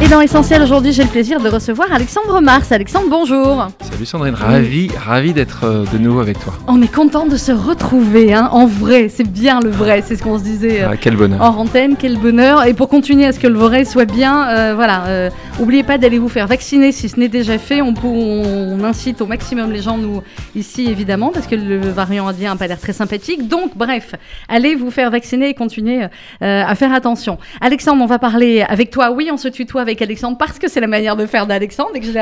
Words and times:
Et 0.00 0.06
dans 0.06 0.20
Essentiel 0.20 0.62
aujourd'hui, 0.62 0.92
j'ai 0.92 1.02
le 1.02 1.08
plaisir 1.08 1.40
de 1.40 1.48
recevoir 1.48 1.92
Alexandre 1.92 2.40
Mars. 2.40 2.70
Alexandre, 2.70 3.08
bonjour. 3.10 3.66
Salut 3.80 4.06
Sandrine, 4.06 4.34
ravi, 4.34 4.88
ravi 4.96 5.32
d'être 5.32 5.64
euh, 5.64 5.84
de 5.92 5.98
nouveau 5.98 6.20
avec 6.20 6.38
toi. 6.38 6.52
On 6.68 6.80
est 6.80 6.94
content 6.94 7.26
de 7.26 7.36
se 7.36 7.50
retrouver, 7.50 8.32
hein, 8.32 8.48
en 8.52 8.64
vrai. 8.64 9.08
C'est 9.08 9.28
bien 9.28 9.58
le 9.58 9.70
vrai, 9.70 10.04
c'est 10.06 10.14
ce 10.14 10.22
qu'on 10.22 10.38
se 10.38 10.44
disait 10.44 10.82
euh, 10.82 10.90
ah, 10.92 10.96
quel 10.96 11.16
bonheur. 11.16 11.42
en 11.42 11.48
antenne, 11.56 11.96
quel 11.98 12.16
bonheur. 12.16 12.64
Et 12.64 12.74
pour 12.74 12.88
continuer 12.88 13.26
à 13.26 13.32
ce 13.32 13.40
que 13.40 13.48
le 13.48 13.58
vrai 13.58 13.84
soit 13.84 14.04
bien, 14.04 14.48
euh, 14.48 14.74
voilà, 14.76 15.30
n'oubliez 15.58 15.82
pas 15.82 15.98
d'aller 15.98 16.20
vous 16.20 16.28
faire 16.28 16.46
vacciner 16.46 16.92
si 16.92 17.08
ce 17.08 17.18
n'est 17.18 17.28
déjà 17.28 17.58
fait. 17.58 17.82
On, 17.82 17.92
on, 18.04 18.84
incite 18.84 19.20
au 19.20 19.26
maximum 19.26 19.72
les 19.72 19.82
gens, 19.82 19.98
nous 19.98 20.22
ici 20.54 20.86
évidemment, 20.88 21.32
parce 21.32 21.48
que 21.48 21.56
le 21.56 21.80
variant 21.88 22.28
indien 22.28 22.52
n'a 22.52 22.56
pas 22.56 22.68
l'air 22.68 22.78
très 22.78 22.92
sympathique. 22.92 23.48
Donc, 23.48 23.76
bref, 23.76 24.14
allez 24.48 24.76
vous 24.76 24.92
faire 24.92 25.10
vacciner 25.10 25.48
et 25.48 25.54
continuez 25.54 26.06
à 26.40 26.74
faire 26.76 26.92
attention. 26.92 27.38
Alexandre, 27.60 28.00
on 28.00 28.06
va 28.06 28.20
parler 28.20 28.62
avec 28.62 28.92
toi. 28.92 29.10
Oui, 29.10 29.28
on 29.32 29.36
se 29.36 29.48
tutoie 29.48 29.82
avec 29.87 29.87
Alexandre 30.02 30.36
parce 30.38 30.58
que 30.58 30.68
c'est 30.68 30.80
la 30.80 30.86
manière 30.86 31.16
de 31.16 31.26
faire 31.26 31.46
d'Alexandre 31.46 31.90
et 31.94 32.00
que 32.00 32.06
je 32.06 32.12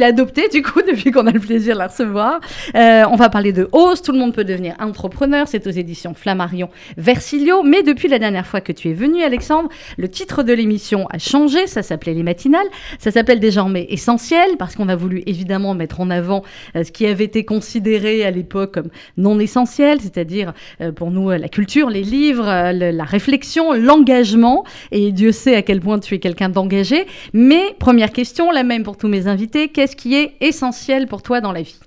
l'ai 0.00 0.06
adopté 0.06 0.48
du 0.48 0.62
coup 0.62 0.82
depuis 0.86 1.10
qu'on 1.10 1.26
a 1.26 1.30
le 1.30 1.40
plaisir 1.40 1.74
de 1.74 1.78
la 1.78 1.86
recevoir. 1.86 2.40
Euh, 2.74 3.04
on 3.10 3.16
va 3.16 3.28
parler 3.28 3.52
de 3.52 3.68
hausse, 3.72 4.02
tout 4.02 4.12
le 4.12 4.18
monde 4.18 4.34
peut 4.34 4.44
devenir 4.44 4.74
entrepreneur, 4.80 5.46
c'est 5.48 5.66
aux 5.66 5.70
éditions 5.70 6.14
Flammarion 6.14 6.68
Versilio. 6.96 7.62
Mais 7.62 7.82
depuis 7.82 8.08
la 8.08 8.18
dernière 8.18 8.46
fois 8.46 8.60
que 8.60 8.72
tu 8.72 8.90
es 8.90 8.92
venu 8.92 9.22
Alexandre, 9.22 9.68
le 9.96 10.08
titre 10.08 10.42
de 10.42 10.52
l'émission 10.52 11.06
a 11.10 11.18
changé, 11.18 11.66
ça 11.66 11.82
s'appelait 11.82 12.14
Les 12.14 12.22
Matinales, 12.22 12.66
ça 12.98 13.10
s'appelle 13.10 13.40
désormais 13.40 13.86
Essentiel 13.90 14.56
parce 14.58 14.74
qu'on 14.74 14.88
a 14.88 14.96
voulu 14.96 15.22
évidemment 15.26 15.74
mettre 15.74 16.00
en 16.00 16.10
avant 16.10 16.42
euh, 16.76 16.84
ce 16.84 16.92
qui 16.92 17.06
avait 17.06 17.24
été 17.24 17.44
considéré 17.44 18.24
à 18.24 18.30
l'époque 18.30 18.74
comme 18.74 18.88
non 19.16 19.38
essentiel, 19.38 20.00
c'est-à-dire 20.00 20.52
euh, 20.80 20.92
pour 20.92 21.10
nous 21.10 21.30
la 21.30 21.48
culture, 21.48 21.90
les 21.90 22.02
livres, 22.02 22.46
la 22.72 23.04
réflexion, 23.04 23.72
l'engagement. 23.72 24.64
Et 24.90 25.12
Dieu 25.12 25.32
sait 25.32 25.56
à 25.56 25.62
quel 25.62 25.80
point 25.80 25.98
tu 25.98 26.14
es 26.14 26.18
quelqu'un 26.18 26.48
d'engagé. 26.48 27.03
Mais 27.32 27.74
première 27.78 28.12
question, 28.12 28.50
la 28.50 28.62
même 28.62 28.82
pour 28.82 28.96
tous 28.96 29.08
mes 29.08 29.26
invités, 29.26 29.68
qu'est-ce 29.68 29.96
qui 29.96 30.14
est 30.14 30.34
essentiel 30.40 31.06
pour 31.06 31.22
toi 31.22 31.40
dans 31.40 31.52
la 31.52 31.62
vie? 31.62 31.78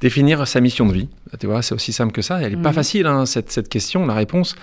Définir 0.00 0.46
sa 0.46 0.60
mission 0.60 0.86
de 0.86 0.92
vie. 0.92 1.08
Tu 1.40 1.46
vois, 1.46 1.62
c'est 1.62 1.74
aussi 1.74 1.92
simple 1.92 2.12
que 2.12 2.22
ça. 2.22 2.40
Elle 2.40 2.56
n'est 2.56 2.62
pas 2.62 2.68
mhm. 2.70 2.74
facile, 2.74 3.06
hein, 3.06 3.26
cette, 3.26 3.68
question, 3.68 4.06
la 4.06 4.14
réponse. 4.14 4.54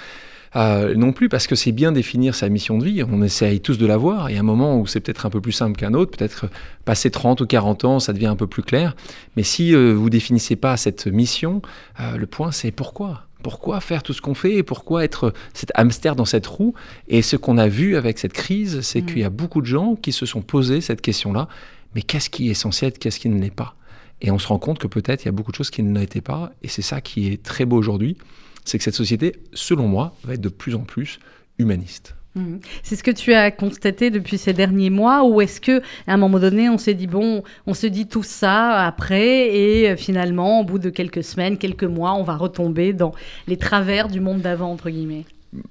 Euh, 0.55 0.95
non 0.95 1.11
plus 1.11 1.27
parce 1.27 1.47
que 1.47 1.55
c'est 1.55 1.73
bien 1.73 1.91
définir 1.91 2.33
sa 2.33 2.47
mission 2.47 2.77
de 2.77 2.85
vie, 2.85 3.03
on 3.03 3.21
essaye 3.21 3.59
tous 3.59 3.77
de 3.77 3.85
la 3.85 3.97
voir, 3.97 4.29
il 4.29 4.35
y 4.35 4.37
a 4.37 4.39
un 4.39 4.43
moment 4.43 4.79
où 4.79 4.87
c'est 4.87 5.01
peut-être 5.01 5.25
un 5.25 5.29
peu 5.29 5.41
plus 5.41 5.51
simple 5.51 5.77
qu'un 5.77 5.93
autre, 5.93 6.17
peut-être 6.17 6.45
passer 6.85 7.11
30 7.11 7.41
ou 7.41 7.45
40 7.45 7.83
ans, 7.83 7.99
ça 7.99 8.13
devient 8.13 8.27
un 8.27 8.37
peu 8.37 8.47
plus 8.47 8.63
clair, 8.63 8.95
mais 9.35 9.43
si 9.43 9.75
euh, 9.75 9.91
vous 9.91 10.09
définissez 10.09 10.55
pas 10.55 10.77
cette 10.77 11.07
mission, 11.07 11.61
euh, 11.99 12.15
le 12.15 12.25
point 12.25 12.53
c'est 12.53 12.71
pourquoi? 12.71 13.24
Pourquoi 13.45 13.79
faire 13.79 14.01
tout 14.01 14.11
ce 14.11 14.23
qu'on 14.23 14.33
fait 14.33 14.55
et 14.55 14.63
pourquoi 14.63 15.03
être 15.03 15.31
cet 15.53 15.71
hamster 15.75 16.15
dans 16.15 16.25
cette 16.25 16.47
roue 16.47 16.73
Et 17.07 17.21
ce 17.21 17.35
qu'on 17.35 17.59
a 17.59 17.67
vu 17.67 17.95
avec 17.95 18.17
cette 18.17 18.33
crise, 18.33 18.81
c'est 18.81 19.03
mm. 19.03 19.05
qu'il 19.05 19.19
y 19.19 19.23
a 19.23 19.29
beaucoup 19.29 19.61
de 19.61 19.67
gens 19.67 19.93
qui 19.93 20.13
se 20.13 20.25
sont 20.25 20.41
posés 20.41 20.81
cette 20.81 20.99
question-là. 20.99 21.47
Mais 21.93 22.01
qu'est-ce 22.01 22.31
qui 22.31 22.47
est 22.47 22.51
essentiel, 22.51 22.93
qu'est-ce 22.93 23.19
qui 23.19 23.29
ne 23.29 23.39
l'est 23.39 23.53
pas? 23.53 23.75
Et 24.19 24.31
on 24.31 24.39
se 24.39 24.47
rend 24.47 24.57
compte 24.57 24.79
que 24.79 24.87
peut-être 24.87 25.25
il 25.25 25.27
y 25.27 25.29
a 25.29 25.31
beaucoup 25.31 25.51
de 25.51 25.57
choses 25.57 25.69
qui 25.69 25.83
ne 25.83 25.99
l'étaient 25.99 26.21
pas. 26.21 26.53
Et 26.63 26.67
c'est 26.69 26.81
ça 26.81 27.01
qui 27.01 27.27
est 27.27 27.43
très 27.43 27.65
beau 27.65 27.77
aujourd'hui, 27.77 28.17
c'est 28.63 28.79
que 28.79 28.83
cette 28.83 28.95
société, 28.95 29.35
selon 29.53 29.87
moi, 29.87 30.15
va 30.23 30.33
être 30.33 30.41
de 30.41 30.49
plus 30.49 30.73
en 30.73 30.81
plus 30.81 31.19
humaniste. 31.59 32.15
Mhm. 32.35 32.59
C'est 32.83 32.97
ce 32.97 33.03
que 33.03 33.11
tu 33.11 33.33
as 33.33 33.49
constaté 33.49 34.09
depuis 34.09 34.37
ces 34.37 34.51
derniers 34.51 34.89
mois 34.89 35.23
ou 35.23 35.39
est-ce 35.39 35.61
que 35.61 35.79
à 36.05 36.13
un 36.13 36.17
moment 36.17 36.39
donné 36.39 36.69
on 36.69 36.77
s'est 36.77 36.93
dit 36.93 37.07
bon 37.07 37.43
on 37.65 37.73
se 37.73 37.87
dit 37.87 38.07
tout 38.07 38.23
ça 38.23 38.81
après 38.81 39.55
et 39.55 39.89
euh, 39.91 39.95
finalement 39.95 40.59
au 40.59 40.65
bout 40.65 40.77
de 40.77 40.89
quelques 40.89 41.23
semaines 41.23 41.57
quelques 41.57 41.85
mois 41.85 42.13
on 42.13 42.23
va 42.23 42.35
retomber 42.35 42.91
dans 42.91 43.13
les 43.47 43.55
travers 43.55 44.09
du 44.09 44.19
monde 44.19 44.41
d'avant 44.41 44.71
entre 44.71 44.89
guillemets? 44.89 45.23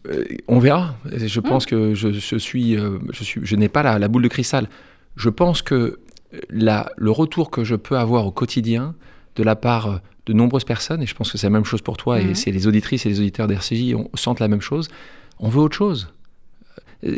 Euh, 0.08 0.24
on 0.48 0.58
verra. 0.58 0.96
Je 1.14 1.40
pense 1.40 1.66
que 1.66 1.94
je, 1.94 2.38
suis 2.38 2.76
euh, 2.76 2.98
je 3.12 3.24
suis 3.24 3.42
je 3.44 3.56
n'ai 3.56 3.68
pas 3.68 3.98
la, 3.98 4.08
boule 4.08 4.22
de 4.22 4.28
cristal. 4.28 4.68
Je 5.16 5.28
pense 5.28 5.60
que 5.60 5.98
la, 6.48 6.90
le 6.96 7.10
retour 7.10 7.50
que 7.50 7.62
je 7.62 7.76
peux 7.76 7.98
avoir 7.98 8.26
au 8.26 8.30
quotidien 8.30 8.94
de 9.36 9.42
la 9.42 9.54
part 9.54 10.00
de 10.24 10.32
nombreuses 10.32 10.64
personnes 10.64 11.02
et 11.02 11.06
je 11.06 11.14
pense 11.14 11.30
que 11.30 11.36
c'est 11.36 11.46
la 11.46 11.50
même 11.50 11.66
chose 11.66 11.82
pour 11.82 11.98
toi 11.98 12.20
et 12.20 12.24
mhm. 12.24 12.34
c'est 12.34 12.50
les 12.50 12.66
auditrices 12.66 13.04
et 13.04 13.10
les 13.10 13.20
auditeurs 13.20 13.46
d'RCJ 13.46 13.94
on 13.94 14.08
sentent 14.14 14.40
la 14.40 14.48
même 14.48 14.62
chose. 14.62 14.88
On 15.38 15.50
veut 15.50 15.60
autre 15.60 15.76
chose 15.76 16.08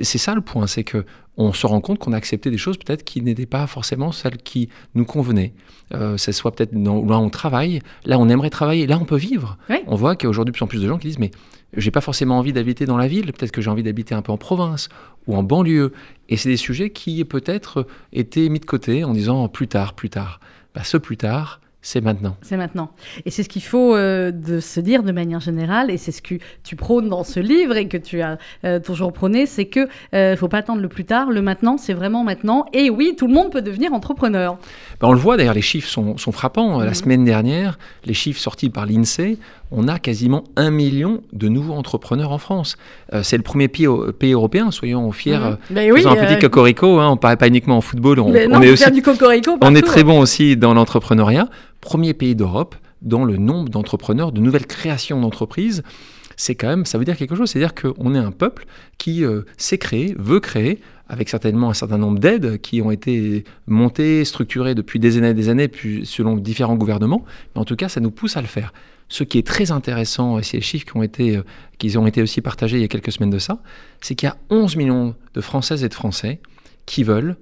c'est 0.02 0.19
ça 0.19 0.34
le 0.34 0.41
point, 0.41 0.66
c'est 0.66 0.84
que 0.84 1.04
on 1.36 1.52
se 1.52 1.66
rend 1.66 1.80
compte 1.80 1.98
qu'on 1.98 2.12
a 2.12 2.16
accepté 2.16 2.50
des 2.50 2.58
choses 2.58 2.78
peut-être 2.78 3.04
qui 3.04 3.20
n'étaient 3.20 3.47
pas 3.47 3.66
forcément 3.66 4.10
celles 4.10 4.38
qui 4.38 4.69
nous 4.94 5.04
convenaient. 5.04 5.52
Euh, 5.94 6.16
ce 6.16 6.32
soit 6.32 6.52
peut-être 6.52 6.72
là 6.72 6.91
on 7.19 7.30
travaille, 7.30 7.80
là 8.04 8.19
on 8.19 8.28
aimerait 8.28 8.50
travailler, 8.50 8.86
là 8.86 8.98
on 9.00 9.04
peut 9.04 9.16
vivre. 9.16 9.58
On 9.86 9.97
voit 9.97 10.16
qu'il 10.16 10.24
y 10.24 10.28
a 10.28 10.30
aujourd'hui 10.30 10.52
de 10.52 10.56
plus 10.56 10.64
en 10.64 10.66
plus 10.66 10.82
de 10.82 10.88
gens 10.88 10.98
qui 10.98 11.08
disent 11.08 11.19
mais 11.19 11.30
j'ai 11.76 11.91
pas 11.91 12.00
forcément 12.00 12.38
envie 12.38 12.52
d'habiter 12.52 12.86
dans 12.86 12.97
la 12.97 13.06
ville, 13.06 13.26
peut-être 13.32 13.52
que 13.52 13.60
j'ai 13.60 13.70
envie 13.70 13.82
d'habiter 13.82 14.14
un 14.14 14.22
peu 14.22 14.32
en 14.32 14.38
province 14.38 14.88
ou 15.26 15.36
en 15.36 15.42
banlieue. 15.42 15.92
Et 16.28 16.36
c'est 16.36 16.48
des 16.48 16.56
sujets 16.56 16.91
qui 16.91 17.24
peut-être 17.24 17.86
étaient 18.12 18.48
mis 18.48 18.60
de 18.60 18.64
côté 18.64 19.04
en 19.04 19.12
disant 19.12 19.48
plus 19.48 19.68
tard, 19.68 19.92
plus 19.92 20.08
tard. 20.08 20.41
Bah, 20.74 20.84
ce 20.84 20.97
plus 20.97 21.16
tard, 21.16 21.60
c'est 21.86 22.00
maintenant. 22.00 22.36
C'est 22.42 22.56
maintenant. 22.56 22.91
Et 23.26 23.30
c'est 23.30 23.44
ce 23.44 23.48
qu'il 23.48 23.62
faut 23.62 23.94
euh, 23.94 24.32
de 24.32 24.58
se 24.58 24.80
dire 24.80 25.04
de 25.04 25.12
manière 25.12 25.38
générale, 25.38 25.88
et 25.88 25.98
c'est 25.98 26.10
ce 26.10 26.20
que 26.20 26.34
tu 26.64 26.74
prônes 26.74 27.08
dans 27.08 27.22
ce 27.22 27.38
livre 27.38 27.76
et 27.76 27.86
que 27.86 27.97
tu 27.97 28.22
as 28.22 28.38
euh, 28.64 28.80
toujours 28.80 29.12
prôné, 29.12 29.47
c'est 29.47 29.66
que 29.66 29.86
ne 30.12 30.16
euh, 30.16 30.36
faut 30.36 30.48
pas 30.48 30.58
attendre 30.58 30.82
le 30.82 30.88
plus 30.88 31.04
tard, 31.04 31.30
le 31.30 31.42
maintenant, 31.42 31.78
c'est 31.78 31.94
vraiment 31.94 32.24
maintenant. 32.24 32.66
Et 32.72 32.91
oui, 32.91 33.14
tout 33.16 33.28
le 33.28 33.34
monde 33.34 33.52
peut 33.52 33.62
devenir 33.62 33.92
entrepreneur. 33.92 34.58
Ben, 35.00 35.06
on 35.06 35.12
le 35.12 35.20
voit 35.20 35.36
d'ailleurs, 35.36 35.54
les 35.54 35.62
chiffres 35.62 35.88
sont, 35.88 36.32
frappants. 36.32 36.80
La 36.80 36.86
mhm. 36.86 36.94
semaine 36.94 37.24
dernière, 37.24 37.78
les 38.04 38.14
chiffres 38.14 38.41
sortis 38.41 38.68
par 38.68 38.84
l'INSEE, 38.84 39.38
on 39.71 39.88
a 39.88 39.99
quasiment 39.99 40.44
un 40.56 40.71
million 40.71 41.22
de 41.32 41.49
nouveaux 41.49 41.75
entrepreneurs 41.75 42.32
en 42.32 42.38
France. 42.38 42.77
c'est 43.22 43.37
le 43.37 43.43
premier 43.43 43.69
pays, 43.69 43.87
pays, 44.19 44.32
européen, 44.32 44.71
soyons 44.71 45.10
fiers. 45.12 45.38
Mhm. 45.38 45.56
Ben 45.71 45.93
oui, 45.93 46.06
un 46.06 46.15
petit 46.15 46.38
cocorico, 46.38 46.99
hein, 46.99 47.09
on 47.09 47.15
ne 47.15 47.21
parle 47.21 47.37
pas 47.37 47.49
uniquement 47.49 47.77
en 47.77 47.81
football, 47.81 48.21
on, 48.21 48.28
on 48.28 48.62
est 48.62 48.71
aussi, 48.71 48.91
du 48.91 49.03
cocorico 49.03 49.59
on 49.60 49.75
est 49.75 49.82
très 49.82 50.04
bon 50.04 50.21
aussi 50.21 50.56
dans 50.56 50.75
l'entrepreneuriat 50.75 51.49
premier 51.87 52.15
pays 52.15 52.34
d'Europe 52.34 52.75
dans 53.03 53.25
le 53.25 53.37
nombre 53.37 53.69
d'entrepreneurs, 53.69 54.32
de 54.32 54.41
nouvelles 54.41 54.66
créations 54.66 55.21
d'entreprises. 55.21 55.83
C'est 56.37 56.54
quand 56.54 56.69
même, 56.69 56.84
ça 56.84 56.98
veut 56.98 57.04
dire 57.04 57.16
quelque 57.16 57.34
chose. 57.34 57.50
C'est-à-dire 57.50 57.75
qu'on 57.75 58.15
est 58.15 58.19
un 58.19 58.33
peuple 58.33 58.66
qui 58.98 59.25
euh, 59.25 59.43
sait 59.56 59.78
créer, 59.78 60.15
veut 60.19 60.41
créer, 60.41 60.81
avec 61.09 61.28
certainement 61.28 61.71
un 61.71 61.75
certain 61.75 61.98
nombre 61.98 62.19
d'aides 62.19 62.60
qui 62.60 62.83
ont 62.83 62.91
été 62.91 63.44
montées, 63.66 64.25
structurées 64.25 64.75
depuis 64.75 64.98
des 64.98 65.16
années 65.16 65.31
et 65.31 65.34
des 65.34 65.48
années, 65.48 65.69
puis 65.69 66.04
selon 66.04 66.37
différents 66.37 66.75
gouvernements. 66.75 67.25
Mais 67.54 67.60
en 67.60 67.65
tout 67.65 67.77
cas, 67.77 67.88
ça 67.88 68.00
nous 68.00 68.10
pousse 68.10 68.37
à 68.37 68.41
le 68.41 68.48
faire. 68.48 68.72
Ce 69.09 69.25
qui 69.25 69.39
est 69.39 69.47
très 69.47 69.71
intéressant, 69.71 70.39
et 70.39 70.43
c'est 70.43 70.56
les 70.56 70.62
chiffres 70.62 70.84
qui 70.84 70.97
ont, 70.97 71.03
été, 71.03 71.37
euh, 71.37 71.44
qui 71.78 71.97
ont 71.97 72.06
été 72.06 72.22
aussi 72.22 72.41
partagés 72.41 72.78
il 72.78 72.83
y 72.83 72.84
a 72.84 72.89
quelques 72.89 73.12
semaines 73.12 73.31
de 73.31 73.39
ça, 73.39 73.61
c'est 74.00 74.15
qu'il 74.15 74.28
y 74.28 74.31
a 74.31 74.37
11 74.50 74.77
millions 74.77 75.15
de 75.34 75.41
Françaises 75.41 75.84
et 75.84 75.89
de 75.89 75.94
Français 75.94 76.41
qui 76.87 77.05
veulent 77.05 77.37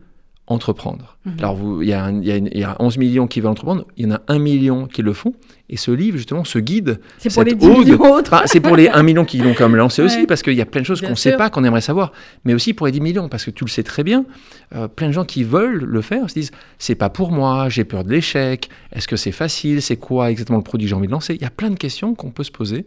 entreprendre. 0.47 1.17
Mhm. 1.25 1.35
Alors, 1.39 1.59
il 1.81 1.89
y, 1.89 2.59
y, 2.59 2.65
a 2.65 2.77
11 2.79 2.99
millions 2.99 3.27
qui 3.27 3.41
veulent 3.41 3.51
entreprendre, 3.51 3.87
il 3.97 4.07
y 4.07 4.09
en 4.13 4.17
a 4.17 4.21
1 4.29 4.39
million 4.39 4.87
qui 4.87 5.01
le 5.01 5.15
font, 5.15 5.33
et 5.71 5.79
ce 5.79 5.91
livre, 5.91 6.19
justement, 6.19 6.45
ce 6.45 6.59
guide, 6.59 7.01
c'est 7.17 7.33
pour 7.33 7.45
les 7.45 7.55
10 7.55 7.67
millions 7.67 8.01
autres. 8.13 8.43
c'est 8.45 8.61
pour 8.61 8.77
les 8.77 8.89
1 8.89 9.03
million 9.03 9.25
qui 9.25 9.39
l'ont 9.39 9.55
comme 9.55 9.75
lancé 9.75 10.03
aussi, 10.03 10.27
parce 10.27 10.43
qu'il 10.43 10.53
y 10.53 10.61
a 10.61 10.67
plein 10.67 10.83
de 10.83 10.87
choses 10.87 11.01
qu'on 11.01 11.11
ne 11.11 11.15
sait 11.15 11.37
pas, 11.37 11.49
qu'on 11.49 11.65
aimerait 11.65 11.81
savoir, 11.81 12.13
mais 12.45 12.53
aussi 12.53 12.75
pour 12.75 12.87
les 12.87 12.93
10 12.93 13.01
millions, 13.01 13.29
parce 13.31 13.47
que 13.47 13.51
tu 13.51 13.65
le 13.65 13.71
sais 13.71 13.83
très 13.83 14.05
bien, 14.05 14.27
euh, 14.75 14.87
plein 14.87 15.09
de 15.09 15.13
gens 15.13 15.25
qui 15.25 15.45
veulent 15.45 15.83
le 15.83 16.03
faire 16.03 16.29
se 16.29 16.35
disent, 16.35 16.51
c'est 16.79 16.95
pas 16.95 17.09
pour 17.09 17.33
moi, 17.33 17.71
j'ai 17.71 17.85
peur 17.85 18.05
de 18.05 18.11
l'échec, 18.11 18.69
est-ce 18.93 19.09
que 19.09 19.17
c'est 19.17 19.33
facile, 19.33 19.81
c'est 19.81 19.97
quoi 19.97 20.31
exactement 20.31 20.59
le 20.59 20.65
produit 20.65 20.87
que 20.87 20.91
j'ai 20.91 20.97
envie 20.97 21.07
de 21.07 21.13
lancer? 21.13 21.35
Il 21.35 21.41
y 21.41 21.47
a 21.47 21.51
plein 21.51 21.71
de 21.71 21.79
questions 21.79 22.15
qu'on 22.15 22.31
peut 22.31 22.45
se 22.45 22.53
poser, 22.53 22.85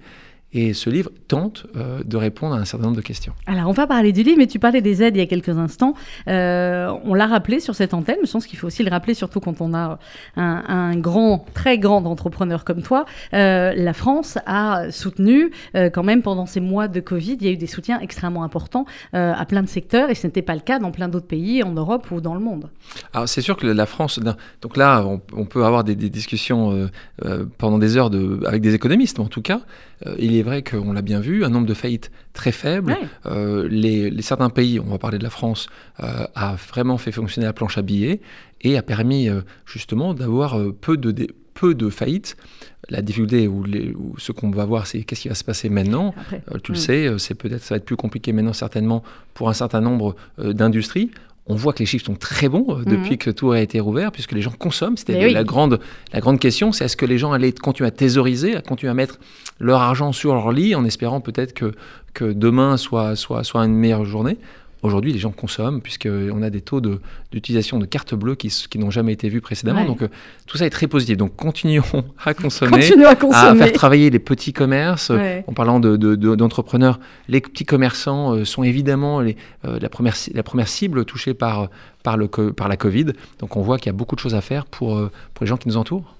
et 0.57 0.73
ce 0.73 0.89
livre 0.89 1.11
tente 1.27 1.67
euh, 1.75 2.01
de 2.03 2.17
répondre 2.17 2.55
à 2.55 2.57
un 2.57 2.65
certain 2.65 2.85
nombre 2.85 2.97
de 2.97 3.01
questions. 3.01 3.33
Alors, 3.45 3.69
on 3.69 3.73
va 3.73 3.85
parler 3.85 4.11
du 4.11 4.23
livre, 4.23 4.39
mais 4.39 4.47
tu 4.47 4.57
parlais 4.57 4.81
des 4.81 5.03
aides 5.03 5.15
il 5.15 5.19
y 5.19 5.21
a 5.21 5.27
quelques 5.27 5.55
instants. 5.55 5.93
Euh, 6.27 6.91
on 7.03 7.13
l'a 7.13 7.27
rappelé 7.27 7.59
sur 7.59 7.75
cette 7.75 7.93
antenne, 7.93 8.17
mais 8.21 8.25
je 8.25 8.31
pense 8.31 8.47
qu'il 8.47 8.57
faut 8.57 8.65
aussi 8.65 8.83
le 8.83 8.89
rappeler, 8.89 9.13
surtout 9.13 9.39
quand 9.39 9.61
on 9.61 9.75
a 9.75 9.99
un, 10.35 10.95
grand, 10.97 11.45
très 11.53 11.77
grand 11.77 12.03
entrepreneur 12.05 12.65
comme 12.65 12.81
toi. 12.81 13.05
Euh, 13.33 13.73
la 13.75 13.93
France 13.93 14.39
a 14.47 14.89
soutenu, 14.91 15.51
quand 15.93 16.03
même, 16.03 16.23
pendant 16.23 16.47
ces 16.47 16.59
mois 16.59 16.87
de 16.87 16.99
Covid, 16.99 17.37
il 17.39 17.45
y 17.45 17.49
a 17.49 17.51
eu 17.51 17.57
des 17.57 17.67
soutiens 17.67 17.99
extrêmement 17.99 18.43
importants 18.43 18.85
à 19.13 19.45
plein 19.45 19.61
de 19.61 19.67
secteurs, 19.67 20.09
et 20.09 20.15
ce 20.15 20.25
n'était 20.25 20.41
pas 20.41 20.55
le 20.55 20.61
cas 20.61 20.79
dans 20.79 20.91
plein 20.91 21.07
d'autres 21.07 21.27
pays, 21.27 21.61
en 21.61 21.71
Europe 21.71 22.09
ou 22.11 22.19
dans 22.21 22.33
le 22.33 22.39
monde. 22.39 22.69
Alors, 23.13 23.29
c'est 23.29 23.41
sûr 23.41 23.57
que 23.57 23.67
la 23.67 23.85
France, 23.85 24.19
donc 24.61 24.77
là, 24.77 25.05
on, 25.05 25.45
peut 25.45 25.65
avoir 25.65 25.83
des, 25.83 25.95
discussions 25.95 26.89
pendant 27.57 27.77
des 27.77 27.97
heures 27.97 28.09
de, 28.09 28.39
avec 28.45 28.61
des 28.61 28.73
économistes, 28.73 29.19
mais 29.19 29.25
en 29.25 29.29
tout 29.29 29.41
cas, 29.41 29.61
il 30.19 30.35
est 30.35 30.43
vrai 30.43 30.63
qu'on 30.63 30.93
l'a 30.93 31.01
bien 31.01 31.19
vu, 31.19 31.43
un 31.43 31.49
nombre 31.49 31.65
de 31.65 31.73
faillites 31.73 32.11
très 32.33 32.51
faible. 32.51 32.95
Euh, 33.25 33.67
les, 33.69 34.21
certains 34.21 34.49
pays, 34.49 34.79
on 34.79 34.85
va 34.85 34.97
parler 34.97 35.17
de 35.17 35.23
la 35.23 35.29
France, 35.29 35.67
euh, 36.03 36.25
a 36.35 36.55
vraiment 36.55 36.97
fait 36.97 37.11
fonctionner 37.11 37.47
la 37.47 37.53
planche 37.53 37.77
à 37.77 37.81
billets 37.81 38.21
et 38.61 38.77
a 38.77 38.83
permis 38.83 39.27
euh, 39.27 39.41
justement 39.65 40.13
d'avoir 40.13 40.59
peu 40.81 40.97
de, 40.97 41.27
peu 41.53 41.73
de 41.73 41.89
faillites. 41.89 42.37
La 42.89 43.01
difficulté 43.01 43.47
ou, 43.47 43.65
ce 44.17 44.31
qu'on 44.31 44.51
va 44.51 44.65
voir, 44.65 44.87
c'est 44.87 45.03
qu'est-ce 45.03 45.21
qui 45.21 45.29
va 45.29 45.35
se 45.35 45.43
passer 45.43 45.67
maintenant. 45.69 46.13
tu 46.63 46.71
le 46.71 46.77
mm. 46.77 46.81
sais, 46.81 47.09
c'est 47.17 47.35
peut-être 47.35 47.63
ça 47.63 47.73
va 47.73 47.77
être 47.77 47.85
plus 47.85 47.97
compliqué 47.97 48.31
maintenant 48.31 48.53
certainement 48.53 49.03
pour 49.33 49.49
un 49.49 49.53
certain 49.53 49.81
nombre 49.81 50.15
d'industries 50.37 51.11
on 51.49 51.55
voit 51.55 51.73
que 51.73 51.79
les 51.79 51.85
chiffres 51.85 52.05
sont 52.05 52.15
très 52.15 52.49
bons 52.49 52.65
euh, 52.69 52.83
depuis 52.85 53.11
Mhm. 53.11 53.17
que 53.17 53.29
tout 53.31 53.51
a 53.51 53.59
été 53.61 53.79
rouvert, 53.79 54.11
puisque 54.11 54.33
les 54.33 54.41
gens 54.41 54.51
consomment. 54.57 54.97
C'était 54.97 55.17
oui. 55.25 55.33
la, 55.33 55.43
grande, 55.43 55.79
la 56.13 56.19
grande 56.19 56.39
question, 56.39 56.71
c'est 56.71 56.85
est-ce 56.85 56.97
que 56.97 57.05
les 57.05 57.17
gens 57.17 57.31
allaient 57.31 57.51
continuer 57.53 57.87
à 57.87 57.91
thésauriser, 57.91 58.55
à 58.55 58.61
continuer 58.61 58.91
à 58.91 58.93
mettre 58.93 59.19
leur 59.59 59.81
argent 59.81 60.11
sur 60.11 60.33
leur 60.33 60.51
lit, 60.51 60.75
en 60.75 60.83
espérant 60.85 61.21
peut-être 61.21 61.53
que, 61.53 61.73
que 62.13 62.25
demain 62.33 62.77
soit, 62.77 63.15
soit, 63.15 63.43
soit 63.43 63.63
une 63.65 63.75
meilleure 63.75 64.05
journée? 64.05 64.37
Aujourd'hui, 64.83 65.11
les 65.11 65.19
gens 65.19 65.31
consomment, 65.31 65.81
puisqu'on 65.81 66.41
a 66.43 66.49
des 66.49 66.61
taux 66.61 66.81
de- 66.81 66.99
d'utilisation 67.31 67.79
de, 67.79 67.85
cartes 67.85 68.13
bleues 68.13 68.35
qui, 68.35 68.49
qui 68.69 68.77
n'ont 68.77 68.91
jamais 68.91 69.11
été 69.13 69.27
vus 69.27 69.41
précédemment. 69.41 69.81
Ouais. 69.81 69.87
Donc, 69.87 70.03
euh, 70.03 70.07
tout 70.45 70.57
ça 70.57 70.65
est 70.65 70.69
très 70.69 70.87
positif. 70.87 71.17
Donc, 71.17 71.35
continuons 71.35 71.83
à 72.25 72.33
consommer, 72.33 72.71
Continue 72.79 73.05
à 73.05 73.15
faire 73.55 73.73
travailler 73.73 74.09
les 74.09 74.19
petits 74.19 74.53
commerces. 74.53 75.09
Ouais. 75.09 75.43
En 75.47 75.53
parlant 75.53 75.79
de- 75.79 75.97
de- 75.97 76.15
de- 76.15 76.35
d'entrepreneurs, 76.35 76.99
les 77.27 77.41
petits 77.41 77.65
commerçants 77.65 78.33
euh, 78.35 78.45
sont 78.45 78.63
évidemment 78.63 79.19
les, 79.21 79.35
euh, 79.65 79.79
la, 79.81 79.89
première, 79.89 80.15
la 80.33 80.43
première 80.43 80.67
cible 80.67 81.05
touchée 81.05 81.33
par, 81.33 81.69
par, 82.03 82.15
le, 82.17 82.27
par 82.27 82.67
la 82.67 82.77
Covid. 82.77 83.07
Donc 83.39 83.57
on 83.57 83.61
voit 83.61 83.77
qu'il 83.79 83.87
y 83.87 83.89
a 83.89 83.97
beaucoup 83.97 84.15
de 84.15 84.19
choses 84.21 84.35
à 84.35 84.41
faire 84.41 84.65
pour, 84.65 84.89
pour 85.33 85.43
les 85.43 85.47
gens 85.47 85.57
qui 85.57 85.67
nous 85.67 85.77
entourent. 85.77 86.13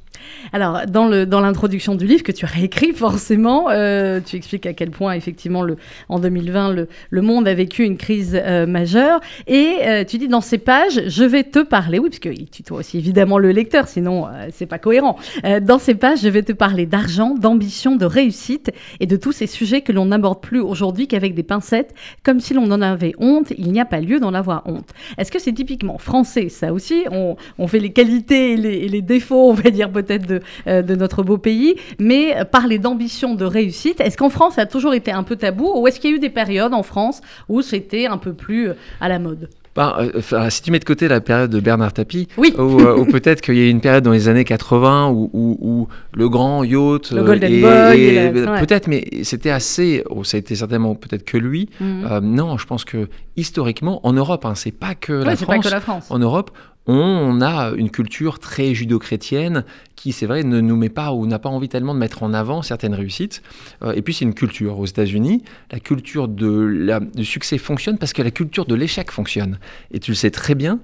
Alors, 0.54 0.82
dans 0.88 1.08
le 1.08 1.26
dans 1.26 1.42
l'introduction 1.42 1.96
du 1.96 2.06
livre 2.06 2.24
que 2.24 2.32
tu 2.32 2.46
as 2.46 2.48
réécrit, 2.48 2.94
forcément, 2.94 3.68
euh, 3.70 4.20
tu 4.24 4.36
expliques 4.36 4.66
à 4.66 4.74
quel 4.74 4.92
point, 4.92 5.14
effectivement, 5.14 5.62
le, 5.62 5.78
en 6.10 6.20
2020, 6.20 6.74
le, 6.74 6.88
le 7.10 7.22
monde 7.22 7.48
a 7.48 7.54
vécu 7.54 7.84
une 7.84 7.98
crise 7.98 8.40
euh, 8.42 8.66
majeure. 8.66 9.20
Et 9.48 9.78
euh, 9.84 10.04
tu 10.04 10.18
dis 10.18 10.28
dans 10.28 10.42
ces 10.42 10.58
pages, 10.58 11.02
je 11.08 11.24
vais 11.24 11.44
te 11.44 11.60
parler, 11.60 12.00
oui, 12.00 12.10
parce 12.10 12.20
que 12.20 12.30
tu 12.30 12.64
dois 12.64 12.80
aussi 12.80 12.98
évidemment 12.98 13.38
le 13.38 13.52
lecteur, 13.52 13.88
sinon 13.88 14.28
c'est 14.52 14.66
pas 14.66 14.80
cohérent. 14.80 15.18
Dans 15.62 15.80
ces 15.80 15.96
pages, 15.96 16.22
je 16.22 16.30
vais 16.30 16.44
te 16.44 16.52
parler 16.52 16.86
d'argent, 16.86 17.36
d'ambition, 17.36 17.96
de 17.96 18.06
réussite 18.06 18.72
et 19.00 19.06
de 19.06 19.16
tous 19.16 19.32
ces 19.32 19.48
sujets 19.48 19.82
que 19.82 19.92
l'on 19.92 20.06
n'aborde 20.06 20.42
plus 20.42 20.60
aujourd'hui 20.60 21.08
qu'avec 21.08 21.34
des 21.34 21.44
pincettes, 21.44 21.94
comme 22.24 22.40
si 22.40 22.54
l'on 22.54 22.70
en 22.72 22.82
avait 22.82 23.14
honte. 23.20 23.54
Il 23.58 23.72
n'y 23.72 23.80
a 23.80 23.86
pas 23.86 24.00
lieu 24.00 24.20
d'en 24.20 24.34
avoir 24.34 24.64
honte. 24.66 24.90
Est-ce 25.18 25.32
que 25.32 25.40
c'est 25.40 25.54
typiquement 25.54 25.98
français, 25.98 26.50
ça 26.50 26.74
aussi? 26.74 27.04
On, 27.12 27.36
on 27.58 27.68
fait 27.68 27.80
les 27.80 27.92
qualités 27.92 28.54
et 28.54 28.88
les 28.88 29.02
défauts, 29.02 29.50
on 29.50 29.54
va 29.54 29.70
dire 29.70 29.90
peut-être 30.02 30.28
de, 30.28 30.42
euh, 30.68 30.82
de 30.82 30.96
notre 30.96 31.24
beau 31.24 31.38
pays, 31.38 31.76
mais 32.00 32.36
parler 32.52 32.78
d'ambition, 32.80 33.36
de 33.36 33.46
réussite, 33.46 34.00
est-ce 34.02 34.18
qu'en 34.18 34.30
France 34.30 34.56
ça 34.56 34.62
a 34.62 34.66
toujours 34.66 34.94
été 34.94 35.12
un 35.12 35.24
peu 35.24 35.36
tabou 35.36 35.72
ou 35.76 35.88
est-ce 35.88 36.00
qu'il 36.00 36.10
y 36.12 36.14
a 36.14 36.16
eu 36.18 36.20
des 36.20 36.30
périodes 36.30 36.74
en 36.74 36.84
France 36.84 37.22
où 37.50 37.62
c'était 37.62 38.06
un 38.08 38.18
peu 38.18 38.34
plus 38.34 38.70
euh, 38.70 38.74
à 39.02 39.10
la 39.10 39.20
mode? 39.20 39.50
Ben, 39.76 39.94
euh, 40.34 40.50
si 40.50 40.64
tu 40.64 40.72
mets 40.72 40.80
de 40.80 40.86
côté 40.86 41.08
la 41.08 41.22
période 41.22 41.52
de 41.52 41.60
Bernard 41.60 41.94
Tapie, 41.94 42.28
Oui. 42.38 42.52
ou, 42.58 42.80
euh, 42.82 43.06
peut-être 43.06 43.42
qu'il 43.42 43.54
y 43.54 43.60
a 43.60 43.66
eu 43.66 43.70
une 43.70 43.80
période 43.80 44.04
dans 44.04 44.12
les 44.12 44.28
années 44.28 44.44
80 44.44 45.10
où, 45.12 45.30
où- 45.34 45.58
où 45.62 45.88
le 46.16 46.30
grand 46.30 46.64
yacht, 46.64 47.12
Le 47.12 47.24
Golden 47.24 47.54
et- 47.54 47.62
Boy 47.62 48.00
et- 48.02 48.08
et 48.16 48.32
la- 48.32 48.52
ouais. 48.54 48.60
peut-être, 48.60 48.88
mais 48.88 49.06
c'était 49.22 49.52
assez, 49.52 50.04
oh, 50.10 50.24
ça 50.24 50.38
a 50.38 50.40
été 50.40 50.56
certainement 50.56 50.96
peut-être 50.96 51.24
que 51.24 51.38
lui. 51.38 51.70
Mhm. 51.80 52.08
Euh, 52.10 52.20
non, 52.22 52.58
je 52.58 52.66
pense 52.66 52.86
que 52.86 53.08
historiquement, 53.36 54.00
en 54.06 54.14
Europe, 54.14 54.46
hein, 54.46 54.54
c'est 54.56 54.72
pas 54.72 54.96
que 54.96 55.14
la 55.14 55.36
c'est 55.36 55.46
pas 55.46 55.54
France. 55.54 55.66
que 55.66 55.70
la 55.72 55.80
France. 55.80 56.08
En 56.10 56.18
Europe, 56.18 56.50
on 56.88 57.42
a 57.42 57.72
une 57.76 57.90
culture 57.90 58.40
très 58.40 58.74
judo-chrétienne 58.74 59.66
qui, 59.96 60.12
c'est 60.14 60.26
vrai, 60.26 60.44
ne 60.44 60.62
nous 60.62 60.76
met 60.76 60.90
pas 60.90 61.12
ou 61.12 61.26
n'a 61.26 61.40
pas 61.40 61.50
envie 61.50 61.70
tellement 61.70 61.94
de 61.94 62.00
mettre 62.00 62.24
en 62.24 62.34
avant 62.34 62.62
certaines 62.62 62.94
réussites. 62.94 63.42
Euh, 63.84 63.94
et 63.94 64.02
puis, 64.02 64.14
c'est 64.14 64.26
une 64.26 64.34
culture. 64.34 64.80
Aux 64.80 64.86
États-Unis, 64.86 65.44
la 65.72 65.80
culture 65.80 66.28
de 66.28 66.88
du 67.14 67.26
succès 67.26 67.58
fonctionne 67.58 67.98
parce 67.98 68.14
que 68.14 68.22
la 68.22 68.32
culture 68.32 68.66
de 68.66 68.76
l'échec 68.76 69.12
fonctionne. 69.12 69.60
Et 69.92 70.00
tu 70.00 70.12
le 70.12 70.16
sais 70.16 70.32
très 70.32 70.56
bien. 70.56 70.80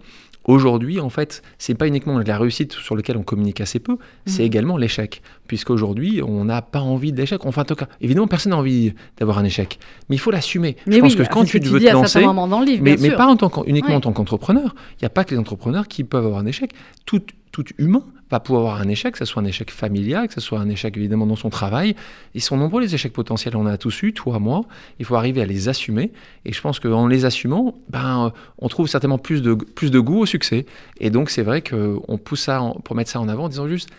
Aujourd'hui, 0.45 0.99
en 0.99 1.09
fait, 1.09 1.41
c'est 1.57 1.73
pas 1.73 1.87
uniquement 1.87 2.19
la 2.19 2.37
réussite 2.37 2.73
sur 2.73 2.95
laquelle 2.95 3.15
on 3.17 3.23
communique 3.23 3.61
assez 3.61 3.79
peu, 3.79 3.97
c'est 4.25 4.41
Mhm. 4.41 4.45
également 4.47 4.77
l'échec. 4.77 5.21
Puisqu'aujourd'hui, 5.47 6.21
on 6.21 6.45
n'a 6.45 6.61
pas 6.61 6.79
envie 6.81 7.11
d'échec. 7.13 7.45
Enfin, 7.45 7.61
en 7.61 7.65
tout 7.65 7.75
cas, 7.75 7.87
évidemment, 8.01 8.27
personne 8.27 8.49
n'a 8.51 8.57
envie 8.57 8.93
d'avoir 9.17 9.37
un 9.37 9.43
échec. 9.45 9.79
Mais 10.09 10.15
il 10.15 10.19
faut 10.19 10.31
l'assumer. 10.31 10.75
Mais 10.87 10.95
Je 10.95 10.99
pense 11.01 11.15
que 11.15 11.23
quand 11.23 11.45
ce 11.45 11.57
tu 11.57 11.59
veux 11.69 11.79
dis 11.79 11.85
te 11.85 11.91
lancer, 11.91 12.21
dans 12.23 12.59
le 12.59 12.65
livre, 12.65 12.83
mais, 12.83 13.11
pas 13.11 13.27
en 13.27 13.35
tant 13.37 13.63
uniquement 13.65 13.91
Ouais. 13.91 13.95
en 13.95 14.01
tant 14.01 14.11
qu'entrepreneur. 14.13 14.75
Il 14.93 15.03
n'y 15.03 15.05
a 15.05 15.09
pas 15.09 15.23
que 15.23 15.31
les 15.31 15.39
entrepreneurs 15.39 15.87
qui 15.87 16.03
peuvent 16.03 16.25
avoir 16.25 16.39
un 16.39 16.45
échec. 16.45 16.71
Tout, 17.05 17.21
tout 17.53 17.63
humain 17.77 18.03
va 18.31 18.39
pouvoir 18.39 18.65
avoir 18.65 18.81
un 18.81 18.89
échec, 18.89 19.13
que 19.13 19.19
ce 19.19 19.25
soit 19.25 19.41
un 19.41 19.45
échec 19.45 19.69
familial, 19.69 20.27
que 20.27 20.33
ce 20.33 20.41
soit 20.41 20.59
un 20.59 20.67
échec 20.69 20.97
évidemment 20.97 21.27
dans 21.27 21.35
son 21.35 21.51
travail. 21.51 21.95
Ils 22.33 22.41
sont 22.41 22.57
nombreux 22.57 22.81
les 22.81 22.95
échecs 22.95 23.13
potentiels, 23.13 23.55
on 23.55 23.67
a 23.67 23.77
tous 23.77 24.01
eu, 24.01 24.11
toi, 24.11 24.39
moi. 24.39 24.65
Il 24.97 25.05
faut 25.05 25.15
arriver 25.15 25.39
à 25.39 25.45
les 25.45 25.69
assumer. 25.69 26.11
Et 26.45 26.51
je 26.51 26.59
pense 26.59 26.79
qu'en 26.79 27.05
les 27.05 27.25
assumant, 27.25 27.75
ben, 27.89 28.25
euh, 28.25 28.29
on 28.57 28.69
trouve 28.69 28.87
certainement 28.87 29.19
plus 29.19 29.43
de, 29.43 29.53
plus 29.53 29.91
de 29.91 29.99
goût 29.99 30.21
au 30.21 30.25
succès. 30.25 30.65
Et 30.99 31.11
donc 31.11 31.29
c'est 31.29 31.43
vrai 31.43 31.61
qu'on 31.61 32.17
pousse 32.17 32.41
ça 32.41 32.59
pour 32.83 32.95
mettre 32.95 33.11
ça 33.11 33.21
en 33.21 33.29
avant 33.29 33.45
en 33.45 33.49
disant 33.49 33.67
juste 33.67 33.89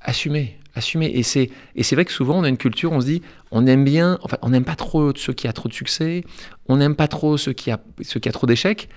assumer. 0.00 0.56
Assumer. 0.76 1.06
Et 1.06 1.24
c'est, 1.24 1.50
et 1.74 1.82
c'est 1.82 1.96
vrai 1.96 2.04
que 2.04 2.12
souvent, 2.12 2.38
on 2.38 2.44
a 2.44 2.48
une 2.48 2.56
culture, 2.56 2.92
on 2.92 3.00
se 3.00 3.06
dit, 3.06 3.22
on 3.50 3.66
aime 3.66 3.84
bien, 3.84 4.18
enfin, 4.22 4.38
on 4.40 4.50
n'aime 4.50 4.64
pas 4.64 4.76
trop 4.76 5.12
ceux 5.16 5.32
qui 5.32 5.48
a 5.48 5.52
trop 5.52 5.68
de 5.68 5.74
succès, 5.74 6.22
on 6.68 6.76
n'aime 6.76 6.94
pas 6.94 7.08
trop 7.08 7.36
ceux 7.36 7.52
qui 7.52 7.72
a, 7.72 7.80
ceux 8.02 8.20
qui 8.20 8.28
a 8.28 8.32
trop 8.32 8.46
d'échecs. 8.46 8.88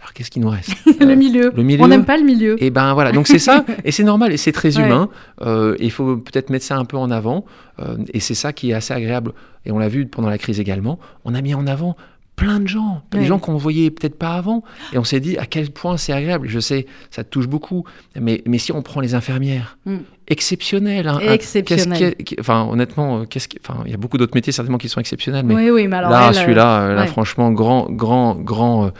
Alors, 0.00 0.12
qu'est-ce 0.14 0.30
qui 0.30 0.40
nous 0.40 0.48
reste 0.48 0.72
le 1.00 1.14
milieu. 1.14 1.52
le 1.54 1.62
milieu. 1.62 1.82
On 1.84 1.88
n'aime 1.88 2.04
pas 2.06 2.16
le 2.16 2.24
milieu. 2.24 2.62
Et 2.62 2.70
ben 2.70 2.94
voilà, 2.94 3.12
donc 3.12 3.26
c'est 3.26 3.38
ça, 3.38 3.64
et 3.84 3.92
c'est 3.92 4.04
normal, 4.04 4.32
et 4.32 4.36
c'est 4.38 4.52
très 4.52 4.76
Ouais. 4.78 4.84
humain. 4.86 5.08
Euh, 5.42 5.76
et 5.78 5.84
il 5.84 5.90
faut 5.90 6.16
peut-être 6.16 6.48
mettre 6.50 6.64
ça 6.64 6.76
un 6.76 6.84
peu 6.84 6.96
en 6.96 7.10
avant, 7.10 7.44
euh, 7.80 7.96
et 8.14 8.20
c'est 8.20 8.34
ça 8.34 8.52
qui 8.52 8.70
est 8.70 8.74
assez 8.74 8.94
agréable. 8.94 9.32
Et 9.66 9.72
on 9.72 9.78
l'a 9.78 9.88
vu 9.88 10.06
pendant 10.06 10.30
la 10.30 10.38
crise 10.38 10.58
également, 10.58 10.98
on 11.24 11.34
a 11.34 11.42
mis 11.42 11.54
en 11.54 11.66
avant 11.66 11.96
plein 12.36 12.58
de 12.60 12.66
gens, 12.68 13.02
des 13.10 13.18
Ouais. 13.18 13.24
gens 13.26 13.38
qu'on 13.38 13.56
voyait 13.58 13.90
peut-être 13.90 14.18
pas 14.18 14.30
avant, 14.36 14.62
et 14.94 14.98
on 14.98 15.04
s'est 15.04 15.20
dit 15.20 15.36
à 15.36 15.44
quel 15.44 15.70
point 15.70 15.98
c'est 15.98 16.14
agréable. 16.14 16.48
Je 16.48 16.58
sais, 16.60 16.86
ça 17.10 17.22
te 17.22 17.28
touche 17.28 17.46
beaucoup, 17.48 17.84
mais, 18.18 18.42
mais 18.46 18.56
si 18.56 18.72
on 18.72 18.80
prend 18.80 19.00
les 19.02 19.14
infirmières, 19.14 19.76
Mm. 19.84 19.96
exceptionnelles. 20.28 21.08
hein, 21.08 21.18
hein, 21.22 21.32
Exceptionnelles. 21.32 22.02
est- 22.18 22.22
qui- 22.22 22.36
Enfin, 22.40 22.66
honnêtement, 22.70 23.20
euh, 23.20 23.24
qu'est-ce 23.26 23.48
qui- 23.48 23.58
enfin, 23.62 23.82
il 23.84 23.90
y 23.90 23.94
a 23.94 23.98
beaucoup 23.98 24.16
d'autres 24.16 24.34
métiers 24.34 24.52
certainement 24.54 24.78
qui 24.78 24.88
sont 24.88 25.00
exceptionnels, 25.00 25.44
mais 25.44 25.54
oui, 25.54 25.70
oui, 25.70 25.86
mais 25.88 25.96
alors 25.96 26.10
là, 26.10 26.30
euh, 26.30 26.32
celui-là, 26.32 26.80
euh, 26.82 26.94
là, 26.94 27.06
franchement, 27.06 27.50
grand, 27.52 27.90
grand, 27.90 28.34
grand, 28.36 28.86
euh, 28.86 28.90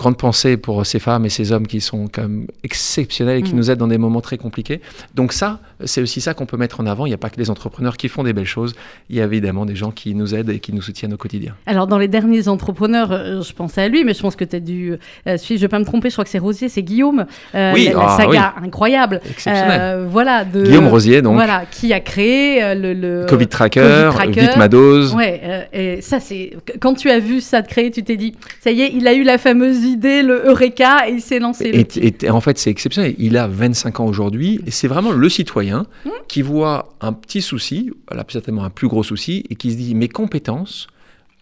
grande 0.00 0.16
pensée 0.16 0.56
pour 0.56 0.86
ces 0.86 0.98
femmes 0.98 1.26
et 1.26 1.28
ces 1.28 1.52
hommes 1.52 1.66
qui 1.66 1.80
sont 1.82 2.08
quand 2.10 2.22
même 2.22 2.46
exceptionnels 2.64 3.38
et 3.38 3.42
qui 3.42 3.52
Mm. 3.54 3.56
nous 3.56 3.70
aident 3.70 3.78
dans 3.78 3.86
des 3.88 3.98
moments 3.98 4.22
très 4.22 4.38
compliqués. 4.38 4.80
Donc 5.14 5.32
ça, 5.34 5.60
c'est 5.84 6.00
aussi 6.00 6.20
ça 6.22 6.32
qu'on 6.34 6.46
peut 6.46 6.56
mettre 6.56 6.80
en 6.80 6.86
avant. 6.86 7.04
Il 7.04 7.10
n'y 7.10 7.14
a 7.14 7.18
pas 7.18 7.28
que 7.28 7.38
les 7.38 7.50
entrepreneurs 7.50 7.96
qui 7.98 8.08
font 8.08 8.22
des 8.22 8.32
belles 8.32 8.46
choses. 8.46 8.74
Il 9.10 9.16
y 9.16 9.20
a 9.20 9.24
évidemment 9.24 9.66
des 9.66 9.76
gens 9.76 9.90
qui 9.90 10.14
nous 10.14 10.34
aident 10.34 10.50
et 10.50 10.58
qui 10.58 10.72
nous 10.72 10.80
soutiennent 10.80 11.12
au 11.12 11.18
quotidien. 11.18 11.54
Alors, 11.66 11.86
dans 11.86 11.98
les 11.98 12.08
derniers 12.08 12.48
entrepreneurs, 12.48 13.12
euh, 13.12 13.42
je 13.42 13.52
pensais 13.52 13.82
à 13.82 13.88
lui, 13.88 14.04
mais 14.04 14.14
je 14.14 14.22
pense 14.22 14.36
que 14.36 14.44
tu 14.44 14.56
as 14.56 14.60
dû 14.60 14.94
euh, 15.26 15.36
suivre, 15.36 15.58
je 15.60 15.64
vais 15.64 15.68
pas 15.68 15.78
me 15.78 15.84
tromper, 15.84 16.08
je 16.08 16.14
crois 16.14 16.24
que 16.24 16.30
c'est 16.30 16.38
Rosier, 16.38 16.68
c'est 16.70 16.82
Guillaume. 16.82 17.26
Euh, 17.54 17.72
Oui, 17.74 17.84
la, 17.86 17.92
la 17.92 18.06
ah, 18.08 18.16
saga 18.16 18.54
incroyable. 18.64 19.20
Euh, 19.46 20.06
voilà, 20.10 20.44
de, 20.44 20.64
Guillaume 20.64 20.88
Rosier, 20.88 21.20
donc, 21.20 21.34
Voilà, 21.34 21.64
qui 21.70 21.92
a 21.92 22.00
créé 22.00 22.62
euh, 22.62 22.74
le, 22.74 22.94
le 22.94 23.26
Covid 23.28 23.48
Tracker, 23.48 24.08
Covid 24.12 24.14
Tracker. 24.16 24.40
Vite 24.40 24.56
ma 24.56 24.68
dose. 24.68 25.14
Ouais, 25.14 25.68
et 25.72 26.00
ça, 26.00 26.20
c'est. 26.20 26.52
Quand 26.80 26.94
tu 26.94 27.10
as 27.10 27.18
vu 27.18 27.40
ça 27.40 27.60
de 27.62 27.68
créer, 27.68 27.90
tu 27.90 28.02
t'es 28.02 28.16
dit, 28.16 28.34
ça 28.62 28.70
y 28.70 28.80
est, 28.82 28.90
il 28.94 29.06
a 29.06 29.12
eu 29.12 29.24
la 29.24 29.36
fameuse 29.38 29.84
le 29.96 30.42
Eureka, 30.46 31.08
et 31.08 31.12
il 31.12 31.20
s'est 31.20 31.38
lancé. 31.38 31.86
Et, 32.22 32.30
en 32.30 32.40
fait, 32.40 32.58
c'est 32.58 32.70
exceptionnel. 32.70 33.14
Il 33.18 33.36
a 33.36 33.46
25 33.48 34.00
ans 34.00 34.06
aujourd'hui 34.06 34.60
et 34.66 34.70
c'est 34.70 34.88
vraiment 34.88 35.12
le 35.12 35.28
citoyen 35.28 35.86
Mmh. 36.04 36.10
qui 36.28 36.42
voit 36.42 36.90
un 37.00 37.12
petit 37.12 37.42
souci, 37.42 37.90
là, 38.10 38.24
certainement 38.28 38.64
un 38.64 38.70
plus 38.70 38.88
gros 38.88 39.02
souci, 39.02 39.44
et 39.50 39.54
qui 39.54 39.70
se 39.72 39.76
dit 39.76 39.94
mes 39.94 40.08
compétences 40.08 40.86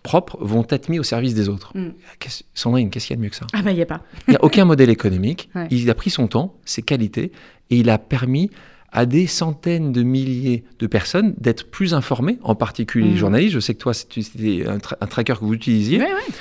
propres 0.03 0.39
vont 0.41 0.67
être 0.71 0.89
mises 0.89 1.01
au 1.01 1.05
service 1.05 1.35
des 1.35 1.49
autres. 1.49 1.73
Mm. 1.77 1.89
Qu'est-ce- 2.21 2.45
Sandrine, 2.55 2.89
qu'est-ce 2.89 3.07
qu'il 3.09 3.15
y 3.15 3.17
a 3.17 3.19
de 3.19 3.23
mieux 3.23 3.31
que 3.31 3.37
ça? 3.37 3.47
Ah, 3.53 3.63
bah, 3.63 3.73
il 3.73 3.77
n'y 3.77 3.83
a 3.83 3.87
pas. 3.87 4.01
Il 4.27 4.31
n'y 4.31 4.37
a 4.37 4.45
aucun 4.45 4.65
modèle 4.65 4.91
économique. 4.91 5.51
Ouais. 5.55 5.67
Il 5.71 5.91
a 5.91 5.95
pris 5.95 6.11
son 6.11 6.29
temps, 6.29 6.55
ses 6.65 6.83
qualités, 6.83 7.33
et 7.71 7.77
il 7.77 7.91
a 7.91 7.99
permis 7.99 8.51
à 8.93 9.05
des 9.05 9.27
centaines 9.27 9.93
de 9.93 10.03
milliers 10.03 10.65
de 10.79 10.87
personnes 10.87 11.35
d'être 11.39 11.71
plus 11.71 11.93
informées, 11.93 12.39
en 12.43 12.55
particulier 12.55 13.07
les 13.09 13.13
Mhm. 13.13 13.19
journalistes. 13.19 13.53
Je 13.55 13.61
sais 13.61 13.75
que 13.75 13.81
toi, 13.81 13.93
c'était 13.93 14.23
c'était 14.23 14.65
un, 14.67 14.79
tra- 14.79 14.97
un 15.01 15.07
tracker 15.07 15.35
que 15.35 15.41
vous 15.45 15.53
utilisiez. 15.53 15.99
Ouais, 15.99 16.05
ouais. 16.05 16.33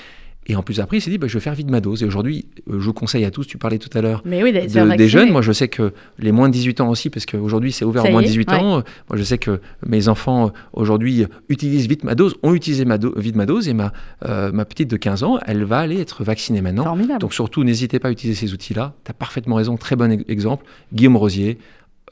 Et 0.50 0.56
en 0.56 0.64
plus, 0.64 0.80
après, 0.80 0.98
il 0.98 1.02
s'est 1.02 1.10
dit, 1.10 1.18
bah, 1.18 1.28
je 1.28 1.34
vais 1.34 1.42
faire 1.42 1.54
vite 1.54 1.70
ma 1.70 1.82
dose. 1.82 2.04
Et 2.04 2.06
aujourd'hui, 2.06 2.46
euh, 2.70 2.80
je 2.80 2.90
conseille 2.90 3.26
à 3.26 3.32
tous, 3.32 3.46
tu 3.46 3.58
parlais 3.58 3.78
tout 3.80 3.90
à 3.98 4.02
l'heure, 4.02 4.22
Mais 4.26 4.42
oui, 4.42 4.54
de- 4.54 4.96
des, 4.96 5.10
jeunes. 5.10 5.30
Moi, 5.30 5.42
je 5.42 5.52
sais 5.52 5.68
que 5.68 5.92
les 6.20 6.32
moins 6.32 6.48
de 6.48 6.54
18 6.54 6.80
ans 6.80 6.90
aussi, 6.90 7.10
parce 7.10 7.26
qu'aujourd'hui, 7.26 7.74
c'est 7.74 7.84
ouvert 7.84 8.06
aux 8.06 8.12
moins 8.12 8.22
de 8.22 8.28
est, 8.28 8.30
18 8.30 8.52
ouais. 8.52 8.58
ans. 8.58 8.84
Moi, 9.10 9.18
je 9.18 9.24
sais 9.24 9.38
que 9.38 9.60
mes 9.86 10.08
enfants, 10.08 10.48
euh, 10.48 10.50
aujourd'hui, 10.72 11.26
utilisent 11.50 11.88
vite 11.88 12.06
ma 12.06 12.16
dose, 12.16 12.36
ont 12.44 12.54
utilisé 12.54 12.86
ma 12.86 12.98
vite 12.98 13.36
ma 13.36 13.46
dose. 13.46 13.68
Et 13.68 13.74
ma, 13.74 13.92
euh, 14.26 14.52
ma 14.54 14.64
petite 14.64 14.90
de 14.90 14.96
15 14.96 15.24
ans, 15.24 15.38
elle 15.46 15.66
va 15.66 15.80
aller 15.80 16.00
être 16.00 16.24
vaccinée 16.24 16.62
maintenant. 16.62 16.86
Formidable. 16.86 17.20
Donc 17.20 17.34
surtout, 17.34 17.66
n'hésitez 17.66 18.00
pas 18.00 18.08
à 18.08 18.12
utiliser 18.12 18.48
ces 18.48 18.54
outils-là. 18.54 18.94
Tu 19.04 19.12
as 19.12 19.14
parfaitement 19.14 19.56
raison, 19.56 19.76
très 19.76 19.98
bon 19.98 20.12
e- 20.18 20.24
exemple. 20.30 20.66
Guillaume 20.94 21.18
Rosier, 21.18 21.58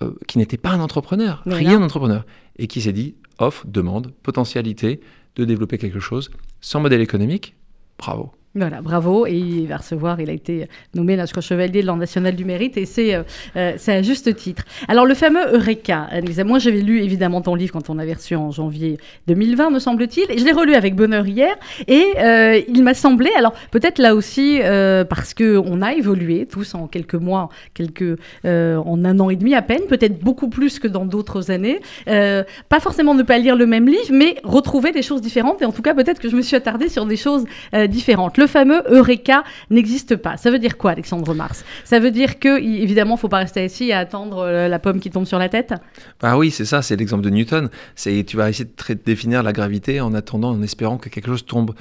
euh, 0.01 0.11
qui 0.27 0.39
n'était 0.39 0.57
pas 0.57 0.71
un 0.71 0.81
entrepreneur, 0.81 1.41
Mais 1.45 1.55
rien 1.55 1.79
d'entrepreneur, 1.79 2.25
et 2.59 2.67
qui 2.67 2.81
s'est 2.81 2.91
dit, 2.91 3.15
offre, 3.39 3.65
demande, 3.65 4.11
potentialité 4.23 4.99
de 5.37 5.45
développer 5.45 5.77
quelque 5.77 6.01
chose 6.01 6.31
sans 6.59 6.81
modèle 6.81 6.99
économique. 7.01 7.55
Bravo. 7.97 8.33
Voilà, 8.55 8.81
bravo. 8.81 9.27
Et 9.27 9.35
il 9.35 9.67
va 9.67 9.77
recevoir, 9.77 10.21
il 10.21 10.29
a 10.29 10.33
été 10.33 10.67
nommé, 10.93 11.17
là, 11.17 11.25
je 11.25 11.31
crois, 11.31 11.41
chevalier 11.41 11.81
de 11.81 11.87
l'Ordre 11.87 11.99
national 11.99 12.35
du 12.35 12.45
mérite, 12.45 12.77
et 12.77 12.85
c'est 12.85 13.13
euh, 13.13 13.23
euh, 13.57 13.75
à 13.85 14.01
juste 14.01 14.33
titre. 14.35 14.63
Alors, 14.87 15.05
le 15.05 15.13
fameux 15.13 15.53
Eureka, 15.53 16.07
moi, 16.45 16.59
j'avais 16.59 16.81
lu 16.81 17.01
évidemment 17.01 17.41
ton 17.41 17.55
livre 17.55 17.73
quand 17.73 17.89
on 17.89 17.99
avait 17.99 18.13
reçu 18.13 18.35
en 18.35 18.51
janvier 18.51 18.97
2020, 19.27 19.71
me 19.71 19.79
semble-t-il, 19.79 20.31
et 20.31 20.37
je 20.37 20.45
l'ai 20.45 20.53
relu 20.53 20.73
avec 20.73 20.95
bonheur 20.95 21.27
hier, 21.27 21.53
et 21.87 22.05
euh, 22.17 22.61
il 22.67 22.81
m'a 22.83 22.93
semblé, 22.93 23.29
alors 23.37 23.53
peut-être 23.71 23.99
là 23.99 24.15
aussi, 24.15 24.59
euh, 24.61 25.03
parce 25.03 25.33
qu'on 25.33 25.81
a 25.81 25.93
évolué 25.93 26.45
tous 26.45 26.75
en 26.75 26.87
quelques 26.87 27.15
mois, 27.15 27.49
quelques, 27.73 28.17
euh, 28.45 28.77
en 28.77 29.03
un 29.03 29.19
an 29.19 29.29
et 29.29 29.35
demi 29.35 29.53
à 29.53 29.61
peine, 29.61 29.81
peut-être 29.89 30.19
beaucoup 30.19 30.47
plus 30.47 30.79
que 30.79 30.87
dans 30.87 31.05
d'autres 31.05 31.51
années, 31.51 31.81
euh, 32.07 32.43
pas 32.69 32.79
forcément 32.79 33.15
ne 33.15 33.23
pas 33.23 33.37
lire 33.37 33.57
le 33.57 33.65
même 33.65 33.87
livre, 33.87 34.11
mais 34.11 34.35
retrouver 34.43 34.93
des 34.93 35.01
choses 35.01 35.21
différentes, 35.21 35.61
et 35.61 35.65
en 35.65 35.73
tout 35.73 35.81
cas, 35.81 35.93
peut-être 35.93 36.19
que 36.19 36.29
je 36.29 36.37
me 36.37 36.41
suis 36.41 36.55
attardée 36.55 36.87
sur 36.87 37.05
des 37.05 37.17
choses 37.17 37.43
euh, 37.73 37.87
différentes. 37.87 38.37
Le 38.45 38.47
fameux 38.47 38.83
Eureka 38.89 39.43
n'existe 39.71 40.15
pas. 40.15 40.37
Ça 40.37 40.51
veut 40.51 40.59
dire 40.59 40.77
quoi, 40.77 40.91
Alexandre 40.91 41.33
Mars? 41.33 41.65
Ça 41.83 41.99
veut 41.99 42.11
dire 42.11 42.39
que, 42.39 42.61
évidemment, 42.61 43.17
faut 43.17 43.27
pas 43.27 43.39
rester 43.39 43.63
assis 43.63 43.91
à 43.91 43.99
attendre 43.99 44.37
euh, 44.39 44.67
la 44.67 44.79
pomme 44.79 44.99
qui 44.99 45.09
tombe 45.09 45.25
sur 45.25 45.39
la 45.39 45.49
tête? 45.49 45.73
Bah 46.21 46.37
oui, 46.37 46.51
c'est 46.51 46.65
ça, 46.65 46.81
c'est 46.81 46.95
l'exemple 46.95 47.23
de 47.23 47.31
Newton. 47.31 47.69
C'est 47.95 48.23
tu 48.23 48.37
vas 48.37 48.49
essayer 48.49 48.65
de 48.65 48.93
définir 49.03 49.41
la 49.41 49.51
gravité 49.51 49.99
en 49.99 50.13
attendant, 50.13 50.51
en 50.51 50.61
espérant 50.61 50.97
que 50.97 51.09
quelque 51.09 51.27
chose 51.27 51.45
tombe. 51.45 51.73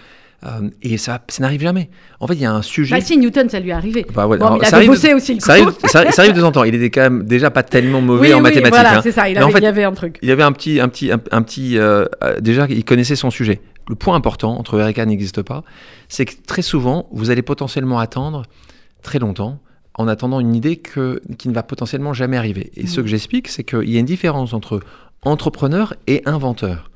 Euh, 0.44 0.68
et 0.82 0.98
ça, 0.98 1.20
ça 1.28 1.42
n'arrive 1.42 1.62
jamais. 1.62 1.88
En 2.20 2.26
fait, 2.26 2.34
il 2.34 2.40
y 2.40 2.46
a 2.46 2.52
un 2.52 2.62
sujet. 2.62 2.94
Bah 2.94 3.00
si, 3.00 3.16
Newton, 3.16 3.48
ça 3.48 3.60
lui 3.60 3.70
est 3.70 3.72
arrivé. 3.72 4.06
Bah, 4.14 4.26
ouais, 4.26 4.36
bon, 4.36 4.46
alors, 4.46 4.58
il 4.62 4.66
ça 4.66 4.76
avait 4.76 4.88
aussi 4.88 5.34
le 5.34 5.40
ça 5.40 5.52
arrive, 5.52 5.70
ça, 5.84 6.10
ça 6.10 6.22
arrive 6.22 6.34
de 6.34 6.40
temps 6.40 6.48
en 6.48 6.52
temps. 6.52 6.64
Il 6.64 6.74
était 6.74 6.90
quand 6.90 7.02
même 7.02 7.24
déjà 7.24 7.50
pas 7.50 7.62
tellement 7.62 8.00
mauvais 8.00 8.28
oui, 8.28 8.34
en 8.34 8.38
oui, 8.38 8.42
mathématiques. 8.42 8.74
Voilà, 8.74 8.98
hein. 8.98 9.00
c'est 9.02 9.12
ça. 9.12 9.28
Il, 9.28 9.36
avait, 9.36 9.46
en 9.46 9.50
fait, 9.50 9.58
il 9.58 9.64
y 9.64 9.66
avait 9.66 9.84
un 9.84 9.92
truc. 9.92 10.18
Il 10.22 10.30
avait 10.30 10.42
un 10.42 10.52
petit, 10.52 10.80
un 10.80 10.88
petit, 10.88 11.12
un, 11.12 11.20
un 11.30 11.42
petit. 11.42 11.78
euh, 11.78 12.04
déjà, 12.40 12.66
il 12.68 12.84
connaissait 12.84 13.16
son 13.16 13.30
sujet. 13.30 13.60
Le 13.88 13.94
point 13.94 14.14
important 14.16 14.58
entre 14.58 14.76
Eureka 14.76 15.04
n'existe 15.06 15.42
pas, 15.42 15.62
c'est 16.08 16.24
que 16.24 16.34
très 16.46 16.62
souvent, 16.62 17.06
vous 17.12 17.30
allez 17.30 17.42
potentiellement 17.42 17.98
attendre 17.98 18.42
très 19.02 19.18
longtemps 19.18 19.58
en 19.96 20.08
attendant 20.08 20.40
une 20.40 20.54
idée 20.54 20.76
que, 20.76 21.20
qui 21.38 21.48
ne 21.48 21.54
va 21.54 21.62
potentiellement 21.62 22.12
jamais 22.14 22.36
arriver. 22.36 22.72
Et 22.76 22.84
Mm. 22.84 22.86
ce 22.86 23.00
que 23.02 23.06
j'explique, 23.06 23.48
c'est 23.48 23.62
qu'il 23.64 23.88
y 23.90 23.96
a 23.96 24.00
une 24.00 24.06
différence 24.06 24.52
entre 24.54 24.80
entrepreneur 25.22 25.94
et 26.06 26.22
inventeur. 26.26 26.90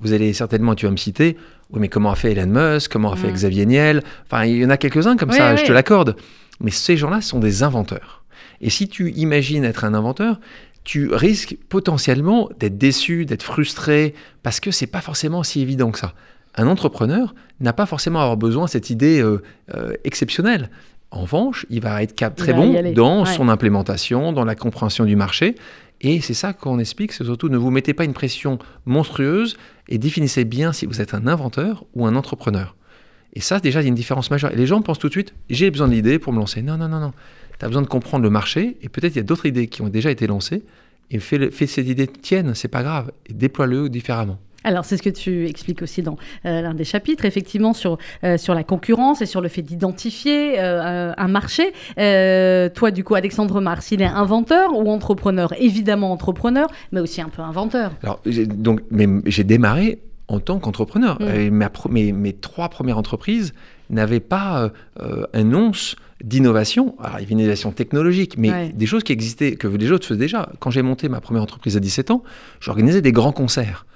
Vous 0.00 0.12
allez 0.12 0.32
certainement, 0.32 0.74
tu 0.74 0.86
vas 0.86 0.92
me 0.92 0.96
citer, 0.96 1.36
oui, 1.70 1.80
mais 1.80 1.88
comment 1.88 2.10
a 2.10 2.14
fait 2.14 2.32
Elon 2.32 2.46
Musk, 2.46 2.92
comment 2.92 3.12
a 3.12 3.16
fait 3.16 3.28
Mm. 3.28 3.32
Xavier 3.34 3.66
Niel? 3.66 4.02
Enfin, 4.26 4.44
il 4.44 4.58
y 4.58 4.64
en 4.64 4.70
a 4.70 4.76
quelques-uns 4.76 5.16
comme 5.16 5.30
Oui, 5.30 5.36
ça, 5.36 5.52
oui. 5.52 5.58
je 5.60 5.64
te 5.64 5.72
l'accorde. 5.72 6.16
Mais 6.60 6.70
ces 6.70 6.96
gens-là 6.96 7.20
sont 7.20 7.40
des 7.40 7.62
inventeurs. 7.62 8.24
Et 8.60 8.70
si 8.70 8.88
tu 8.88 9.10
imagines 9.12 9.64
être 9.64 9.84
un 9.84 9.94
inventeur, 9.94 10.40
tu 10.88 11.12
risques 11.12 11.54
potentiellement 11.68 12.48
d'être 12.58 12.78
déçu, 12.78 13.26
d'être 13.26 13.42
frustré, 13.42 14.14
parce 14.42 14.58
que 14.58 14.70
c'est 14.70 14.86
pas 14.86 15.02
forcément 15.02 15.42
si 15.42 15.60
évident 15.60 15.90
que 15.90 15.98
ça. 15.98 16.14
Un 16.54 16.66
entrepreneur 16.66 17.34
n'a 17.60 17.74
pas 17.74 17.84
forcément 17.84 18.20
à 18.20 18.22
avoir 18.22 18.38
besoin 18.38 18.64
de 18.64 18.70
cette 18.70 18.88
idée 18.88 19.20
euh, 19.20 19.42
euh, 19.74 19.92
exceptionnelle. 20.04 20.70
En 21.10 21.20
revanche, 21.20 21.66
il 21.68 21.82
va 21.82 22.02
être 22.02 22.14
cap- 22.14 22.36
très 22.36 22.54
bon 22.54 22.74
dans 22.94 23.24
ouais. 23.26 23.34
son 23.34 23.50
implémentation, 23.50 24.32
dans 24.32 24.46
la 24.46 24.54
compréhension 24.54 25.04
du 25.04 25.14
marché. 25.14 25.56
Et 26.00 26.22
c'est 26.22 26.32
ça 26.32 26.54
qu'on 26.54 26.78
explique, 26.78 27.12
c'est 27.12 27.24
surtout 27.24 27.50
ne 27.50 27.58
vous 27.58 27.70
mettez 27.70 27.92
pas 27.92 28.04
une 28.04 28.14
pression 28.14 28.58
monstrueuse 28.86 29.58
et 29.90 29.98
définissez 29.98 30.46
bien 30.46 30.72
si 30.72 30.86
vous 30.86 31.02
êtes 31.02 31.12
un 31.12 31.26
inventeur 31.26 31.84
ou 31.94 32.06
un 32.06 32.16
entrepreneur. 32.16 32.76
Et 33.34 33.40
ça, 33.40 33.60
déjà, 33.60 33.82
il 33.82 33.84
y 33.84 33.86
a 33.86 33.88
une 33.88 33.94
différence 33.94 34.30
majeure. 34.30 34.52
Et 34.52 34.56
les 34.56 34.66
gens 34.66 34.80
pensent 34.80 34.98
tout 34.98 35.08
de 35.08 35.12
suite, 35.12 35.34
j'ai 35.50 35.70
besoin 35.70 35.86
de 35.86 35.92
l'idée 35.92 36.18
pour 36.18 36.32
me 36.32 36.38
lancer. 36.38 36.62
Non, 36.62 36.78
non, 36.78 36.88
non, 36.88 36.98
non. 36.98 37.12
Tu 37.58 37.64
as 37.64 37.68
besoin 37.68 37.82
de 37.82 37.86
comprendre 37.88 38.22
le 38.24 38.30
marché 38.30 38.76
et 38.82 38.88
peut-être 38.88 39.14
il 39.14 39.18
y 39.18 39.20
a 39.20 39.24
d'autres 39.24 39.46
idées 39.46 39.66
qui 39.66 39.82
ont 39.82 39.88
déjà 39.88 40.10
été 40.10 40.26
lancées. 40.26 40.62
Et 41.10 41.18
fais, 41.18 41.50
fais 41.50 41.66
cette 41.66 41.88
idée 41.88 42.06
tienne, 42.06 42.54
c'est 42.54 42.68
pas 42.68 42.82
grave. 42.82 43.10
Et 43.28 43.32
déploie-le 43.32 43.88
différemment. 43.88 44.38
Alors, 44.64 44.84
c'est 44.84 44.96
ce 44.96 45.02
que 45.02 45.08
tu 45.08 45.46
expliques 45.46 45.82
aussi 45.82 46.02
dans 46.02 46.16
euh, 46.44 46.60
l'un 46.60 46.74
des 46.74 46.84
chapitres, 46.84 47.24
effectivement, 47.24 47.72
sur, 47.72 47.96
euh, 48.24 48.36
sur 48.36 48.54
la 48.54 48.64
concurrence 48.64 49.22
et 49.22 49.26
sur 49.26 49.40
le 49.40 49.48
fait 49.48 49.62
d'identifier 49.62 50.58
euh, 50.58 51.12
un 51.16 51.28
marché. 51.28 51.72
Toi, 52.74 52.90
du 52.90 53.04
coup, 53.04 53.14
Alexandre 53.14 53.60
Mars, 53.60 53.92
il 53.92 54.02
est 54.02 54.06
inventeur 54.06 54.76
ou 54.76 54.90
entrepreneur? 54.90 55.54
Évidemment 55.58 56.12
entrepreneur, 56.12 56.66
mais 56.92 57.00
aussi 57.00 57.20
un 57.22 57.28
peu 57.28 57.40
inventeur. 57.40 57.92
Alors, 58.02 58.20
j'ai- 58.26 58.46
donc, 58.46 58.80
j'ai 59.26 59.44
démarré 59.44 60.00
en 60.26 60.40
tant 60.40 60.58
qu'entrepreneur. 60.58 61.18
Mm. 61.22 61.68
Pro- 61.72 61.88
mes, 61.88 62.12
mes 62.12 62.32
trois 62.34 62.68
premières 62.68 62.98
entreprises 62.98 63.54
n'avaient 63.90 64.20
pas 64.20 64.62
euh, 64.64 64.68
euh, 65.00 65.26
un 65.34 65.52
once 65.54 65.96
d'innovation. 66.22 66.94
Alors, 67.02 67.18
une 67.28 67.38
innovation 67.38 67.70
technologique, 67.72 68.36
mais 68.38 68.50
Ouais. 68.50 68.72
des 68.74 68.86
choses 68.86 69.04
qui 69.04 69.12
existaient, 69.12 69.52
que 69.56 69.68
les 69.68 69.90
autres 69.92 70.06
faisaient 70.06 70.18
déjà. 70.18 70.50
Quand 70.58 70.70
j'ai 70.70 70.82
monté 70.82 71.08
ma 71.08 71.20
première 71.20 71.42
entreprise 71.42 71.76
à 71.76 71.80
17 71.80 72.10
ans, 72.10 72.22
j'organisais 72.60 73.02
des 73.02 73.12
grands 73.12 73.32
concerts. 73.32 73.86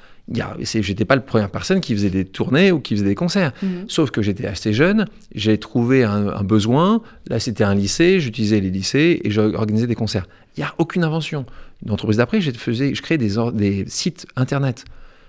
J'étais 0.61 1.05
pas 1.05 1.17
la 1.17 1.21
première 1.21 1.51
personne 1.51 1.81
qui 1.81 1.95
faisait 1.95 2.09
des 2.11 2.25
tournées 2.25 2.71
ou 2.71 2.79
qui 2.79 2.95
faisait 2.95 3.07
des 3.07 3.17
concerts. 3.17 3.53
Mhm. 3.63 3.87
Sauf 3.89 4.11
que 4.13 4.23
j'étais 4.23 4.47
assez 4.47 4.73
jeune, 4.73 5.07
j'ai 5.35 5.59
trouvé 5.59 6.05
un, 6.05 6.29
un 6.29 6.45
besoin. 6.45 7.03
Là, 7.29 7.41
c'était 7.41 7.65
un 7.65 7.75
lycée, 7.75 8.21
j'utilisais 8.21 8.61
les 8.61 8.71
lycées 8.71 9.21
et 9.25 9.31
j'organisais 9.31 9.89
des 9.89 9.97
concerts. 9.97 10.27
Il 10.57 10.61
n'y 10.61 10.65
a 10.65 10.73
aucune 10.79 11.03
invention. 11.03 11.45
L'entreprise 11.85 12.19
d'après, 12.19 12.41
je, 12.41 12.53
faisais- 12.53 12.95
je 12.95 13.03
créais 13.03 13.19
des 13.19 13.85
sites 13.89 14.27
internet. 14.37 14.85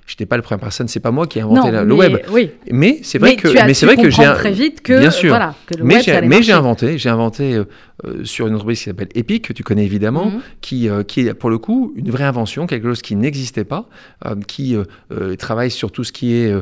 Je 0.05 0.13
n'étais 0.13 0.25
pas 0.25 0.35
la 0.35 0.41
première 0.43 0.59
personne, 0.59 0.87
c'est 0.89 0.99
pas 0.99 1.11
moi 1.11 1.27
qui 1.27 1.39
ai 1.39 1.43
inventé 1.43 1.59
Non, 1.67 1.71
la- 1.71 1.81
mais- 1.83 1.87
le 1.87 1.93
web. 1.95 2.17
Oui, 2.31 2.51
Mais 2.71 2.99
c'est 3.03 3.19
vrai 3.19 3.31
mais 3.31 3.35
que, 3.37 3.47
as 3.57 3.65
mais 3.65 3.73
c'est 3.73 3.85
vrai 3.85 3.95
que 3.95 4.03
j'ai 4.09 4.17
comprendre 4.17 4.31
un- 4.31 4.35
très 4.35 4.51
vite 4.51 4.81
que, 4.81 4.99
bien 4.99 5.11
sûr. 5.11 5.29
voilà, 5.29 5.55
que 5.65 5.77
le 5.77 5.83
mais 5.85 6.01
j'ai 6.43 6.51
inventé, 6.51 6.97
j'ai 6.97 7.09
inventé 7.09 7.53
euh, 7.53 7.63
euh, 8.05 8.25
sur 8.25 8.47
une 8.47 8.55
entreprise 8.55 8.79
qui 8.79 8.83
s'appelle 8.85 9.07
Epic, 9.15 9.47
que 9.47 9.53
tu 9.53 9.63
connais 9.63 9.85
évidemment, 9.85 10.25
Mhm. 10.25 10.41
qui, 10.59 10.89
euh, 10.89 11.03
qui 11.03 11.21
est 11.27 11.33
pour 11.33 11.49
le 11.49 11.57
coup 11.57 11.93
une 11.95 12.11
vraie 12.11 12.25
invention, 12.25 12.67
quelque 12.67 12.87
chose 12.89 13.01
qui 13.01 13.15
n'existait 13.15 13.63
pas, 13.63 13.87
euh, 14.25 14.35
qui 14.45 14.75
travaille 15.39 15.71
sur 15.71 15.91
tout 15.91 16.03
ce 16.03 16.11
qui 16.11 16.33
est 16.33 16.53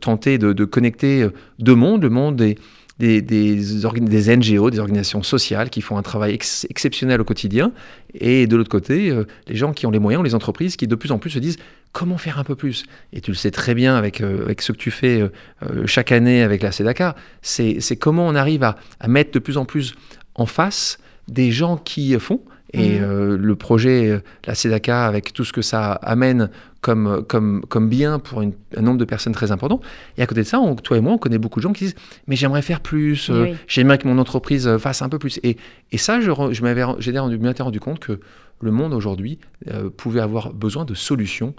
tenter 0.00 0.38
de, 0.38 0.52
de 0.52 0.64
connecter 0.64 1.28
deux 1.58 1.74
mondes, 1.74 2.02
le 2.02 2.10
monde 2.10 2.36
des, 2.36 2.56
des, 2.98 3.22
des, 3.22 3.56
des 3.56 4.36
NGO, 4.36 4.70
des 4.70 4.78
organisations 4.78 5.22
sociales 5.22 5.70
qui 5.70 5.80
font 5.80 5.96
un 5.98 6.02
travail 6.02 6.34
ex- 6.34 6.66
exceptionnel 6.68 7.20
au 7.20 7.24
quotidien, 7.24 7.72
et 8.14 8.46
de 8.46 8.56
l'autre 8.56 8.70
côté, 8.70 9.10
euh, 9.10 9.24
les 9.46 9.54
gens 9.56 9.72
qui 9.72 9.86
ont 9.86 9.90
les 9.90 9.98
moyens, 9.98 10.24
les 10.24 10.34
entreprises 10.34 10.76
qui 10.76 10.86
de 10.86 10.94
plus 10.94 11.12
en 11.12 11.18
plus 11.18 11.30
se 11.30 11.38
disent 11.38 11.58
comment 11.92 12.18
faire 12.18 12.38
un 12.38 12.44
peu 12.44 12.54
plus? 12.54 12.84
Et 13.12 13.20
tu 13.20 13.30
le 13.30 13.36
sais 13.36 13.50
très 13.50 13.74
bien 13.74 13.96
avec, 13.96 14.20
euh, 14.20 14.44
avec 14.44 14.62
ce 14.62 14.72
que 14.72 14.78
tu 14.78 14.90
fais 14.90 15.20
euh, 15.20 15.86
chaque 15.86 16.12
année 16.12 16.42
avec 16.42 16.62
la 16.62 16.72
CEDACA, 16.72 17.14
c'est 17.42 17.96
comment 17.98 18.26
on 18.26 18.34
arrive 18.34 18.62
à, 18.62 18.76
à 19.00 19.08
mettre 19.08 19.30
de 19.32 19.38
plus 19.38 19.56
en 19.56 19.64
plus 19.64 19.94
en 20.34 20.46
face 20.46 20.98
des 21.28 21.50
gens 21.50 21.76
qui 21.76 22.18
font. 22.18 22.40
Et 22.74 23.00
euh, 23.00 23.38
le 23.38 23.56
projet, 23.56 24.20
la 24.46 24.54
CEDACA, 24.54 25.06
avec 25.06 25.32
tout 25.32 25.44
ce 25.44 25.54
que 25.54 25.62
ça 25.62 25.92
amène 25.92 26.50
comme, 26.88 27.22
comme, 27.28 27.60
comme 27.68 27.88
bien 27.90 28.18
pour 28.18 28.40
une- 28.40 28.54
un 28.76 28.80
nombre 28.80 28.96
de 28.98 29.04
personnes 29.04 29.34
très 29.34 29.52
important. 29.52 29.80
Et 30.16 30.22
à 30.22 30.26
côté 30.26 30.40
de 30.40 30.46
ça, 30.46 30.58
on- 30.58 30.74
toi 30.74 30.96
et 30.96 31.00
moi, 31.02 31.12
on 31.12 31.18
connaît 31.18 31.36
beaucoup 31.38 31.60
de 31.60 31.62
gens 31.64 31.72
qui 31.74 31.84
disent 31.84 31.94
Mais 32.26 32.34
j'aimerais 32.36 32.62
faire 32.62 32.80
plus, 32.80 33.28
euh, 33.28 33.42
Oui. 33.42 33.56
j'aimerais 33.66 33.98
que 33.98 34.08
mon 34.08 34.16
entreprise 34.18 34.66
euh, 34.66 34.78
fasse 34.78 35.02
un 35.02 35.08
peu 35.10 35.18
plus. 35.18 35.38
Et, 35.42 35.58
et 35.92 35.98
ça, 35.98 36.20
je, 36.20 36.30
je 36.52 36.62
m'avais 36.62 36.82
rendu 37.62 37.80
compte 37.80 37.98
que 37.98 38.20
le 38.60 38.70
monde 38.70 38.94
aujourd'hui 38.94 39.38
euh, 39.70 39.90
pouvait 39.90 40.20
avoir 40.20 40.52
besoin 40.54 40.84
de 40.86 40.94
solutions 40.94 41.54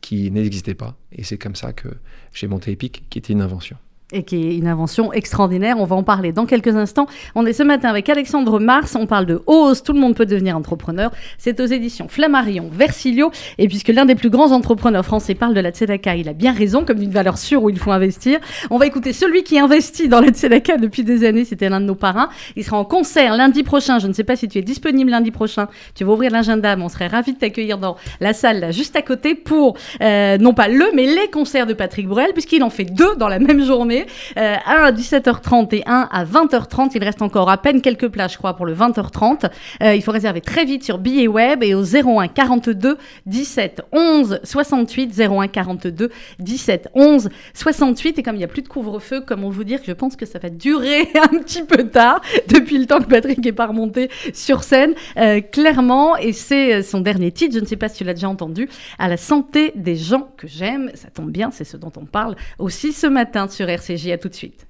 qui 0.00 0.30
n'existaient 0.30 0.74
pas. 0.74 0.96
Et 1.12 1.24
c'est 1.24 1.38
comme 1.38 1.56
ça 1.56 1.72
que 1.72 1.88
j'ai 2.32 2.48
monté 2.48 2.70
Epic, 2.72 3.04
qui 3.10 3.18
était 3.18 3.32
une 3.34 3.42
invention. 3.42 3.76
Et 4.12 4.22
qui 4.22 4.36
est 4.36 4.56
une 4.56 4.66
invention 4.66 5.12
extraordinaire. 5.12 5.76
On 5.78 5.84
va 5.84 5.96
en 5.96 6.02
parler 6.02 6.32
dans 6.32 6.46
quelques 6.46 6.76
instants. 6.76 7.06
On 7.34 7.46
est 7.46 7.52
ce 7.52 7.62
matin 7.62 7.88
avec 7.88 8.08
Alexandre 8.08 8.58
Mars. 8.58 8.96
On 8.98 9.06
parle 9.06 9.26
de 9.26 9.42
Ose, 9.46 9.82
tout 9.82 9.92
le 9.92 10.00
monde 10.00 10.14
peut 10.14 10.26
devenir 10.26 10.56
entrepreneur. 10.56 11.10
C'est 11.38 11.60
aux 11.60 11.66
éditions 11.66 12.08
Flammarion, 12.08 12.68
Versilio. 12.72 13.30
Et 13.58 13.68
puisque 13.68 13.88
l'un 13.88 14.04
des 14.04 14.14
plus 14.14 14.30
grands 14.30 14.52
entrepreneurs 14.52 15.04
français 15.04 15.34
parle 15.34 15.54
de 15.54 15.60
la 15.60 15.70
Tzedaka, 15.70 16.16
il 16.16 16.28
a 16.28 16.32
bien 16.32 16.52
raison, 16.52 16.84
comme 16.84 16.98
d'une 16.98 17.10
valeur 17.10 17.38
sûre 17.38 17.62
où 17.62 17.70
il 17.70 17.78
faut 17.78 17.92
investir. 17.92 18.38
On 18.70 18.78
va 18.78 18.86
écouter 18.86 19.12
celui 19.12 19.42
qui 19.42 19.58
investit 19.58 20.08
dans 20.08 20.20
la 20.20 20.28
Tzedaka 20.28 20.76
depuis 20.76 21.04
des 21.04 21.24
années. 21.24 21.44
C'était 21.44 21.68
l'un 21.68 21.80
de 21.80 21.86
nos 21.86 21.94
parrains. 21.94 22.28
Il 22.56 22.64
sera 22.64 22.78
en 22.78 22.84
concert 22.84 23.36
lundi 23.36 23.62
prochain. 23.62 23.98
Je 23.98 24.06
ne 24.06 24.12
sais 24.12 24.24
pas 24.24 24.36
si 24.36 24.48
tu 24.48 24.58
es 24.58 24.62
disponible 24.62 25.10
lundi 25.10 25.30
prochain. 25.30 25.68
Tu 25.94 26.04
vas 26.04 26.12
ouvrir 26.12 26.30
l'agenda, 26.30 26.76
mais 26.76 26.82
on 26.82 26.88
serait 26.88 27.08
ravis 27.08 27.32
de 27.32 27.38
t'accueillir 27.38 27.78
dans 27.78 27.96
la 28.20 28.32
salle 28.32 28.60
là, 28.60 28.70
juste 28.70 28.96
à 28.96 29.02
côté 29.02 29.34
pour, 29.34 29.76
euh, 30.00 30.38
non 30.38 30.54
pas 30.54 30.68
le, 30.68 30.86
mais 30.94 31.06
les 31.06 31.28
concerts 31.32 31.66
de 31.66 31.74
Patrick 31.74 32.06
Bruel, 32.06 32.30
puisqu'il 32.32 32.62
en 32.62 32.70
fait 32.70 32.84
deux 32.84 33.16
dans 33.16 33.28
la 33.28 33.38
même 33.38 33.62
journée. 33.62 33.99
Euh, 34.36 34.56
un 34.66 34.84
à 34.84 34.92
17h30 34.92 35.74
et 35.74 35.82
un 35.86 36.08
à 36.10 36.24
20h30. 36.24 36.90
Il 36.94 37.04
reste 37.04 37.22
encore 37.22 37.50
à 37.50 37.58
peine 37.58 37.80
quelques 37.80 38.08
places, 38.08 38.32
je 38.32 38.38
crois, 38.38 38.54
pour 38.54 38.66
le 38.66 38.74
20h30. 38.74 39.50
Euh, 39.82 39.94
il 39.94 40.02
faut 40.02 40.12
réserver 40.12 40.40
très 40.40 40.64
vite 40.64 40.84
sur 40.84 40.98
billet 40.98 41.28
web 41.28 41.62
et 41.62 41.74
au 41.74 41.82
01 41.82 42.28
42 42.28 42.98
17 43.26 43.82
11 43.92 44.40
68 44.44 45.20
01 45.20 45.48
42 45.48 46.10
17 46.38 46.88
11 46.94 47.28
68. 47.54 48.18
Et 48.18 48.22
comme 48.22 48.34
il 48.34 48.38
n'y 48.38 48.44
a 48.44 48.48
plus 48.48 48.62
de 48.62 48.68
couvre-feu, 48.68 49.22
comment 49.26 49.50
vous 49.50 49.64
dire 49.64 49.80
que 49.80 49.86
je 49.86 49.92
pense 49.92 50.16
que 50.16 50.26
ça 50.26 50.38
va 50.38 50.50
durer 50.50 51.08
un 51.14 51.38
petit 51.38 51.62
peu 51.62 51.88
tard 51.88 52.20
depuis 52.48 52.78
le 52.78 52.86
temps 52.86 53.00
que 53.00 53.06
Patrick 53.06 53.44
est 53.46 53.52
pas 53.52 53.66
remonté 53.66 54.10
sur 54.32 54.62
scène, 54.62 54.94
euh, 55.16 55.40
clairement. 55.40 56.16
Et 56.16 56.32
c'est 56.32 56.82
son 56.82 57.00
dernier 57.00 57.32
titre, 57.32 57.54
je 57.54 57.60
ne 57.60 57.66
sais 57.66 57.76
pas 57.76 57.88
si 57.88 57.98
tu 57.98 58.04
l'as 58.04 58.14
déjà 58.14 58.28
entendu, 58.28 58.68
à 58.98 59.08
la 59.08 59.16
santé 59.16 59.72
des 59.74 59.96
gens 59.96 60.28
que 60.36 60.46
j'aime. 60.46 60.90
Ça 60.94 61.08
tombe 61.08 61.30
bien, 61.30 61.50
c'est 61.50 61.64
ce 61.64 61.76
dont 61.76 61.92
on 61.96 62.04
parle 62.04 62.36
aussi 62.58 62.92
ce 62.92 63.06
matin 63.06 63.48
sur 63.48 63.68
Tout 63.90 64.28
de 64.28 64.34
suite. 64.34 64.68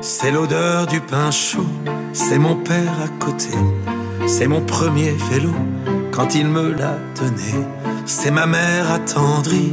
C'est 0.00 0.32
l'odeur 0.32 0.88
du 0.88 1.00
pain 1.00 1.30
chaud, 1.30 1.64
c'est 2.12 2.38
mon 2.38 2.56
père 2.56 3.00
à 3.00 3.06
côté, 3.24 3.54
c'est 4.26 4.48
mon 4.48 4.60
premier 4.60 5.12
vélo 5.30 5.54
quand 6.10 6.34
il 6.34 6.48
me 6.48 6.72
l'a 6.72 6.98
donné. 7.14 7.64
C'est 8.06 8.32
ma 8.32 8.46
mère 8.46 8.90
attendrie 8.90 9.72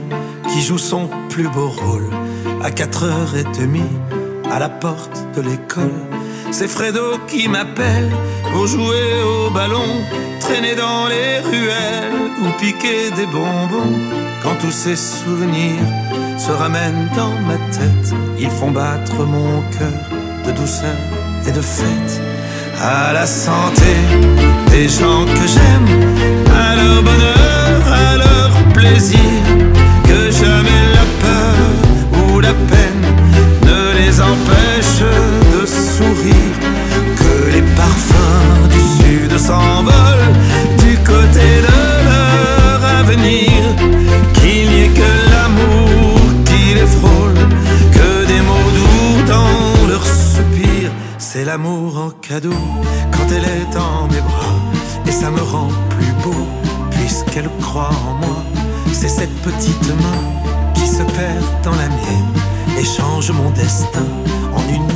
qui 0.54 0.62
joue 0.62 0.78
son 0.78 1.10
plus 1.30 1.48
beau 1.48 1.70
rôle 1.70 2.12
à 2.62 2.70
4h30 2.70 3.82
à 4.52 4.60
la 4.60 4.70
porte 4.70 5.26
de 5.36 5.42
l'école. 5.42 6.06
C'est 6.52 6.68
Fredo 6.68 7.18
qui 7.28 7.48
m'appelle 7.48 8.10
pour 8.52 8.68
jouer 8.68 9.24
au 9.24 9.50
ballon, 9.50 10.04
traîner 10.40 10.76
dans 10.76 11.08
les 11.08 11.40
ruelles 11.40 12.32
ou 12.42 12.50
piquer 12.60 13.12
des 13.16 13.26
bonbons. 13.28 13.98
Quand 14.44 14.56
tous 14.60 14.72
ces 14.72 14.96
souvenirs 14.96 15.88
se 16.38 16.52
ramènent 16.52 17.10
dans 17.16 17.34
ma 17.48 17.58
tête, 17.72 18.14
ils 18.40 18.50
font 18.50 18.72
battre 18.72 19.24
mon 19.26 19.62
cœur 19.78 20.00
de 20.46 20.52
douceur 20.60 20.98
et 21.48 21.52
de 21.52 21.62
fête. 21.62 22.22
À 22.82 23.14
la 23.14 23.26
santé 23.26 23.94
des 24.72 24.88
gens 24.88 25.26
que 25.26 25.48
j'aime, 25.54 25.90
à 26.52 26.76
leur 26.76 27.04
bonheur, 27.04 27.82
à 27.94 28.18
leur 28.18 28.50
plaisir, 28.74 29.20
que 30.04 30.32
jamais 30.32 30.84
la 30.98 31.06
peur 31.22 32.34
ou 32.34 32.40
la 32.40 32.54
peine 32.54 32.90
s'envolent 39.40 40.34
du 40.84 40.94
côté 41.12 41.48
de 41.68 41.78
leur 42.10 42.80
avenir. 43.02 43.52
Qu'il 44.36 44.70
n'y 44.70 44.82
ait 44.86 44.96
que 45.02 45.12
l'amour 45.34 46.20
qui 46.48 46.64
les 46.78 46.90
frôle, 46.98 47.40
que 47.96 48.10
des 48.32 48.42
mots 48.50 48.72
doux 48.78 49.16
dans 49.34 49.88
leur 49.92 50.06
soupir. 50.06 50.92
C'est 51.18 51.46
l'amour 51.46 51.98
en 52.06 52.10
cadeau 52.28 52.64
quand 53.14 53.28
elle 53.36 53.48
est 53.58 53.70
dans 53.74 54.08
mes 54.12 54.24
bras, 54.30 54.60
et 55.08 55.12
ça 55.12 55.30
me 55.32 55.42
rend 55.42 55.70
plus 55.94 56.14
beau 56.24 56.44
puisqu'elle 56.92 57.50
croit 57.62 57.96
en 58.10 58.14
moi. 58.24 58.40
C'est 58.92 59.14
cette 59.20 59.38
petite 59.48 59.90
main 60.04 60.22
qui 60.76 60.88
se 60.88 61.04
perd 61.18 61.46
dans 61.64 61.78
la 61.84 61.90
mienne 62.00 62.34
et 62.80 62.84
change 62.84 63.32
mon 63.32 63.50
destin 63.52 64.08
en 64.58 64.64
une 64.74 64.89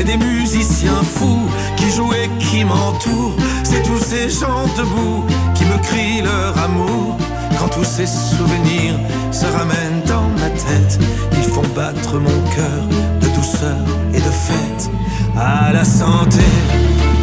c'est 0.00 0.16
des 0.16 0.16
musiciens 0.16 1.02
fous 1.02 1.46
qui 1.76 1.90
jouent 1.90 2.14
et 2.14 2.30
qui 2.38 2.64
m'entourent. 2.64 3.36
C'est 3.64 3.82
tous 3.82 3.98
ces 3.98 4.30
gens 4.30 4.64
debout 4.74 5.26
qui 5.54 5.66
me 5.66 5.76
crient 5.76 6.22
leur 6.22 6.56
amour. 6.56 7.18
Quand 7.58 7.68
tous 7.68 7.84
ces 7.84 8.06
souvenirs 8.06 8.98
se 9.30 9.44
ramènent 9.44 10.02
dans 10.06 10.26
ma 10.40 10.48
tête, 10.48 10.98
ils 11.34 11.50
font 11.52 11.68
battre 11.76 12.18
mon 12.18 12.40
cœur 12.56 12.82
de 13.20 13.28
douceur 13.36 13.76
et 14.14 14.20
de 14.20 14.32
fête. 14.46 14.90
À 15.36 15.70
la 15.74 15.84
santé 15.84 16.48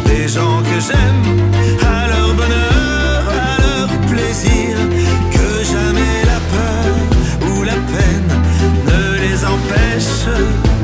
des 0.06 0.28
gens 0.28 0.62
que 0.62 0.78
j'aime, 0.78 1.50
à 1.82 2.06
leur 2.06 2.32
bonheur, 2.36 3.22
à 3.28 3.60
leur 3.60 3.88
plaisir, 4.02 4.67
empêche 9.52 10.26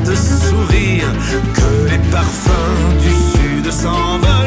de 0.05 0.15
sourire, 0.15 1.11
que 1.53 1.89
les 1.89 2.01
parfums 2.11 2.93
du 3.01 3.11
sud 3.11 3.71
s'envolent 3.71 4.44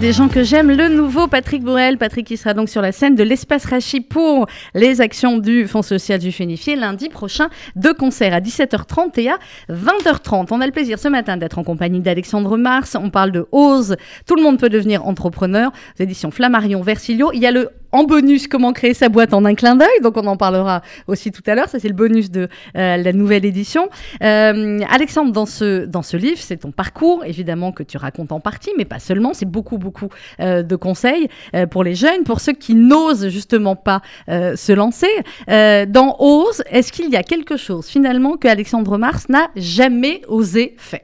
Des 0.00 0.12
gens 0.12 0.28
que 0.28 0.44
j'aime, 0.44 0.70
le 0.70 0.88
nouveau 0.88 1.26
Patrick 1.26 1.64
Bourrel. 1.64 1.98
Patrick 1.98 2.24
qui 2.24 2.36
sera 2.36 2.54
donc 2.54 2.68
sur 2.68 2.80
la 2.80 2.92
scène 2.92 3.16
de 3.16 3.24
l'Espace 3.24 3.64
Rachi 3.64 4.00
pour 4.00 4.46
les 4.72 5.00
actions 5.00 5.38
du 5.38 5.66
Fonds 5.66 5.82
social 5.82 6.20
du 6.20 6.30
Fénifié 6.30 6.76
lundi 6.76 7.08
prochain. 7.08 7.48
Deux 7.74 7.94
concerts 7.94 8.32
à 8.32 8.38
17h30 8.38 9.18
et 9.18 9.28
à 9.28 9.38
20h30. 9.68 10.46
On 10.52 10.60
a 10.60 10.66
le 10.66 10.72
plaisir 10.72 11.00
ce 11.00 11.08
matin 11.08 11.36
d'être 11.36 11.58
en 11.58 11.64
compagnie 11.64 11.98
d'Alexandre 11.98 12.56
Mars. 12.56 12.96
On 13.00 13.10
parle 13.10 13.32
de 13.32 13.46
Ose. 13.50 13.96
Tout 14.24 14.36
le 14.36 14.42
monde 14.42 14.60
peut 14.60 14.68
devenir 14.68 15.04
entrepreneur. 15.04 15.72
Aux 15.98 16.02
éditions 16.02 16.30
Flammarion 16.30 16.80
Versilio. 16.80 17.32
Il 17.34 17.40
y 17.40 17.46
a 17.46 17.50
le 17.50 17.70
en 17.92 18.04
bonus 18.04 18.48
comment 18.48 18.72
créer 18.72 18.94
sa 18.94 19.08
boîte 19.08 19.32
en 19.34 19.44
un 19.44 19.54
clin 19.54 19.76
d'œil. 19.76 20.00
Donc 20.02 20.16
on 20.16 20.26
en 20.26 20.36
parlera 20.36 20.82
aussi 21.06 21.32
tout 21.32 21.42
à 21.46 21.54
l'heure. 21.54 21.68
Ça 21.68 21.78
c'est 21.78 21.88
le 21.88 21.94
bonus 21.94 22.30
de 22.30 22.48
euh, 22.76 22.96
la 22.96 23.12
nouvelle 23.12 23.44
édition. 23.44 23.88
Euh, 24.22 24.80
Alexandre, 24.88 25.32
dans 25.32 25.46
ce, 25.46 25.84
dans 25.84 26.02
ce 26.02 26.16
livre, 26.16 26.38
c'est 26.38 26.58
ton 26.58 26.70
parcours 26.70 27.24
évidemment 27.24 27.72
que 27.72 27.82
tu 27.82 27.96
racontes 27.96 28.32
en 28.32 28.40
partie, 28.40 28.70
mais 28.76 28.84
pas 28.84 28.98
seulement. 28.98 29.34
C'est 29.34 29.50
beaucoup 29.50 29.78
beaucoup 29.78 30.08
euh, 30.40 30.62
de 30.62 30.76
conseils 30.76 31.28
pour 31.70 31.84
les 31.84 31.94
jeunes, 31.94 32.24
pour 32.24 32.40
ceux 32.40 32.52
qui 32.52 32.74
n'osent 32.74 33.28
justement 33.28 33.76
pas 33.76 34.02
se 34.28 34.72
lancer. 34.72 35.08
Dans 35.46 36.16
Ose, 36.18 36.62
est-ce 36.70 36.92
qu'il 36.92 37.10
y 37.10 37.16
a 37.16 37.22
quelque 37.22 37.56
chose 37.56 37.86
finalement 37.86 38.36
que 38.36 38.48
Alexandre 38.48 38.98
Mars 38.98 39.28
n'a 39.28 39.48
jamais 39.56 40.22
osé 40.28 40.74
faire? 40.78 41.00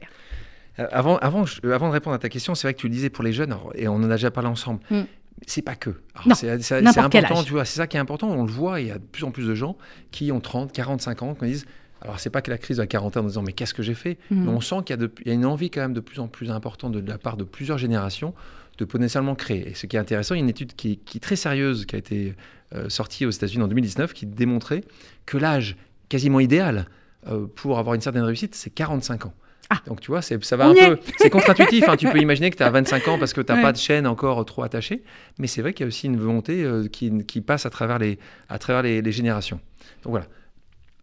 Avant, 0.77 1.17
avant, 1.17 1.45
avant 1.63 1.87
de 1.87 1.93
répondre 1.93 2.15
à 2.15 2.19
ta 2.19 2.29
question, 2.29 2.53
c'est 2.53 2.67
vrai 2.67 2.73
que 2.73 2.79
tu 2.79 2.87
le 2.87 2.93
disais 2.93 3.09
pour 3.09 3.23
les 3.23 3.31
jeunes, 3.31 3.55
et 3.75 3.87
on 3.87 3.95
en 3.95 4.09
a 4.09 4.15
déjà 4.15 4.31
parlé 4.31 4.49
ensemble. 4.49 4.81
Mm. 4.89 5.03
C'est 5.47 5.61
pas 5.61 5.75
que. 5.75 5.89
C'est 6.33 6.99
important, 7.23 7.43
tu 7.43 7.51
vois. 7.51 7.65
C'est 7.65 7.77
ça 7.77 7.87
qui 7.87 7.97
est 7.97 7.99
important. 7.99 8.29
On 8.29 8.43
le 8.45 8.51
voit. 8.51 8.79
Il 8.81 8.87
y 8.87 8.91
a 8.91 8.97
de 8.97 9.03
plus 9.03 9.23
en 9.25 9.31
plus 9.31 9.47
de 9.47 9.53
gens 9.55 9.77
qui 10.11 10.31
ont 10.31 10.39
30, 10.39 10.71
40, 10.71 11.01
50 11.01 11.39
qui 11.39 11.45
disent. 11.45 11.65
Alors, 12.01 12.19
c'est 12.19 12.29
pas 12.29 12.41
que 12.41 12.51
la 12.51 12.57
crise 12.57 12.77
de 12.77 12.83
la 12.83 12.87
quarantaine 12.87 13.23
en 13.23 13.27
disant 13.27 13.41
mais 13.41 13.53
qu'est-ce 13.53 13.73
que 13.73 13.81
j'ai 13.83 13.95
fait? 13.95 14.17
Mm. 14.29 14.43
Mais 14.45 14.49
on 14.51 14.61
sent 14.61 14.75
qu'il 14.85 14.95
y, 14.99 15.29
a 15.29 15.31
y 15.31 15.35
une 15.35 15.45
envie 15.45 15.69
quand 15.71 15.81
même 15.81 15.93
de 15.93 15.99
plus 16.01 16.19
en 16.19 16.27
plus 16.27 16.51
importante 16.51 16.91
de, 16.91 16.99
de 17.01 17.09
la 17.09 17.17
part 17.17 17.35
de 17.37 17.43
plusieurs 17.43 17.77
générations 17.77 18.33
de 18.77 18.85
potentiellement 18.85 19.33
créer. 19.35 19.69
Et 19.69 19.73
ce 19.73 19.87
qui 19.87 19.95
est 19.95 19.99
intéressant, 19.99 20.35
il 20.35 20.39
y 20.39 20.41
a 20.41 20.43
une 20.43 20.49
étude 20.49 20.73
qui, 20.75 20.91
est- 20.93 20.95
qui 20.97 21.17
est 21.17 21.21
très 21.21 21.35
sérieuse 21.37 21.85
qui 21.85 21.95
a 21.95 21.97
été 21.99 22.35
euh, 22.75 22.89
sortie 22.89 23.25
aux 23.25 23.31
États-Unis 23.31 23.63
en 23.63 23.67
2019 23.67 24.13
qui 24.13 24.25
démontrait 24.25 24.83
que 25.25 25.37
l'âge 25.37 25.77
quasiment 26.09 26.39
idéal 26.41 26.87
euh, 27.27 27.47
pour 27.55 27.79
avoir 27.79 27.95
une 27.95 28.01
certaine 28.01 28.23
réussite, 28.23 28.53
c'est 28.53 28.69
45 28.69 29.25
ans. 29.27 29.33
Ah. 29.69 29.77
Donc 29.87 29.99
tu 30.01 30.11
vois, 30.11 30.21
c'est- 30.21 30.43
ça 30.43 30.57
va 30.57 30.69
On 30.69 30.71
un 30.71 30.95
peu. 30.95 30.99
C'est 31.17 31.29
contre-intuitif. 31.29 31.89
hein. 31.89 31.97
Tu 31.97 32.07
peux 32.07 32.19
imaginer 32.21 32.51
que 32.51 32.57
tu 32.57 32.63
as 32.63 32.69
25 32.69 33.07
ans 33.07 33.17
parce 33.19 33.33
que 33.33 33.41
tu 33.41 33.51
n'as 33.51 33.57
Ouais. 33.57 33.63
pas 33.63 33.71
de 33.71 33.77
chaîne 33.77 34.05
encore 34.07 34.43
trop 34.45 34.63
attachée. 34.63 35.03
Mais 35.39 35.47
c'est 35.47 35.61
vrai 35.61 35.73
qu'il 35.73 35.83
y 35.83 35.85
a 35.85 35.87
aussi 35.87 36.05
une 36.07 36.17
volonté 36.17 36.63
euh, 36.63 36.87
qui, 36.87 37.25
qui 37.25 37.41
passe 37.41 37.65
à 37.65 37.69
travers 37.69 37.97
les, 37.99 38.19
à 38.49 38.59
travers 38.59 38.83
les, 38.83 39.01
les 39.01 39.11
générations. 39.11 39.59
Donc 40.03 40.11
voilà. 40.11 40.25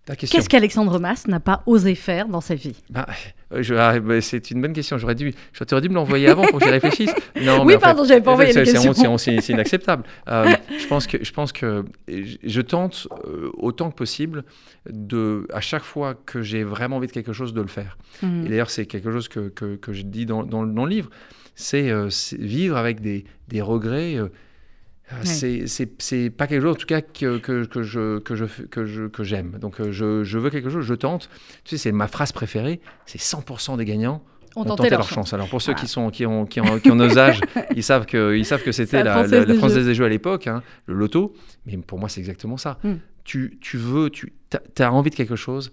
Question. 0.05 0.27
Qu'est-ce 0.37 0.49
qu'Alexandre 0.49 0.99
Mars 0.99 1.29
n'a 1.29 1.38
pas 1.38 1.62
osé 1.67 1.95
faire 1.95 2.27
dans 2.27 2.41
sa 2.41 2.57
vie? 2.57 2.75
Bah, 2.91 3.07
euh, 3.53 3.62
ah, 3.79 4.01
bah, 4.01 4.21
c'est 4.21 4.51
une 4.51 4.61
bonne 4.61 4.73
question. 4.73 4.99
J'aurais 4.99 5.15
dû, 5.15 5.33
j'aurais 5.53 5.81
dû 5.81 5.88
me 5.88 5.95
l'envoyer 5.95 6.27
avant 6.29 6.45
pour 6.49 6.59
que 6.59 6.65
j'y 6.65 6.71
réfléchisse. 6.81 7.12
Non, 7.41 7.61
Oui, 7.61 7.67
mais 7.75 7.79
pardon, 7.79 8.03
j'avais 8.05 8.21
pas 8.21 8.33
envoyé 8.33 8.53
c'est- 8.53 8.65
les 8.65 8.67
c'est- 8.67 9.53
inacceptable. 9.53 10.03
Euh, 10.29 10.51
je 10.77 10.87
pense 10.88 11.07
que, 11.07 11.23
je 11.25 11.33
pense 11.33 11.53
que 11.53 11.85
je- 12.09 12.61
tente 12.62 13.07
euh, 13.29 13.51
autant 13.55 13.91
que 13.91 13.95
possible 13.97 14.43
de, 14.91 15.47
à 15.53 15.61
chaque 15.61 15.85
fois 15.85 16.15
que 16.15 16.43
j'ai 16.43 16.65
vraiment 16.65 16.97
envie 16.97 17.07
de 17.07 17.12
quelque 17.12 17.33
chose, 17.33 17.55
de 17.55 17.61
le 17.61 17.69
faire. 17.69 17.97
Et 18.25 18.49
d'ailleurs, 18.49 18.71
c'est 18.71 18.87
quelque 18.87 19.12
chose 19.12 19.29
que, 19.29 19.51
que, 19.51 19.77
que 19.77 19.93
je 19.93 20.03
dis 20.03 20.27
dans, 20.27 20.43
dans, 20.43 20.67
dans 20.67 20.85
le 20.85 20.91
livre. 20.91 21.11
C'est 21.55 21.91
euh, 21.91 22.11
c'est 22.11 22.38
vivre 22.41 22.77
avec 22.77 23.01
des, 23.01 23.25
des 23.49 23.61
regrets. 23.62 24.17
Euh, 25.12 25.62
euh, 25.64 25.85
C'est 25.98 26.31
pas 26.31 26.46
quelque 26.46 26.62
chose, 26.62 26.72
en 26.72 26.79
tout 26.79 26.87
cas, 26.87 27.01
que, 27.01 27.38
que, 27.38 27.64
que 27.64 27.83
je, 27.83 28.18
que, 28.18 28.35
je, 28.35 28.44
que, 28.44 28.85
je, 28.85 29.05
que 29.05 29.25
j'aime. 29.25 29.59
Donc, 29.61 29.81
euh, 29.81 29.92
je, 29.92 30.25
je 30.25 30.38
veux 30.38 30.51
quelque 30.51 30.70
chose, 30.70 30.85
je 30.85 30.94
tente. 30.94 31.29
Tu 31.64 31.77
sais, 31.77 31.83
c'est 31.83 31.92
ma 31.92 32.09
phrase 32.09 32.33
préférée 32.33 32.81
c'est 33.07 33.20
100% 33.20 33.77
des 33.77 33.85
gagnants 33.85 34.22
On 34.57 34.62
ont 34.62 34.64
tenté 34.64 34.90
leur 34.90 35.01
leur 35.01 35.09
chance. 35.09 35.14
chance. 35.14 35.33
Alors, 35.35 35.48
pour 35.48 35.61
ceux 35.62 35.75
qui, 35.75 35.87
sont, 35.87 36.11
qui, 36.11 36.27
ont, 36.27 36.46
qui, 36.46 36.61
ont, 36.61 36.79
qui 36.79 36.90
ont 36.90 36.94
nos 36.94 37.18
âges, 37.18 37.40
ils 37.77 37.83
savent 37.83 38.07
que, 38.07 38.37
ils 38.37 38.44
savent 38.46 38.62
que 38.62 38.72
c'était 38.72 38.98
la 38.98 39.05
la, 39.05 39.12
Française 39.14 39.33
la, 39.33 39.44
des 39.44 39.55
Française 39.55 39.79
Jeux. 39.79 39.85
des 39.85 39.94
Jeux 39.94 40.05
à 40.05 40.09
l'époque, 40.09 40.46
hein, 40.46 40.62
le 40.87 40.94
loto. 40.94 41.35
Mais 41.66 41.77
pour 41.77 41.98
moi, 41.98 42.09
c'est 42.09 42.20
exactement 42.20 42.57
ça. 42.57 42.79
Mm. 42.83 42.94
Tu, 43.25 43.59
tu 43.61 43.77
veux, 43.77 44.11
tu 44.11 44.33
as, 44.79 44.92
envie 44.92 45.11
de 45.11 45.14
quelque 45.14 45.37
chose, 45.37 45.72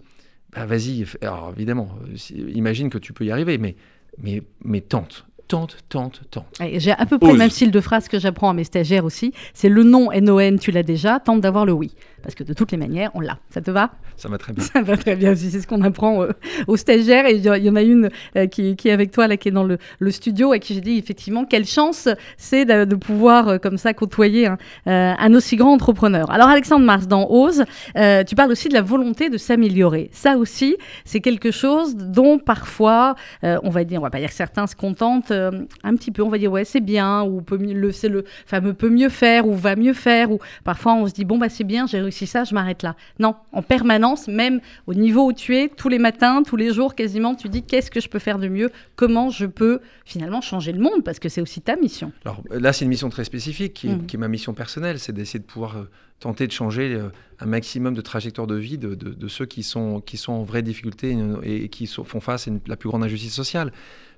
bah, 0.53 0.65
vas-y. 0.65 1.05
Alors, 1.21 1.53
évidemment, 1.55 1.89
euh, 2.03 2.49
imagine 2.53 2.89
que 2.89 2.97
tu 2.97 3.13
peux 3.13 3.25
y 3.25 3.31
arriver, 3.31 3.57
mais, 3.57 3.75
mais, 4.17 4.43
mais 4.63 4.81
tente. 4.81 5.25
Tente, 5.49 5.77
tente, 5.89 6.21
tente. 6.29 6.45
J'ai 6.75 6.91
à 6.91 7.07
peu 7.07 7.17
près 7.17 7.29
Ose. 7.29 7.33
le 7.33 7.39
même 7.39 7.49
style 7.49 7.71
de 7.71 7.81
phrase 7.81 8.07
que 8.07 8.19
j'apprends 8.19 8.51
à 8.51 8.53
mes 8.53 8.63
stagiaires 8.63 9.03
aussi. 9.03 9.33
C'est 9.55 9.67
le 9.67 9.83
non 9.83 10.09
NON, 10.13 10.57
tu 10.57 10.69
l'as 10.69 10.83
déjà, 10.83 11.19
tente 11.19 11.41
d'avoir 11.41 11.65
le 11.65 11.73
oui. 11.73 11.91
Parce 12.21 12.35
que 12.35 12.43
de 12.43 12.53
toutes 12.53 12.71
les 12.71 12.77
manières, 12.77 13.09
on 13.13 13.21
l'a. 13.21 13.39
Ça 13.49 13.61
te 13.61 13.71
va? 13.71 13.91
Ça 14.17 14.27
va 14.27 14.37
très 14.37 14.51
bien. 14.53 14.63
Ça 14.63 14.81
va 14.81 14.97
très 14.97 15.15
bien 15.15 15.31
aussi. 15.31 15.49
C'est 15.49 15.61
ce 15.61 15.67
qu'on 15.67 15.81
apprend 15.83 16.21
euh, 16.21 16.31
aux 16.67 16.75
stagiaires. 16.75 17.25
Et 17.25 17.35
il 17.35 17.45
y, 17.45 17.69
en 17.69 17.75
a 17.77 17.81
une 17.81 18.09
euh, 18.35 18.45
qui, 18.45 18.75
qui 18.75 18.89
est 18.89 18.91
avec 18.91 19.11
toi, 19.11 19.27
là, 19.27 19.37
qui 19.37 19.47
est 19.47 19.51
dans 19.51 19.63
le, 19.63 19.77
le 19.99 20.11
studio, 20.11 20.53
et 20.53 20.59
qui 20.59 20.73
j'ai 20.73 20.81
dit 20.81 20.97
effectivement 20.97 21.45
quelle 21.45 21.65
chance 21.65 22.09
c'est 22.37 22.65
de, 22.65 22.83
de 22.83 22.95
pouvoir 22.95 23.47
euh, 23.47 23.57
comme 23.57 23.77
ça 23.77 23.93
côtoyer 23.93 24.47
un, 24.47 24.57
euh, 24.87 25.13
un 25.17 25.33
aussi 25.33 25.55
grand 25.55 25.71
entrepreneur. 25.73 26.29
Alors 26.29 26.49
Alexandre 26.49 26.85
Mars, 26.85 27.07
dans 27.07 27.27
Ose, 27.29 27.63
euh, 27.97 28.23
tu 28.25 28.35
parles 28.35 28.51
aussi 28.51 28.67
de 28.67 28.73
la 28.73 28.81
volonté 28.81 29.29
de 29.29 29.37
s'améliorer. 29.37 30.09
Ça 30.11 30.37
aussi, 30.37 30.75
c'est 31.05 31.21
quelque 31.21 31.51
chose 31.51 31.95
dont 31.95 32.37
parfois, 32.37 33.15
euh, 33.45 33.57
on 33.63 33.69
va 33.69 33.85
dire, 33.85 33.99
on 33.99 34.03
va 34.03 34.09
pas 34.09 34.19
dire 34.19 34.29
que 34.29 34.35
certains 34.35 34.67
se 34.67 34.75
contentent 34.75 35.31
euh, 35.39 35.51
un 35.83 35.95
petit 35.95 36.11
peu, 36.11 36.21
on 36.21 36.29
va 36.29 36.37
dire 36.37 36.51
ouais 36.51 36.65
c'est 36.65 36.79
bien 36.81 37.23
ou 37.23 37.41
peut 37.41 37.57
le 37.57 37.91
c'est 37.91 38.09
le 38.09 38.25
fameux 38.45 38.73
peut 38.73 38.89
mieux 38.89 39.09
faire 39.09 39.47
ou 39.47 39.55
va 39.55 39.75
mieux 39.75 39.93
faire 39.93 40.31
ou 40.31 40.39
parfois 40.63 40.93
on 40.93 41.07
se 41.07 41.13
dit 41.13 41.25
bon 41.25 41.37
bah 41.37 41.49
c'est 41.49 41.63
bien 41.63 41.87
j'ai 41.87 41.99
réussi 42.01 42.27
ça 42.27 42.43
je 42.43 42.53
m'arrête 42.53 42.83
là. 42.83 42.95
Non, 43.19 43.35
en 43.53 43.61
permanence, 43.61 44.27
même 44.27 44.59
au 44.87 44.93
niveau 44.93 45.25
où 45.27 45.33
tu 45.33 45.55
es, 45.57 45.69
tous 45.69 45.89
les 45.89 45.99
matins, 45.99 46.43
tous 46.43 46.55
les 46.57 46.73
jours 46.73 46.93
quasiment, 46.95 47.33
tu 47.35 47.49
dis 47.49 47.63
qu'est-ce 47.63 47.89
que 47.89 47.99
je 48.01 48.09
peux 48.09 48.19
faire 48.19 48.37
de 48.39 48.47
mieux, 48.47 48.69
comment 48.95 49.29
je 49.29 49.45
peux 49.45 49.79
finalement 50.05 50.41
changer 50.41 50.71
le 50.71 50.79
monde? 50.79 51.03
Parce 51.03 51.19
que 51.19 51.29
c'est 51.29 51.41
aussi 51.41 51.61
ta 51.61 51.75
mission. 51.75 52.11
Alors 52.25 52.41
là 52.51 52.73
c'est 52.73 52.85
une 52.85 52.89
mission 52.89 53.09
très 53.09 53.23
spécifique 53.23 53.73
qui 53.73 53.87
est, 53.87 53.95
Mm. 53.95 54.05
qui 54.05 54.15
est 54.15 54.19
ma 54.19 54.27
mission 54.27 54.53
personnelle, 54.53 54.99
c'est 54.99 55.13
d'essayer 55.13 55.39
de 55.39 55.45
pouvoir 55.45 55.77
euh, 55.77 55.89
tenter 56.19 56.45
de 56.47 56.51
changer 56.51 56.93
euh, 56.95 57.09
un 57.39 57.45
maximum 57.45 57.93
de 57.93 58.01
trajectoires 58.01 58.45
de 58.47 58.55
vie 58.55 58.77
de, 58.77 58.93
de- 58.93 59.13
de 59.13 59.27
ceux 59.29 59.45
qui 59.45 59.63
sont, 59.63 60.01
qui 60.01 60.17
sont 60.17 60.33
en 60.33 60.43
vraie 60.43 60.61
difficulté 60.61 61.17
et, 61.43 61.63
et 61.63 61.69
qui 61.69 61.87
sont- 61.87 62.03
font 62.03 62.19
face 62.19 62.47
à 62.47 62.51
une- 62.51 62.59
la 62.67 62.75
plus 62.75 62.89
grande 62.89 63.03
injustice 63.03 63.33
sociale. 63.33 63.71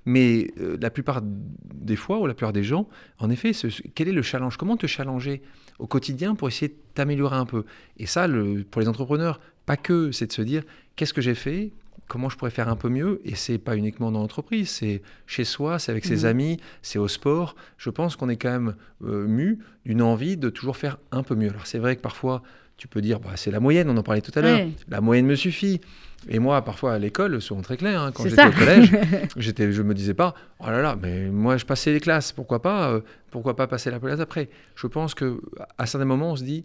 Mais 0.05 0.51
euh, 0.59 0.77
la 0.81 0.89
plupart 0.89 1.21
des 1.23 1.95
fois, 1.95 2.19
ou 2.19 2.25
la 2.27 2.33
plupart 2.33 2.53
des 2.53 2.63
gens, 2.63 2.87
en 3.19 3.29
effet, 3.29 3.53
ce- 3.53 3.67
quel 3.93 4.07
est 4.07 4.11
le 4.13 4.21
challenge? 4.21 4.57
Comment 4.57 4.77
te 4.77 4.87
challenger 4.87 5.41
au 5.79 5.87
quotidien 5.87 6.35
pour 6.35 6.47
essayer 6.47 6.69
de 6.69 6.75
t'améliorer 6.93 7.35
un 7.35 7.45
peu? 7.45 7.65
Et 7.97 8.05
ça, 8.07 8.27
le- 8.27 8.63
pour 8.63 8.81
les 8.81 8.87
entrepreneurs, 8.87 9.39
pas 9.65 9.77
que, 9.77 10.11
c'est 10.11 10.27
de 10.27 10.33
se 10.33 10.41
dire 10.41 10.63
qu'est-ce 10.95 11.13
que 11.13 11.21
j'ai 11.21 11.35
fait? 11.35 11.71
Comment 12.07 12.27
je 12.29 12.35
pourrais 12.37 12.51
faire 12.51 12.67
un 12.67 12.75
peu 12.75 12.89
mieux? 12.89 13.21
Et 13.23 13.35
c'est 13.35 13.57
pas 13.57 13.77
uniquement 13.77 14.11
dans 14.11 14.19
l'entreprise, 14.19 14.69
c'est 14.69 15.01
chez 15.27 15.43
soi, 15.45 15.79
c'est 15.79 15.91
avec 15.91 16.03
ses 16.03 16.21
Mhm. 16.21 16.25
amis, 16.25 16.57
c'est 16.81 16.99
au 16.99 17.07
sport. 17.07 17.55
Je 17.77 17.89
pense 17.89 18.15
qu'on 18.17 18.27
est 18.27 18.35
quand 18.37 18.51
même 18.51 18.75
euh, 19.03 19.25
mu 19.27 19.59
d'une 19.85 20.01
envie 20.01 20.35
de 20.35 20.49
toujours 20.49 20.75
faire 20.77 20.97
un 21.11 21.23
peu 21.23 21.35
mieux. 21.35 21.49
Alors 21.49 21.67
c'est 21.67 21.79
vrai 21.79 21.95
que 21.95 22.01
parfois, 22.01 22.41
tu 22.81 22.87
peux 22.87 22.99
dire, 22.99 23.19
bah, 23.19 23.33
c'est 23.35 23.51
la 23.51 23.59
moyenne, 23.59 23.91
on 23.91 23.97
en 23.97 24.01
parlait 24.01 24.21
tout 24.21 24.31
à 24.33 24.41
l'heure. 24.41 24.57
Ouais. 24.57 24.71
La 24.89 25.01
moyenne 25.01 25.27
me 25.27 25.35
suffit. 25.35 25.81
Et 26.27 26.39
moi, 26.39 26.63
parfois 26.63 26.93
à 26.93 26.97
l'école, 26.97 27.39
souvent 27.39 27.61
très 27.61 27.77
clair, 27.77 28.01
hein, 28.01 28.11
quand 28.11 28.27
j'étais 28.27 28.47
au 28.47 28.51
collège, 28.51 28.91
j'étais, 29.37 29.71
je 29.71 29.83
me 29.83 29.93
disais 29.93 30.15
pas, 30.15 30.33
oh 30.59 30.65
là 30.65 30.81
là, 30.81 30.97
mais 30.99 31.29
moi 31.29 31.57
je 31.57 31.65
passais 31.65 31.93
les 31.93 31.99
classes, 31.99 32.31
pourquoi 32.31 32.59
pas, 32.59 32.89
euh, 32.89 33.01
pourquoi 33.29 33.55
pas 33.55 33.67
passer 33.67 33.91
la 33.91 33.99
classe 33.99 34.19
après? 34.19 34.49
Je 34.73 34.87
pense 34.87 35.13
que 35.13 35.39
à 35.77 35.85
certains 35.85 36.05
moments, 36.05 36.31
on 36.31 36.35
se 36.35 36.43
dit, 36.43 36.63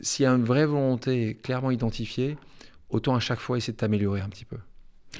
s'il 0.00 0.24
y 0.24 0.26
a 0.26 0.32
une 0.32 0.42
vraie 0.42 0.66
volonté 0.66 1.38
clairement 1.40 1.70
identifiée, 1.70 2.36
autant 2.90 3.14
à 3.14 3.20
chaque 3.20 3.38
fois 3.38 3.58
essayer 3.58 3.74
de 3.74 3.78
t'améliorer 3.78 4.22
un 4.22 4.28
petit 4.28 4.44
peu. 4.44 4.56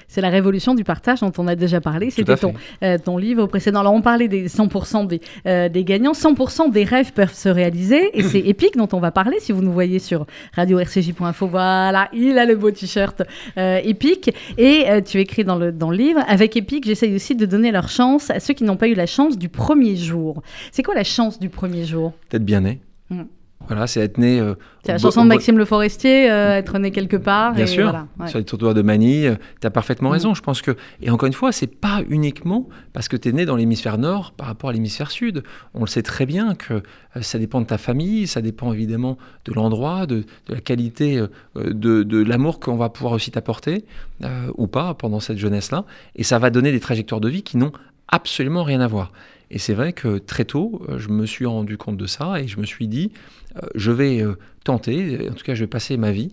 C'est 0.08 0.20
la 0.20 0.30
révolution 0.30 0.74
du 0.74 0.84
partage 0.84 1.20
dont 1.20 1.32
on 1.38 1.46
a 1.46 1.54
déjà 1.54 1.80
parlé. 1.80 2.10
C'était 2.10 2.36
ton, 2.36 2.54
euh, 2.82 2.98
ton 2.98 3.16
livre 3.16 3.46
précédent. 3.46 3.80
Alors, 3.80 3.94
on 3.94 4.02
parlait 4.02 4.28
des 4.28 4.48
100% 4.48 5.06
des, 5.06 5.20
euh, 5.46 5.68
des 5.68 5.84
gagnants. 5.84 6.12
100% 6.12 6.70
des 6.70 6.84
rêves 6.84 7.12
peuvent 7.12 7.34
se 7.34 7.48
réaliser. 7.48 8.10
Et 8.18 8.22
c'est 8.22 8.38
Epic 8.46 8.76
dont 8.76 8.88
on 8.92 9.00
va 9.00 9.10
parler. 9.10 9.36
Si 9.40 9.52
vous 9.52 9.62
nous 9.62 9.72
voyez 9.72 9.98
sur 9.98 10.26
radio-rcj.info, 10.54 11.46
voilà, 11.46 12.08
il 12.12 12.38
a 12.38 12.44
le 12.44 12.56
beau 12.56 12.70
t-shirt 12.70 13.22
euh, 13.56 13.80
Epic. 13.82 14.34
Et 14.58 14.84
euh, 14.88 15.00
tu 15.00 15.18
écris 15.18 15.44
dans 15.44 15.56
le, 15.56 15.72
dans 15.72 15.90
le 15.90 15.96
livre, 15.96 16.20
avec 16.28 16.56
Epic, 16.56 16.84
j'essaye 16.84 17.14
aussi 17.14 17.34
de 17.34 17.46
donner 17.46 17.72
leur 17.72 17.88
chance 17.88 18.30
à 18.30 18.40
ceux 18.40 18.54
qui 18.54 18.64
n'ont 18.64 18.76
pas 18.76 18.88
eu 18.88 18.94
la 18.94 19.06
chance 19.06 19.38
du 19.38 19.48
premier 19.48 19.96
jour. 19.96 20.42
C'est 20.70 20.82
quoi 20.82 20.94
la 20.94 21.04
chance 21.04 21.38
du 21.38 21.48
premier 21.48 21.84
jour? 21.84 22.12
D'être 22.30 22.44
bien 22.44 22.60
né. 22.60 22.80
Mm. 23.10 23.22
Voilà, 23.68 23.86
c'est 23.86 24.00
être 24.00 24.18
né. 24.18 24.38
euh, 24.40 24.54
C'est 24.84 24.92
la 24.92 24.98
chanson 24.98 25.22
de 25.22 25.28
Maxime 25.28 25.56
Le 25.56 25.64
Forestier, 25.64 26.30
euh, 26.30 26.56
être 26.58 26.78
né 26.78 26.90
quelque 26.90 27.16
part. 27.16 27.52
Bien 27.54 27.64
et 27.64 27.66
sûr, 27.68 27.84
voilà, 27.84 28.06
ouais. 28.20 28.28
sur 28.28 28.38
les 28.38 28.44
tournois 28.44 28.74
de 28.74 28.82
Manille, 28.82 29.38
tu 29.60 29.66
as 29.66 29.70
parfaitement 29.70 30.08
Mhm. 30.10 30.12
raison. 30.14 30.34
Je 30.34 30.42
pense 30.42 30.60
que, 30.62 30.76
et 31.00 31.10
encore 31.10 31.26
une 31.26 31.32
fois, 31.32 31.52
c'est 31.52 31.66
pas 31.68 32.00
uniquement 32.08 32.68
parce 32.92 33.08
que 33.08 33.16
tu 33.16 33.28
es 33.28 33.32
né 33.32 33.46
dans 33.46 33.56
l'hémisphère 33.56 33.96
nord 33.98 34.32
par 34.32 34.46
rapport 34.48 34.70
à 34.70 34.72
l'hémisphère 34.72 35.10
sud. 35.10 35.42
On 35.74 35.80
le 35.80 35.86
sait 35.86 36.02
très 36.02 36.26
bien 36.26 36.54
que 36.54 36.74
euh, 36.74 36.80
ça 37.22 37.38
dépend 37.38 37.60
de 37.60 37.66
ta 37.66 37.78
famille, 37.78 38.26
ça 38.26 38.42
dépend 38.42 38.72
évidemment 38.72 39.16
de 39.46 39.52
l'endroit, 39.52 40.06
de, 40.06 40.24
de 40.48 40.54
la 40.54 40.60
qualité, 40.60 41.18
euh, 41.18 41.28
de, 41.56 42.02
de 42.02 42.22
l'amour 42.22 42.60
qu'on 42.60 42.76
va 42.76 42.88
pouvoir 42.88 43.12
aussi 43.14 43.30
t'apporter, 43.30 43.84
euh, 44.24 44.48
ou 44.56 44.66
pas, 44.66 44.94
pendant 44.94 45.20
cette 45.20 45.38
jeunesse-là. 45.38 45.84
Et 46.16 46.24
ça 46.24 46.38
va 46.38 46.50
donner 46.50 46.72
des 46.72 46.80
trajectoires 46.80 47.20
de 47.20 47.28
vie 47.28 47.42
qui 47.42 47.56
n'ont 47.56 47.72
absolument 48.08 48.62
rien 48.64 48.80
à 48.80 48.86
voir. 48.88 49.12
Et 49.52 49.58
c'est 49.58 49.74
vrai 49.74 49.92
que 49.92 50.18
très 50.18 50.44
tôt, 50.44 50.82
euh, 50.88 50.98
je 50.98 51.08
me 51.10 51.26
suis 51.26 51.46
rendu 51.46 51.76
compte 51.76 51.96
de 51.98 52.06
ça 52.06 52.40
et 52.40 52.48
je 52.48 52.58
me 52.58 52.64
suis 52.66 52.88
dit, 52.88 53.12
euh, 53.56 53.66
je 53.74 53.92
vais 53.92 54.20
euh, 54.22 54.36
tenter, 54.64 55.28
en 55.30 55.34
tout 55.34 55.44
cas 55.44 55.54
je 55.54 55.60
vais 55.62 55.66
passer 55.68 55.96
ma 55.96 56.10
vie 56.10 56.32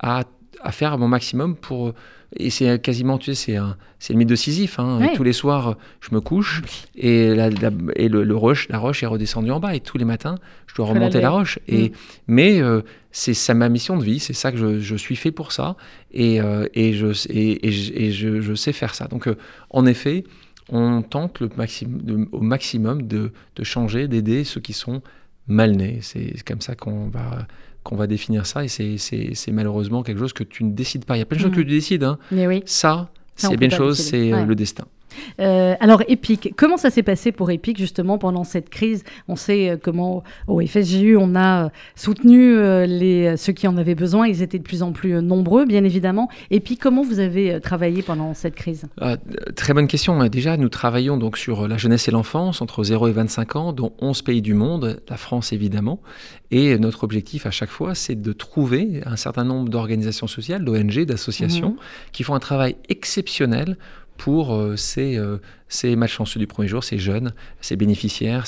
à, 0.00 0.22
à 0.60 0.72
faire 0.72 0.98
mon 0.98 1.08
maximum 1.08 1.54
pour... 1.56 1.92
Et 2.36 2.50
c'est 2.50 2.82
quasiment, 2.82 3.16
tu 3.16 3.32
sais, 3.32 3.58
c'est 4.00 4.12
le 4.12 4.18
mythe 4.18 4.28
de 4.28 4.34
Sisyphe. 4.34 4.80
hein. 4.80 4.98
Ouais. 5.00 5.12
Tous 5.14 5.22
les 5.22 5.32
soirs, 5.32 5.76
je 6.00 6.12
me 6.12 6.20
couche 6.20 6.62
et, 6.96 7.32
la, 7.32 7.48
la- 7.48 7.70
et 7.94 8.08
le, 8.08 8.24
le 8.24 8.34
roche, 8.36 8.68
la 8.70 8.78
roche 8.78 9.04
est 9.04 9.06
redescendue 9.06 9.52
en 9.52 9.60
bas. 9.60 9.76
Et 9.76 9.78
tous 9.80 9.98
les 9.98 10.04
matins, 10.04 10.34
je 10.66 10.74
dois 10.74 10.86
remonter 10.86 11.20
la 11.20 11.30
roche. 11.30 11.60
Et, 11.68 11.90
Mm. 11.90 11.92
Mais 12.26 12.60
euh, 12.60 12.80
c'est 13.12 13.34
ça 13.34 13.54
ma 13.54 13.68
mission 13.68 13.96
de 13.96 14.02
vie, 14.02 14.18
c'est 14.18 14.32
ça 14.32 14.50
que 14.50 14.58
je, 14.58 14.80
je 14.80 14.96
suis 14.96 15.14
fait 15.14 15.30
pour 15.30 15.52
ça. 15.52 15.76
Et, 16.12 16.40
euh, 16.40 16.66
et, 16.74 16.94
je, 16.94 17.06
et, 17.30 17.68
et 17.68 17.70
je, 17.70 17.92
et 17.92 18.10
je- 18.10 18.40
je 18.40 18.54
sais 18.54 18.72
faire 18.72 18.96
ça. 18.96 19.06
Donc, 19.06 19.28
euh, 19.28 19.36
en 19.70 19.86
effet, 19.86 20.24
on 20.70 21.02
tente 21.02 21.40
le 21.40 21.48
maximum, 21.56 22.02
de- 22.02 22.28
au 22.32 22.40
maximum 22.40 23.02
de, 23.02 23.32
de 23.56 23.64
changer, 23.64 24.08
d'aider 24.08 24.44
ceux 24.44 24.60
qui 24.60 24.72
sont 24.72 25.02
mal 25.46 25.72
nés. 25.72 25.98
C'est 26.02 26.42
comme 26.44 26.60
ça 26.60 26.74
qu'on 26.74 27.08
va, 27.08 27.46
qu'on 27.82 27.96
va 27.96 28.06
définir 28.06 28.46
ça. 28.46 28.64
Et 28.64 28.68
c'est- 28.68 29.50
malheureusement 29.52 30.02
quelque 30.02 30.18
chose 30.18 30.32
que 30.32 30.44
tu 30.44 30.64
ne 30.64 30.72
décides 30.72 31.04
pas. 31.04 31.16
Il 31.16 31.20
y 31.20 31.22
a 31.22 31.26
plein 31.26 31.36
de 31.36 31.42
choses 31.42 31.50
Mhm. 31.50 31.56
que 31.56 31.60
tu 31.62 31.66
décides. 31.70 32.04
hein. 32.04 32.18
Mais 32.30 32.46
oui. 32.46 32.62
Ça, 32.66 33.10
c'est 33.36 33.56
bien 33.56 33.68
chose, 33.70 33.98
c'est 33.98 34.32
euh, 34.32 34.36
Ouais. 34.36 34.46
le 34.46 34.54
destin. 34.54 34.84
Euh, 35.40 35.74
alors 35.80 36.02
Epic, 36.08 36.54
comment 36.56 36.76
ça 36.76 36.90
s'est 36.90 37.02
passé 37.02 37.32
pour 37.32 37.50
Epic 37.50 37.78
justement 37.78 38.18
pendant 38.18 38.44
cette 38.44 38.70
crise? 38.70 39.04
On 39.28 39.36
sait 39.36 39.70
euh, 39.70 39.76
comment 39.80 40.22
au 40.46 40.60
FSJU 40.60 41.16
on 41.16 41.34
a 41.34 41.66
euh, 41.66 41.68
soutenu 41.94 42.54
les, 42.86 43.36
ceux 43.36 43.52
qui 43.52 43.66
en 43.66 43.76
avaient 43.76 43.94
besoin, 43.94 44.26
ils 44.26 44.42
étaient 44.42 44.58
de 44.58 44.62
plus 44.64 44.82
en 44.82 44.92
plus 44.92 45.22
nombreux 45.22 45.64
bien 45.64 45.84
évidemment. 45.84 46.28
Et 46.50 46.60
puis 46.60 46.76
comment 46.76 47.02
vous 47.02 47.18
avez 47.18 47.60
travaillé 47.60 48.02
pendant 48.02 48.34
cette 48.34 48.54
crise? 48.54 48.86
Ah, 49.00 49.12
euh, 49.12 49.52
très 49.56 49.74
bonne 49.74 49.86
question. 49.86 50.24
Déjà, 50.26 50.56
nous 50.56 50.68
travaillons 50.68 51.16
donc 51.16 51.36
sur 51.38 51.68
la 51.68 51.76
jeunesse 51.76 52.08
et 52.08 52.10
l'enfance 52.10 52.62
entre 52.62 52.82
0 52.84 53.08
et 53.08 53.12
25 53.12 53.56
ans, 53.56 53.72
dont 53.72 53.92
11 54.00 54.22
pays 54.22 54.42
du 54.42 54.54
monde, 54.54 55.00
la 55.08 55.16
France 55.16 55.52
évidemment. 55.52 56.00
Et 56.50 56.78
notre 56.78 57.04
objectif 57.04 57.46
à 57.46 57.50
chaque 57.50 57.70
fois, 57.70 57.94
c'est 57.94 58.20
de 58.20 58.32
trouver 58.32 59.00
un 59.06 59.16
certain 59.16 59.44
nombre 59.44 59.68
d'organisations 59.68 60.26
sociales, 60.26 60.64
d'ONG, 60.64 61.04
d'associations, 61.04 61.70
Mhm. 61.70 61.76
qui 62.12 62.22
font 62.22 62.34
un 62.34 62.40
travail 62.40 62.76
exceptionnel 62.88 63.76
pour 64.16 64.54
euh, 64.54 64.76
ces, 64.76 65.16
euh, 65.16 65.38
ces 65.68 65.96
malchanceux 65.96 66.38
du 66.38 66.46
premier 66.46 66.68
jour, 66.68 66.84
ces 66.84 66.98
jeunes, 66.98 67.34
ces 67.60 67.76
bénéficiaires. 67.76 68.44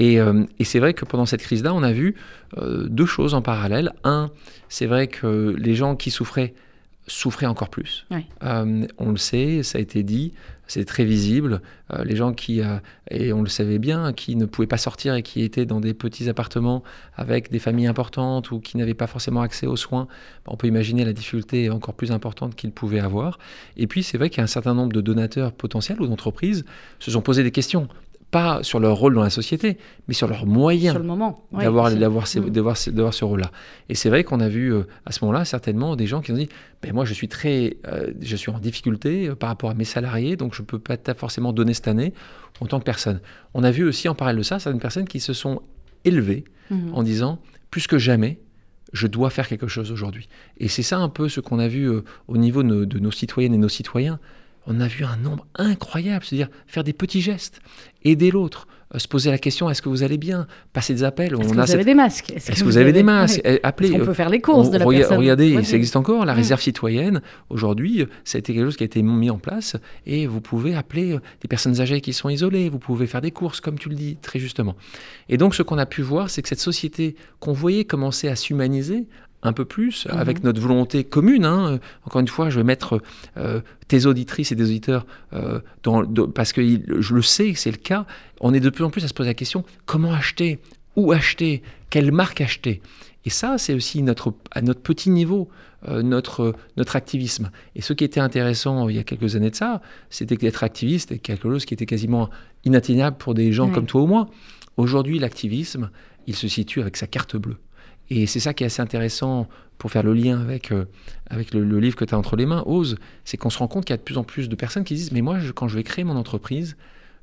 Euh, 0.00 0.46
et 0.58 0.64
c'est 0.64 0.78
vrai 0.78 0.94
que 0.94 1.04
pendant 1.04 1.26
cette 1.26 1.42
crise-là, 1.42 1.74
on 1.74 1.82
a 1.82 1.92
vu 1.92 2.14
deux 2.60 3.06
choses 3.06 3.34
en 3.34 3.42
parallèle. 3.42 3.92
Un, 4.04 4.30
c'est 4.68 4.86
vrai 4.86 5.08
que 5.08 5.54
les 5.58 5.74
gens 5.74 5.96
qui 5.96 6.10
souffraient 6.10 6.54
souffraient 7.06 7.46
encore 7.46 7.68
plus. 7.68 8.06
Euh, 8.42 8.86
on 8.98 9.10
le 9.10 9.16
sait, 9.16 9.62
ça 9.62 9.78
a 9.78 9.80
été 9.80 10.02
dit, 10.02 10.32
c'est 10.66 10.84
très 10.84 11.04
visible. 11.04 11.60
Euh, 11.92 12.04
les 12.04 12.16
gens 12.16 12.32
qui, 12.32 12.62
euh, 12.62 12.78
et 13.10 13.32
on 13.32 13.42
le 13.42 13.48
savait 13.48 13.78
bien, 13.78 14.12
qui 14.12 14.36
ne 14.36 14.46
pouvaient 14.46 14.66
pas 14.66 14.78
sortir 14.78 15.14
et 15.14 15.22
qui 15.22 15.42
étaient 15.42 15.66
dans 15.66 15.80
des 15.80 15.92
petits 15.92 16.28
appartements 16.28 16.82
avec 17.16 17.50
des 17.50 17.58
familles 17.58 17.86
importantes 17.86 18.50
ou 18.50 18.60
qui 18.60 18.76
n'avaient 18.76 18.94
pas 18.94 19.06
forcément 19.06 19.42
accès 19.42 19.66
aux 19.66 19.76
soins, 19.76 20.06
bah, 20.44 20.52
on 20.52 20.56
peut 20.56 20.66
imaginer 20.66 21.04
la 21.04 21.12
difficulté 21.12 21.68
encore 21.70 21.94
plus 21.94 22.12
importante 22.12 22.54
qu'ils 22.54 22.72
pouvaient 22.72 23.00
avoir. 23.00 23.38
Et 23.76 23.86
puis 23.86 24.02
c'est 24.02 24.16
vrai 24.16 24.30
qu'il 24.30 24.38
y 24.38 24.40
a 24.40 24.44
un 24.44 24.48
certain 24.48 24.74
nombre 24.74 24.92
de 24.92 25.00
donateurs 25.00 25.52
potentiels 25.52 26.00
ou 26.00 26.06
d'entreprises 26.06 26.64
se 26.98 27.10
sont 27.10 27.20
posé 27.20 27.42
des 27.42 27.50
questions, 27.50 27.88
pas 28.38 28.64
sur 28.64 28.80
leur 28.80 28.96
rôle 28.96 29.14
dans 29.14 29.22
la 29.22 29.30
société, 29.30 29.78
mais 30.08 30.14
sur 30.14 30.26
leurs 30.26 30.44
moyens 30.44 30.92
le 30.98 31.04
d'avoir, 31.64 31.88
d'avoir, 31.94 32.26
Mm. 32.40 32.50
d'avoir 32.96 33.14
ce 33.14 33.24
rôle-là. 33.24 33.50
Et 33.88 33.94
c'est 33.94 34.08
vrai 34.08 34.24
qu'on 34.24 34.40
a 34.40 34.48
vu 34.48 34.72
euh, 34.72 34.82
à 35.06 35.12
ce 35.12 35.24
moment-là 35.24 35.44
certainement 35.44 35.94
des 35.94 36.08
gens 36.08 36.20
qui 36.20 36.32
ont 36.32 36.36
dit 36.36 36.48
ben 36.82 36.92
moi 36.92 37.04
je 37.04 37.14
suis 37.14 37.28
très 37.28 37.76
euh, 37.86 38.10
je 38.20 38.34
suis 38.36 38.50
en 38.50 38.58
difficulté 38.58 39.28
euh, 39.28 39.36
par 39.36 39.48
rapport 39.50 39.70
à 39.70 39.74
mes 39.74 39.84
salariés 39.84 40.34
donc 40.36 40.52
je 40.54 40.62
peux 40.62 40.80
pas 40.80 40.96
forcément 41.16 41.52
donner 41.52 41.74
cette 41.74 41.86
année 41.86 42.12
en 42.60 42.66
tant 42.66 42.80
que 42.80 42.84
personne. 42.84 43.20
On 43.54 43.62
a 43.62 43.70
vu 43.70 43.84
aussi 43.84 44.08
en 44.08 44.16
parallèle 44.16 44.38
de 44.38 44.42
ça 44.50 44.58
certaines 44.58 44.80
personnes 44.80 45.06
qui 45.06 45.20
se 45.20 45.32
sont 45.32 45.62
élevées 46.04 46.44
Mhm. 46.70 46.94
en 46.94 47.02
disant 47.04 47.38
plus 47.70 47.86
que 47.86 47.98
jamais 47.98 48.40
je 48.92 49.06
dois 49.06 49.30
faire 49.30 49.46
quelque 49.48 49.68
chose 49.68 49.92
aujourd'hui. 49.92 50.28
Et 50.58 50.68
c'est 50.68 50.82
ça 50.90 50.98
un 50.98 51.08
peu 51.08 51.28
ce 51.28 51.40
qu'on 51.40 51.58
a 51.58 51.68
vu 51.68 51.82
au 52.32 52.36
niveau 52.36 52.62
de 52.62 52.98
nos 52.98 53.10
citoyennes 53.10 53.54
et 53.54 53.58
nos 53.58 53.68
citoyens. 53.80 54.18
On 54.66 54.80
a 54.80 54.86
vu 54.88 55.04
un 55.04 55.16
nombre 55.16 55.46
incroyable, 55.56 56.24
c'est-à-dire 56.24 56.48
faire 56.66 56.84
des 56.84 56.92
petits 56.94 57.20
gestes, 57.20 57.60
aider 58.02 58.30
l'autre, 58.30 58.66
euh, 58.94 58.98
se 58.98 59.06
poser 59.08 59.30
la 59.30 59.36
question 59.38 59.68
est-ce 59.68 59.82
que 59.82 59.88
vous 59.90 60.02
allez 60.02 60.16
bien, 60.18 60.46
passer 60.72 60.94
des 60.94 61.04
appels. 61.04 61.34
Est-ce 61.34 61.48
que 61.50 61.54
vous 61.54 61.70
avez 61.72 61.84
des 61.84 61.94
masques? 61.94 62.30
Est-ce 62.32 62.60
que 62.60 62.64
vous 62.64 62.76
avez 62.78 62.92
des 62.92 63.02
masques? 63.02 63.40
Ouais. 63.44 63.58
Eh, 63.62 63.66
Appelez. 63.66 63.92
Euh, 63.98 64.04
peut 64.04 64.14
faire 64.14 64.30
les 64.30 64.40
courses 64.40 64.70
de 64.70 64.78
la 64.78 64.84
on- 64.84 64.88
rega- 64.88 65.00
personne? 65.00 65.18
Regardez, 65.18 65.56
Ouais, 65.56 65.64
ça 65.64 65.76
existe 65.76 65.96
encore, 65.96 66.24
la 66.24 66.32
Mm. 66.32 66.36
réserve 66.36 66.60
citoyenne. 66.62 67.20
Aujourd'hui, 67.50 68.02
euh, 68.02 68.06
ça 68.24 68.36
a 68.36 68.38
été 68.38 68.54
quelque 68.54 68.64
chose 68.64 68.76
qui 68.76 68.84
a 68.84 68.86
été 68.86 69.02
mis 69.02 69.28
en 69.30 69.38
place 69.38 69.76
et 70.06 70.26
vous 70.26 70.40
pouvez 70.40 70.74
appeler 70.74 71.18
des 71.42 71.48
personnes 71.48 71.80
âgées 71.80 72.00
qui 72.00 72.12
sont 72.14 72.28
isolées, 72.30 72.68
vous 72.70 72.78
pouvez 72.78 73.06
faire 73.06 73.20
des 73.20 73.32
courses, 73.32 73.60
comme 73.60 73.78
tu 73.78 73.88
le 73.90 73.94
dis 73.96 74.16
très 74.22 74.38
justement. 74.38 74.76
Et 75.28 75.36
donc, 75.36 75.54
ce 75.54 75.62
qu'on 75.62 75.78
a 75.78 75.86
pu 75.86 76.00
voir, 76.02 76.30
c'est 76.30 76.40
que 76.40 76.48
cette 76.48 76.60
société 76.60 77.16
qu'on 77.40 77.52
voyait 77.52 77.84
commencer 77.84 78.28
à 78.28 78.36
s'humaniser 78.36 79.04
un 79.44 79.52
peu 79.52 79.64
plus, 79.64 80.06
Mhm. 80.06 80.18
avec 80.18 80.42
notre 80.42 80.60
volonté 80.60 81.04
commune. 81.04 81.44
hein. 81.44 81.78
Encore 82.04 82.20
une 82.20 82.28
fois, 82.28 82.50
je 82.50 82.56
vais 82.56 82.64
mettre 82.64 83.00
euh, 83.36 83.60
tes 83.88 84.06
auditrices 84.06 84.50
et 84.50 84.54
des 84.56 84.64
auditeurs 84.64 85.06
euh, 85.32 85.60
dans, 85.82 86.02
dans- 86.02 86.28
parce 86.28 86.52
que 86.52 86.60
il- 86.60 86.84
je 86.98 87.14
le 87.14 87.22
sais 87.22 87.52
c'est 87.54 87.70
le 87.70 87.76
cas. 87.76 88.06
On 88.40 88.52
est 88.54 88.60
de 88.60 88.70
plus 88.70 88.84
en 88.84 88.90
plus 88.90 89.04
à 89.04 89.08
se 89.08 89.14
poser 89.14 89.28
la 89.30 89.34
question 89.34 89.64
comment 89.86 90.12
acheter, 90.12 90.58
où 90.96 91.12
acheter, 91.12 91.62
quelle 91.90 92.10
marque 92.10 92.40
acheter? 92.40 92.80
Et 93.26 93.30
ça, 93.30 93.56
c'est 93.58 93.72
aussi 93.74 94.02
notre, 94.02 94.34
à 94.50 94.60
notre 94.60 94.80
petit 94.80 95.08
niveau, 95.10 95.48
euh, 95.88 96.02
notre, 96.02 96.54
notre 96.76 96.94
activisme. 96.96 97.50
Et 97.74 97.80
ce 97.82 97.92
qui 97.94 98.04
était 98.04 98.20
intéressant 98.20 98.88
il 98.88 98.96
y 98.96 98.98
a 98.98 99.02
quelques 99.04 99.34
années 99.36 99.50
de 99.50 99.54
ça, 99.56 99.80
c'était 100.10 100.36
qu'être 100.36 100.62
activiste 100.62 101.10
était 101.12 101.20
quelque 101.20 101.48
chose 101.50 101.64
qui 101.64 101.72
était 101.74 101.86
quasiment 101.86 102.28
inatteignable 102.64 103.16
pour 103.18 103.34
des 103.34 103.52
gens 103.52 103.70
comme 103.70 103.86
toi 103.86 104.02
ou 104.02 104.06
moi. 104.06 104.28
Aujourd'hui, 104.76 105.18
l'activisme, 105.18 105.90
il 106.26 106.34
se 106.34 106.48
situe 106.48 106.80
avec 106.80 106.96
sa 106.96 107.06
carte 107.06 107.36
bleue. 107.36 107.56
Et 108.10 108.26
c'est 108.26 108.40
ça 108.40 108.54
qui 108.54 108.64
est 108.64 108.66
assez 108.66 108.82
intéressant 108.82 109.48
pour 109.78 109.90
faire 109.90 110.02
le 110.02 110.14
lien 110.14 110.40
avec, 110.40 110.72
euh, 110.72 110.84
avec 111.28 111.52
le, 111.52 111.78
livre 111.78 111.96
que 111.96 112.04
tu 112.04 112.14
as 112.14 112.18
entre 112.18 112.36
les 112.36 112.46
mains, 112.46 112.62
Ose, 112.66 112.96
c'est 113.24 113.36
qu'on 113.36 113.50
se 113.50 113.58
rend 113.58 113.68
compte 113.68 113.84
qu'il 113.84 113.92
y 113.92 113.94
a 113.94 113.98
de 113.98 114.02
plus 114.02 114.18
en 114.18 114.24
plus 114.24 114.48
de 114.48 114.54
personnes 114.54 114.84
qui 114.84 114.94
disent, 114.94 115.12
mais 115.12 115.20
moi, 115.20 115.38
quand 115.54 115.68
je 115.68 115.76
vais 115.76 115.82
créer 115.82 116.04
mon 116.04 116.16
entreprise, 116.16 116.76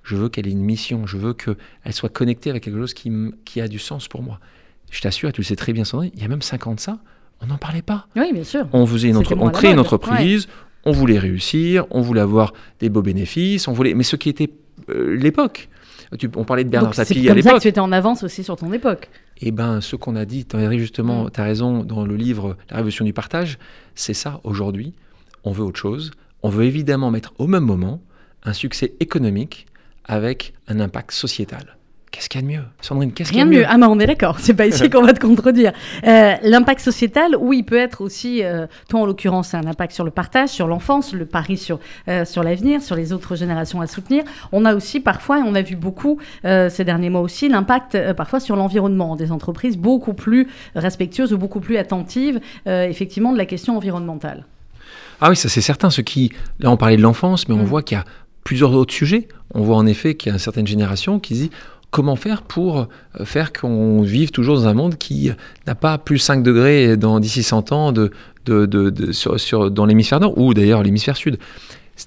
je 0.03 0.15
veux 0.15 0.29
qu'elle 0.29 0.47
ait 0.47 0.51
une 0.51 0.63
mission, 0.63 1.05
je 1.05 1.17
veux 1.17 1.33
qu'elle 1.33 1.93
soit 1.93 2.09
connectée 2.09 2.49
avec 2.49 2.63
quelque 2.63 2.79
chose 2.79 2.93
qui, 2.93 3.11
qui 3.45 3.61
a 3.61 3.67
du 3.67 3.79
sens 3.79 4.07
pour 4.07 4.23
moi. 4.23 4.39
Je 4.89 5.01
t'assure, 5.01 5.29
et 5.29 5.31
tu 5.31 5.41
le 5.41 5.45
sais 5.45 5.55
très 5.55 5.73
bien, 5.73 5.85
Sandrine, 5.85 6.11
il 6.15 6.21
y 6.21 6.25
a 6.25 6.27
même 6.27 6.41
50 6.41 6.71
ans 6.71 6.75
de 6.75 6.79
ça, 6.79 6.99
on 7.41 7.47
n'en 7.47 7.57
parlait 7.57 7.81
pas. 7.81 8.07
Oui, 8.15 8.33
bien 8.33 8.43
sûr. 8.43 8.67
On, 8.73 8.85
faisait 8.85 9.09
une 9.09 9.17
on 9.17 9.49
créait 9.49 9.71
une 9.71 9.79
entreprise, 9.79 10.47
on 10.83 10.91
voulait 10.91 11.19
réussir, 11.19 11.85
on 11.89 12.01
voulait 12.01 12.21
avoir 12.21 12.53
des 12.79 12.89
beaux 12.89 13.01
bénéfices, 13.01 13.67
on 13.67 13.73
voulait... 13.73 13.93
mais 13.93 14.03
ce 14.03 14.15
qui 14.15 14.29
était 14.29 14.51
euh, 14.89 15.15
l'époque. 15.15 15.69
On 16.35 16.43
parlait 16.43 16.63
de 16.63 16.69
Bernard 16.69 16.93
Tapie 16.93 17.29
à 17.29 17.33
l'époque. 17.33 17.43
C'est 17.43 17.49
ça 17.49 17.55
que 17.55 17.61
tu 17.61 17.67
étais 17.67 17.79
en 17.79 17.91
avance 17.91 18.23
aussi 18.23 18.43
sur 18.43 18.55
ton 18.57 18.71
époque. 18.73 19.09
Eh 19.41 19.51
bien, 19.51 19.81
ce 19.81 19.95
qu'on 19.95 20.15
a 20.15 20.25
dit, 20.25 20.45
justement, 20.71 21.25
mm. 21.25 21.31
tu 21.31 21.41
as 21.41 21.43
raison, 21.43 21.83
dans 21.83 22.05
le 22.05 22.15
livre 22.15 22.57
La 22.69 22.77
révolution 22.77 23.05
du 23.05 23.13
partage, 23.13 23.57
c'est 23.95 24.13
ça, 24.13 24.41
aujourd'hui, 24.43 24.93
on 25.43 25.51
veut 25.51 25.63
autre 25.63 25.79
chose. 25.79 26.11
On 26.43 26.49
veut 26.49 26.65
évidemment 26.65 27.11
mettre 27.11 27.33
au 27.37 27.47
même 27.47 27.63
moment 27.63 28.01
un 28.43 28.53
succès 28.53 28.93
économique 28.99 29.67
avec 30.05 30.53
un 30.67 30.79
impact 30.79 31.11
sociétal. 31.11 31.77
Qu'est-ce 32.11 32.27
qu'il 32.27 32.41
y 32.41 32.43
a 32.43 32.47
de 32.47 32.51
mieux 32.51 32.63
Sandrine, 32.81 33.13
qu'est-ce 33.13 33.29
qu'il 33.29 33.39
y 33.39 33.41
a 33.41 33.45
de 33.45 33.49
mieux, 33.49 33.63
Ah, 33.65 33.77
mais 33.77 33.85
on 33.85 33.97
est 33.97 34.05
d'accord, 34.05 34.39
c'est 34.39 34.53
pas 34.53 34.65
ici 34.67 34.89
qu'on 34.89 35.01
va 35.01 35.13
te 35.13 35.25
contredire. 35.25 35.71
Euh, 36.05 36.35
l'impact 36.43 36.81
sociétal, 36.81 37.37
oui, 37.39 37.59
il 37.59 37.63
peut 37.63 37.77
être 37.77 38.01
aussi, 38.01 38.43
euh, 38.43 38.67
toi 38.89 38.99
en 38.99 39.05
l'occurrence, 39.05 39.49
c'est 39.49 39.57
un 39.57 39.65
impact 39.65 39.93
sur 39.93 40.03
le 40.03 40.11
partage, 40.11 40.49
sur 40.49 40.67
l'enfance, 40.67 41.13
le 41.13 41.25
pari 41.25 41.55
sur, 41.57 41.79
euh, 42.09 42.25
sur 42.25 42.43
l'avenir, 42.43 42.81
sur 42.81 42.97
les 42.97 43.13
autres 43.13 43.37
générations 43.37 43.79
à 43.79 43.87
soutenir. 43.87 44.23
On 44.51 44.65
a 44.65 44.75
aussi 44.75 44.99
parfois, 44.99 45.39
et 45.39 45.43
on 45.43 45.55
a 45.55 45.61
vu 45.61 45.75
beaucoup 45.75 46.17
ces 46.43 46.83
derniers 46.83 47.09
mois 47.09 47.21
aussi, 47.21 47.47
l'impact 47.47 48.13
parfois 48.13 48.39
sur 48.39 48.55
l'environnement, 48.55 49.15
des 49.15 49.31
entreprises 49.31 49.77
beaucoup 49.77 50.13
plus 50.13 50.47
respectueuses 50.75 51.33
ou 51.33 51.37
beaucoup 51.37 51.59
plus 51.59 51.77
attentives, 51.77 52.39
effectivement, 52.65 53.31
de 53.31 53.37
la 53.37 53.45
question 53.45 53.77
environnementale. 53.77 54.45
Ah 55.21 55.29
oui, 55.29 55.35
ça 55.35 55.49
c'est 55.49 55.61
certain. 55.61 55.89
Ce 55.89 56.01
qui, 56.01 56.31
là, 56.59 56.71
on 56.71 56.77
parlait 56.77 56.97
de 56.97 57.01
l'enfance, 57.01 57.47
mais 57.47 57.55
on 57.55 57.59
mm. 57.59 57.65
voit 57.65 57.83
qu'il 57.83 57.97
y 57.97 58.01
a 58.01 58.05
plusieurs 58.43 58.73
autres 58.73 58.93
sujets. 58.93 59.27
On 59.53 59.61
voit 59.61 59.77
en 59.77 59.85
effet 59.85 60.15
qu'il 60.15 60.29
y 60.29 60.31
a 60.31 60.33
une 60.33 60.39
certaine 60.39 60.67
génération 60.67 61.19
qui 61.19 61.33
dit 61.35 61.51
comment 61.91 62.15
faire 62.15 62.41
pour 62.41 62.79
euh, 62.79 63.25
faire 63.25 63.53
qu'on 63.53 64.01
vive 64.01 64.31
toujours 64.31 64.55
dans 64.55 64.67
un 64.67 64.73
monde 64.73 64.97
qui 64.97 65.31
n'a 65.67 65.75
pas 65.75 65.97
plus 65.97 66.17
5 66.17 66.41
degrés 66.41 66.97
dans 66.97 67.19
d'ici 67.19 67.43
100 67.43 67.71
ans 67.71 67.93
dans 67.93 69.85
l'hémisphère 69.85 70.19
nord 70.19 70.37
ou 70.37 70.53
d'ailleurs 70.53 70.81
l'hémisphère 70.81 71.15
sud 71.15 71.37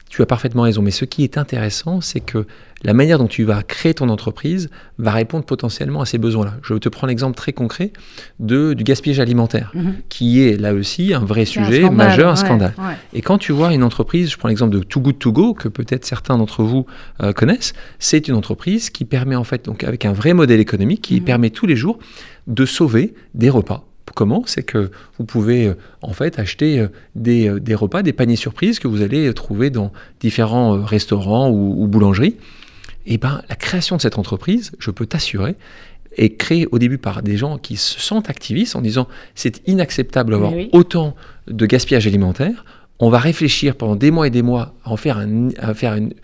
tu 0.08 0.22
as 0.22 0.26
parfaitement 0.26 0.62
raison, 0.62 0.82
mais 0.82 0.90
ce 0.90 1.04
qui 1.04 1.24
est 1.24 1.38
intéressant, 1.38 2.00
c'est 2.00 2.20
que 2.20 2.46
la 2.82 2.92
manière 2.92 3.18
dont 3.18 3.26
tu 3.26 3.44
vas 3.44 3.62
créer 3.62 3.94
ton 3.94 4.08
entreprise 4.10 4.68
va 4.98 5.10
répondre 5.10 5.44
potentiellement 5.44 6.02
à 6.02 6.06
ces 6.06 6.18
besoins-là. 6.18 6.54
Je 6.62 6.74
te 6.74 6.88
prends 6.88 7.06
l'exemple 7.06 7.34
très 7.34 7.52
concret 7.52 7.92
de, 8.40 8.74
du 8.74 8.84
gaspillage 8.84 9.20
alimentaire, 9.20 9.72
mhm. 9.74 9.94
qui 10.08 10.42
est 10.42 10.60
là 10.60 10.74
aussi 10.74 11.14
un 11.14 11.24
vrai 11.24 11.46
sujet 11.46 11.88
majeur, 11.90 12.30
un 12.30 12.36
scandale. 12.36 12.74
Et 13.12 13.22
quand 13.22 13.38
tu 13.38 13.52
vois 13.52 13.72
une 13.72 13.82
entreprise, 13.82 14.30
je 14.30 14.36
prends 14.36 14.48
l'exemple 14.48 14.76
de 14.76 14.82
Too 14.82 15.00
Good 15.00 15.18
To 15.18 15.32
Go, 15.32 15.54
que 15.54 15.68
peut-être 15.68 16.04
certains 16.04 16.36
d'entre 16.36 16.62
vous 16.62 16.86
euh, 17.22 17.32
connaissent, 17.32 17.72
c'est 17.98 18.28
une 18.28 18.34
entreprise 18.34 18.90
qui 18.90 19.04
permet 19.04 19.36
en 19.36 19.44
fait, 19.44 19.64
donc 19.64 19.82
avec 19.84 20.04
un 20.04 20.12
vrai 20.12 20.34
modèle 20.34 20.60
économique, 20.60 21.02
qui 21.02 21.20
mhm. 21.20 21.24
permet 21.24 21.50
tous 21.50 21.66
les 21.66 21.76
jours 21.76 21.98
de 22.46 22.66
sauver 22.66 23.14
des 23.34 23.48
repas 23.48 23.86
Comment 24.12 24.42
C'est 24.46 24.62
que 24.62 24.90
vous 25.18 25.24
pouvez 25.24 25.66
euh, 25.66 25.74
en 26.02 26.12
fait 26.12 26.38
acheter 26.38 26.78
euh, 26.78 26.88
euh, 27.26 27.58
des, 27.58 27.74
repas, 27.74 28.02
des 28.02 28.12
paniers 28.12 28.36
surprises 28.36 28.78
que 28.78 28.88
vous 28.88 29.02
allez 29.02 29.32
trouver 29.32 29.70
dans 29.70 29.92
différents 30.20 30.82
restaurants 30.82 31.50
ou, 31.50 31.86
boulangeries. 31.86 32.36
Et 33.06 33.14
eh 33.14 33.18
ben 33.18 33.42
la 33.48 33.56
création 33.56 33.96
de 33.96 34.00
cette 34.00 34.18
entreprise, 34.18 34.72
je 34.78 34.90
peux 34.90 35.04
t'assurer, 35.04 35.56
est 36.16 36.36
créée 36.36 36.66
au 36.70 36.78
début 36.78 36.96
par 36.96 37.22
des 37.22 37.36
gens 37.36 37.58
qui 37.58 37.76
se 37.76 38.00
sentent 38.00 38.30
activistes 38.30 38.76
en 38.76 38.80
disant 38.80 39.08
c'est 39.34 39.60
inacceptable 39.66 40.32
d'avoir 40.32 40.52
autant 40.72 41.14
de 41.46 41.66
gaspillage 41.66 42.06
alimentaire. 42.06 42.64
On 43.00 43.10
va 43.10 43.18
réfléchir 43.18 43.74
pendant 43.76 43.96
des 43.96 44.10
mois 44.10 44.28
et 44.28 44.30
des 44.30 44.42
mois 44.42 44.74
à 44.84 44.90
en 44.90 44.96
faire 44.96 45.18
un, 45.18 45.48
à 45.58 45.74
faire 45.74 45.94
une, 45.94 46.14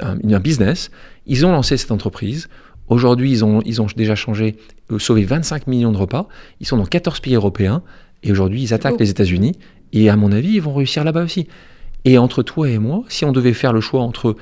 un 0.00 0.40
business. 0.40 0.90
Ils 1.26 1.46
ont 1.46 1.52
lancé 1.52 1.76
cette 1.76 1.92
entreprise. 1.92 2.48
Aujourd'hui, 2.88 3.30
ils 3.30 3.44
ont, 3.44 3.62
ils 3.64 3.80
ont 3.80 3.86
déjà 3.96 4.14
changé, 4.14 4.56
euh, 4.90 4.98
sauvé 4.98 5.24
25 5.24 5.66
millions 5.66 5.92
de 5.92 5.96
repas. 5.96 6.28
Ils 6.60 6.66
sont 6.66 6.76
dans 6.76 6.84
14 6.84 7.20
pays 7.20 7.34
européens. 7.34 7.82
Et 8.22 8.32
aujourd'hui, 8.32 8.62
ils 8.62 8.74
attaquent 8.74 9.00
les 9.00 9.10
États-Unis. 9.10 9.52
Et 9.92 10.08
à 10.10 10.16
mon 10.16 10.32
avis, 10.32 10.54
ils 10.54 10.62
vont 10.62 10.74
réussir 10.74 11.04
là-bas 11.04 11.24
aussi. 11.24 11.46
Et 12.04 12.18
entre 12.18 12.42
toi 12.42 12.68
et 12.68 12.78
moi, 12.78 13.04
si 13.08 13.24
on 13.24 13.32
devait 13.32 13.54
faire 13.54 13.72
le 13.72 13.80
choix 13.80 14.02
entre 14.02 14.36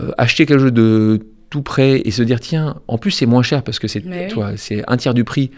euh, 0.00 0.10
acheter 0.18 0.46
quelque 0.46 0.60
chose 0.60 0.72
de 0.72 1.26
tout 1.50 1.62
prêt 1.62 2.02
et 2.04 2.10
se 2.10 2.22
dire, 2.22 2.40
tiens, 2.40 2.80
en 2.88 2.98
plus, 2.98 3.10
c'est 3.10 3.26
moins 3.26 3.42
cher 3.42 3.62
parce 3.62 3.78
que 3.78 3.88
c'est 3.88 4.04
c'est 4.56 4.84
un 4.88 4.96
tiers 4.96 5.14
du 5.14 5.24
prix 5.24 5.50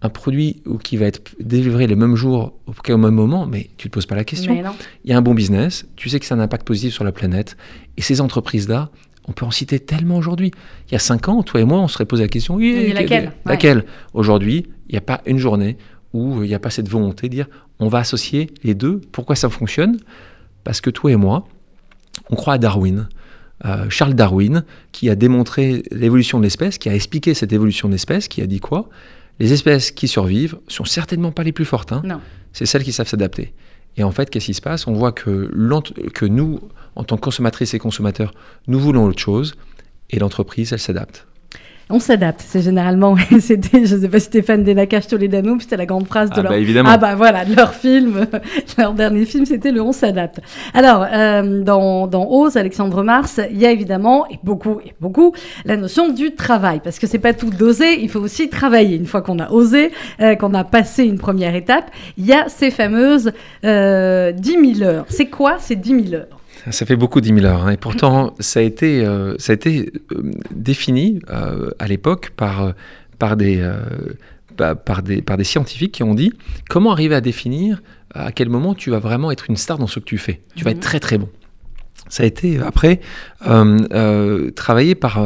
un 0.00 0.10
produit 0.10 0.62
qui 0.84 0.96
va 0.96 1.06
être 1.06 1.22
délivré 1.40 1.86
le 1.86 1.96
même 1.96 2.14
jour 2.14 2.52
au 2.66 2.96
même 2.96 3.14
moment, 3.14 3.46
mais 3.46 3.68
tu 3.76 3.88
ne 3.88 3.90
te 3.90 3.94
poses 3.94 4.06
pas 4.06 4.14
la 4.14 4.24
question. 4.24 4.62
Il 5.04 5.10
y 5.10 5.12
a 5.12 5.18
un 5.18 5.22
bon 5.22 5.34
business, 5.34 5.86
tu 5.96 6.08
sais 6.08 6.20
que 6.20 6.26
c'est 6.26 6.34
un 6.34 6.40
impact 6.40 6.66
positif 6.66 6.94
sur 6.94 7.04
la 7.04 7.10
planète, 7.10 7.56
et 7.96 8.02
ces 8.02 8.20
entreprises-là, 8.20 8.90
on 9.28 9.32
peut 9.32 9.44
en 9.44 9.50
citer 9.50 9.78
tellement 9.78 10.16
aujourd'hui. 10.16 10.50
Il 10.88 10.92
y 10.92 10.96
a 10.96 10.98
cinq 10.98 11.28
ans, 11.28 11.42
toi 11.42 11.60
et 11.60 11.64
moi, 11.64 11.78
on 11.78 11.88
serait 11.88 12.06
posé 12.06 12.22
la 12.22 12.28
question 12.28 12.54
oui, 12.54 12.92
laquelle, 12.92 13.32
laquelle? 13.44 13.84
Aujourd'hui, 14.14 14.66
il 14.88 14.92
n'y 14.92 14.98
a 14.98 15.02
pas 15.02 15.20
une 15.26 15.38
journée 15.38 15.76
où 16.14 16.42
il 16.42 16.48
n'y 16.48 16.54
a 16.54 16.58
pas 16.58 16.70
cette 16.70 16.88
volonté 16.88 17.28
de 17.28 17.34
dire 17.34 17.46
on 17.78 17.88
va 17.88 17.98
associer 17.98 18.50
les 18.64 18.74
deux. 18.74 19.00
Pourquoi 19.12 19.36
ça 19.36 19.48
fonctionne? 19.50 19.98
Parce 20.64 20.80
que 20.80 20.90
toi 20.90 21.12
et 21.12 21.16
moi, 21.16 21.46
on 22.30 22.36
croit 22.36 22.54
à 22.54 22.58
Darwin. 22.58 23.08
Euh, 23.64 23.86
Charles 23.90 24.14
Darwin, 24.14 24.64
qui 24.92 25.10
a 25.10 25.14
démontré 25.14 25.82
l'évolution 25.90 26.38
de 26.38 26.44
l'espèce, 26.44 26.78
qui 26.78 26.88
a 26.88 26.94
expliqué 26.94 27.34
cette 27.34 27.52
évolution 27.52 27.88
de 27.88 27.94
l'espèce, 27.94 28.28
qui 28.28 28.40
a 28.40 28.46
dit 28.46 28.60
quoi? 28.60 28.88
Les 29.40 29.52
espèces 29.52 29.90
qui 29.90 30.08
survivent 30.08 30.56
sont 30.68 30.84
certainement 30.84 31.32
pas 31.32 31.42
les 31.42 31.52
plus 31.52 31.64
fortes. 31.64 31.92
Hein. 31.92 32.02
C'est 32.52 32.66
celles 32.66 32.82
qui 32.82 32.92
savent 32.92 33.08
s'adapter. 33.08 33.52
Et 33.98 34.04
en 34.04 34.12
fait, 34.12 34.30
qu'est-ce 34.30 34.46
qui 34.46 34.54
se 34.54 34.62
passe? 34.62 34.86
On 34.86 34.94
voit 34.94 35.12
que, 35.12 35.50
nous, 36.26 36.60
en 36.94 37.04
tant 37.04 37.16
que 37.16 37.20
consommatrices 37.20 37.74
et 37.74 37.78
consommateurs, 37.78 38.32
nous 38.66 38.80
voulons 38.80 39.04
autre 39.04 39.18
chose 39.18 39.54
et 40.08 40.18
l'entreprise, 40.18 40.72
elle 40.72 40.78
s'adapte. 40.78 41.27
On 41.90 42.00
s'adapte, 42.00 42.44
c'est 42.46 42.60
généralement, 42.60 43.16
c'était, 43.40 43.86
je 43.86 43.96
ne 43.96 44.00
sais 44.02 44.08
pas 44.08 44.20
si 44.20 44.26
Stéphane 44.26 44.62
Denakash 44.62 45.06
Toledano, 45.06 45.58
c'était 45.58 45.78
la 45.78 45.86
grande 45.86 46.06
phrase 46.06 46.28
de 46.28 46.40
ah 46.40 46.42
leur, 46.42 46.52
bah 46.52 46.58
évidemment. 46.58 46.90
ah 46.92 46.98
bah 46.98 47.14
voilà, 47.14 47.46
de 47.46 47.56
leur 47.56 47.72
film, 47.72 48.26
leur 48.78 48.92
dernier 48.92 49.24
film, 49.24 49.46
c'était 49.46 49.70
le 49.70 49.80
On 49.80 49.92
s'adapte. 49.92 50.40
Alors, 50.74 51.06
euh, 51.10 51.62
dans, 51.62 52.06
dans 52.06 52.28
Ose, 52.28 52.58
Alexandre 52.58 53.02
Mars, 53.02 53.40
il 53.50 53.58
y 53.58 53.64
a 53.64 53.70
évidemment, 53.70 54.26
et 54.30 54.38
beaucoup, 54.42 54.80
et 54.84 54.92
beaucoup, 55.00 55.32
la 55.64 55.78
notion 55.78 56.10
du 56.10 56.34
travail, 56.34 56.80
parce 56.84 56.98
que 56.98 57.06
c'est 57.06 57.18
pas 57.18 57.32
tout 57.32 57.48
d'oser, 57.48 58.02
il 58.02 58.10
faut 58.10 58.20
aussi 58.20 58.50
travailler. 58.50 58.96
Une 58.96 59.06
fois 59.06 59.22
qu'on 59.22 59.38
a 59.38 59.50
osé, 59.50 59.90
euh, 60.20 60.34
qu'on 60.34 60.52
a 60.52 60.64
passé 60.64 61.04
une 61.04 61.18
première 61.18 61.54
étape, 61.54 61.90
il 62.18 62.26
y 62.26 62.34
a 62.34 62.48
ces 62.48 62.70
fameuses 62.70 63.32
euh, 63.64 64.32
10 64.32 64.74
000 64.80 64.88
heures. 64.88 65.06
C'est 65.08 65.26
quoi 65.26 65.56
ces 65.58 65.76
10 65.76 66.10
000 66.10 66.14
heures? 66.14 66.37
Ça 66.70 66.86
fait 66.86 66.96
beaucoup 66.96 67.20
10 67.20 67.34
000 67.34 67.46
heures. 67.46 67.66
Hein. 67.66 67.72
Et 67.72 67.76
pourtant, 67.76 68.34
ça 68.40 68.60
a 68.60 68.62
été, 68.62 69.04
euh, 69.04 69.34
ça 69.38 69.52
a 69.52 69.54
été 69.54 69.92
euh, 70.12 70.32
défini 70.50 71.20
euh, 71.30 71.70
à 71.78 71.88
l'époque 71.88 72.30
par, 72.36 72.72
par, 73.18 73.36
des, 73.36 73.66
par, 74.84 75.02
des, 75.02 75.22
par 75.22 75.36
des 75.36 75.44
scientifiques 75.44 75.92
qui 75.92 76.02
ont 76.02 76.14
dit 76.14 76.32
comment 76.68 76.92
arriver 76.92 77.14
à 77.14 77.20
définir 77.20 77.82
à 78.14 78.32
quel 78.32 78.48
moment 78.48 78.74
tu 78.74 78.90
vas 78.90 78.98
vraiment 78.98 79.30
être 79.30 79.50
une 79.50 79.56
star 79.56 79.78
dans 79.78 79.86
ce 79.86 80.00
que 80.00 80.04
tu 80.04 80.18
fais? 80.18 80.40
Tu 80.56 80.64
vas 80.64 80.70
être 80.70 80.80
très 80.80 81.00
très 81.00 81.18
bon. 81.18 81.28
Ça 82.08 82.22
a 82.22 82.26
été 82.26 82.58
après 82.58 83.00
travaillé 84.54 84.94
par 84.94 85.22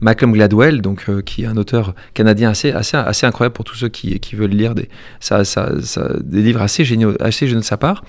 Malcolm 0.00 0.32
Gladwell, 0.32 0.80
donc, 0.80 1.06
qui 1.24 1.42
est 1.42 1.46
un 1.46 1.56
auteur 1.56 1.94
canadien 2.14 2.50
assez, 2.50 2.70
assez, 2.70 2.96
assez 2.96 3.26
incroyable 3.26 3.54
pour 3.54 3.64
tous 3.64 3.74
ceux 3.74 3.88
qui, 3.88 4.20
qui 4.20 4.36
veulent 4.36 4.50
lire 4.50 4.76
des, 4.76 4.88
ça, 5.18 5.44
ça, 5.44 5.72
des 6.20 6.42
livres 6.42 6.62
assez 6.62 6.84
géniaux, 6.84 7.14
assez 7.20 7.46
géniaux 7.46 7.60
de 7.60 7.64
sa 7.64 7.78
part. 7.78 8.04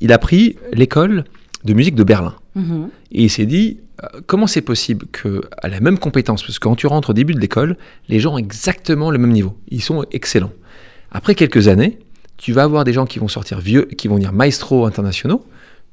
Il 0.00 0.12
a 0.12 0.18
pris 0.18 0.56
l'école 0.72 1.24
de 1.64 1.72
musique 1.72 1.94
de 1.94 2.04
Berlin. 2.04 2.34
Mhm. 2.54 2.88
Et 3.12 3.24
il 3.24 3.30
s'est 3.30 3.46
dit, 3.46 3.78
euh, 4.02 4.20
comment 4.26 4.46
c'est 4.46 4.60
possible 4.60 5.06
qu'à 5.06 5.68
la 5.68 5.80
même 5.80 5.98
compétence, 5.98 6.42
parce 6.42 6.58
que 6.58 6.64
quand 6.64 6.76
tu 6.76 6.86
rentres 6.86 7.10
au 7.10 7.14
début 7.14 7.34
de 7.34 7.40
l'école, 7.40 7.76
les 8.08 8.20
gens 8.20 8.34
ont 8.34 8.38
exactement 8.38 9.10
le 9.10 9.18
même 9.18 9.32
niveau, 9.32 9.56
ils 9.68 9.82
sont 9.82 10.04
excellents. 10.12 10.52
Après 11.10 11.34
quelques 11.34 11.68
années, 11.68 11.98
tu 12.36 12.52
vas 12.52 12.64
avoir 12.64 12.84
des 12.84 12.92
gens 12.92 13.06
qui 13.06 13.18
vont 13.18 13.28
sortir 13.28 13.60
vieux, 13.60 13.84
qui 13.84 14.08
vont 14.08 14.18
dire 14.18 14.32
maestro 14.32 14.86
internationaux, 14.86 15.44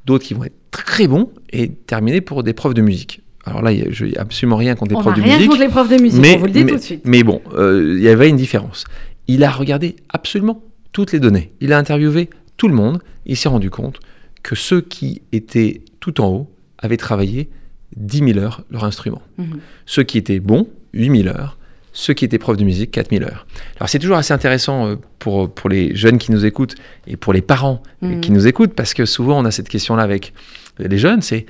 d'autres 0.06 0.26
qui 0.26 0.34
vont 0.34 0.44
être 0.44 0.56
très 0.72 1.08
bons 1.08 1.30
et 1.52 1.70
terminer 1.70 2.22
pour 2.22 2.44
des 2.44 2.54
profs 2.54 2.74
de 2.74 2.82
musique. 2.82 3.22
Alors 3.46 3.62
là, 3.62 3.72
je 3.90 4.06
n'ai 4.06 4.18
absolument 4.18 4.58
rien 4.58 4.76
contre 4.76 4.94
les 4.96 5.02
profs 5.02 5.16
de 5.16 5.22
musique. 5.22 5.38
Rien 5.38 5.48
contre 5.48 5.62
les 5.62 5.70
profs 5.70 5.90
de 5.90 6.02
musique, 6.02 6.22
mais, 6.22 6.36
on 6.36 6.40
vous 6.40 6.46
le 6.46 6.52
dit 6.52 6.66
tout 6.66 6.76
de 6.76 6.82
suite. 6.82 7.02
Mais 7.06 7.24
bon, 7.24 7.42
euh, 7.54 7.96
il 7.98 8.04
y 8.04 8.10
avait 8.10 8.30
une 8.30 8.36
différence. 8.36 8.86
Il 9.28 9.44
a 9.44 9.52
regardé 9.52 9.96
absolument 10.10 10.62
toutes 10.92 11.12
les 11.12 11.20
données. 11.20 11.52
Il 11.62 11.74
a 11.74 11.78
interviewé 11.78 12.30
tout 12.58 12.68
le 12.68 12.74
monde. 12.74 13.02
Il 13.26 13.38
s'est 13.38 13.50
rendu 13.50 13.70
compte 13.70 14.00
que 14.44 14.56
ceux 14.56 14.82
qui 14.82 15.22
étaient 15.32 15.82
tout 16.00 16.22
en 16.22 16.28
haut 16.30 16.52
avaient 16.80 16.98
travaillé 16.98 17.50
10 17.96 18.34
000 18.34 18.40
heures 18.40 18.64
leur 18.72 18.84
instrument. 18.86 19.22
Mhm. 19.38 19.60
Ceux 19.86 20.04
qui 20.04 20.18
étaient 20.18 20.40
bons, 20.40 20.68
8 20.94 21.24
000 21.24 21.28
heures. 21.36 21.58
ceux 21.94 22.14
qui 22.14 22.24
étaient 22.24 22.38
profs 22.40 22.56
de 22.56 22.64
musique, 22.64 22.90
4000 22.92 23.22
heures. 23.26 23.46
Alors 23.78 23.90
c'est 23.90 24.00
toujours 24.00 24.16
assez 24.16 24.34
intéressant 24.34 24.88
euh, 24.88 24.96
pour, 25.20 25.54
pour 25.54 25.70
les 25.70 25.94
jeunes 25.94 26.20
qui 26.20 26.32
nous 26.32 26.46
écoutent 26.46 26.76
et 27.06 27.18
pour 27.18 27.34
les 27.34 27.42
parents 27.42 27.84
Mhm. 28.02 28.22
qui 28.22 28.32
nous 28.32 28.48
écoutent, 28.48 28.74
parce 28.74 28.94
que 28.94 29.06
souvent 29.06 29.38
on 29.42 29.44
a 29.44 29.52
cette 29.52 29.68
question-là 29.68 30.02
avec 30.02 30.34
les 30.80 30.98
jeunes, 30.98 31.22
c'est 31.22 31.46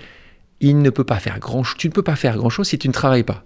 il 0.60 0.80
ne 0.80 0.90
peut 0.90 1.04
pas 1.04 1.20
faire 1.20 1.38
grand, 1.40 1.62
tu 1.78 1.88
ne 1.90 1.94
peux 1.94 2.02
pas 2.02 2.16
faire 2.16 2.38
grand 2.38 2.50
chose 2.50 2.68
si 2.68 2.80
tu 2.80 2.88
ne 2.88 2.94
travailles 2.94 3.22
pas. 3.24 3.46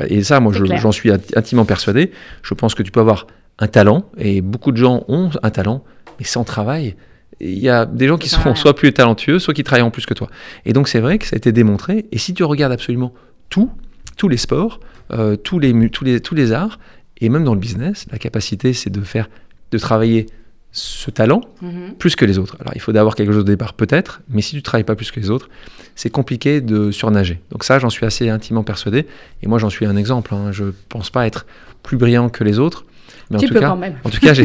Euh, 0.00 0.06
Et 0.08 0.22
ça, 0.22 0.38
moi, 0.38 0.52
je- 0.52 0.64
j'en 0.76 0.92
suis 0.92 1.10
int- 1.10 1.36
intimement 1.36 1.64
persuadé. 1.64 2.12
Je 2.42 2.54
pense 2.54 2.76
que 2.76 2.84
tu 2.84 2.92
peux 2.92 3.00
avoir 3.00 3.26
un 3.58 3.66
talent, 3.66 4.08
et 4.16 4.40
beaucoup 4.40 4.70
de 4.70 4.76
gens 4.76 5.04
ont 5.08 5.30
un 5.42 5.50
talent, 5.50 5.82
mais 6.20 6.24
sans 6.24 6.44
travail, 6.44 6.94
il 7.40 7.58
y 7.58 7.68
a 7.68 7.86
des 7.86 8.08
gens 8.08 8.18
qui 8.18 8.28
sont 8.28 8.54
soit 8.54 8.74
plus 8.74 8.92
talentueux, 8.92 9.38
soit 9.38 9.54
qui 9.54 9.64
travaillent 9.64 9.82
en 9.86 9.90
plus 9.90 10.06
que 10.06 10.14
toi. 10.14 10.28
Et 10.64 10.72
donc 10.72 10.88
c'est 10.88 11.00
vrai 11.00 11.18
que 11.18 11.26
ça 11.26 11.34
a 11.34 11.38
été 11.38 11.52
démontré. 11.52 12.06
Et 12.12 12.18
si 12.18 12.34
tu 12.34 12.42
regardes 12.44 12.72
absolument 12.72 13.12
tout, 13.48 13.70
tous 14.16 14.28
les 14.28 14.36
sports, 14.36 14.80
euh, 15.12 15.36
tous, 15.36 15.58
les, 15.58 15.72
mu- 15.72 15.90
tous, 15.90 16.04
les, 16.04 16.20
tous 16.20 16.34
les 16.34 16.52
arts, 16.52 16.78
et 17.20 17.28
même 17.28 17.44
dans 17.44 17.54
le 17.54 17.60
business, 17.60 18.06
la 18.10 18.18
capacité, 18.18 18.72
c'est 18.72 18.90
de 18.90 19.00
faire, 19.02 19.28
de 19.70 19.78
travailler 19.78 20.26
ce 20.70 21.10
talent 21.10 21.40
Mhm. 21.62 21.94
plus 21.98 22.14
que 22.14 22.24
les 22.24 22.38
autres. 22.38 22.56
Alors 22.60 22.72
il 22.74 22.80
faut 22.80 22.92
d'avoir 22.92 23.14
quelque 23.14 23.32
chose 23.32 23.40
au 23.40 23.44
départ 23.44 23.72
peut-être, 23.72 24.20
mais 24.28 24.42
si 24.42 24.54
tu 24.54 24.62
travailles 24.62 24.84
pas 24.84 24.94
plus 24.96 25.10
que 25.10 25.18
les 25.18 25.30
autres, 25.30 25.48
c'est 25.94 26.10
compliqué 26.10 26.60
de 26.60 26.90
surnager. 26.90 27.40
Donc 27.50 27.64
ça, 27.64 27.78
j'en 27.78 27.88
suis 27.90 28.04
assez 28.04 28.28
intimement 28.28 28.62
persuadé. 28.62 29.06
Et 29.42 29.48
moi, 29.48 29.58
j'en 29.58 29.70
suis 29.70 29.86
un 29.86 29.96
exemple. 29.96 30.34
hein. 30.34 30.52
Je 30.52 30.64
pense 30.88 31.10
pas 31.10 31.26
être 31.26 31.46
plus 31.82 31.96
brillant 31.96 32.28
que 32.28 32.44
les 32.44 32.58
autres, 32.58 32.84
mais 33.30 33.36
en 33.36 33.40
Tu 33.40 33.46
tout 33.48 33.54
peux 33.54 33.60
cas, 33.60 33.68
quand 33.68 33.76
même. 33.76 33.94
en 34.04 34.10
tout 34.10 34.20
cas, 34.20 34.32
je, 34.34 34.42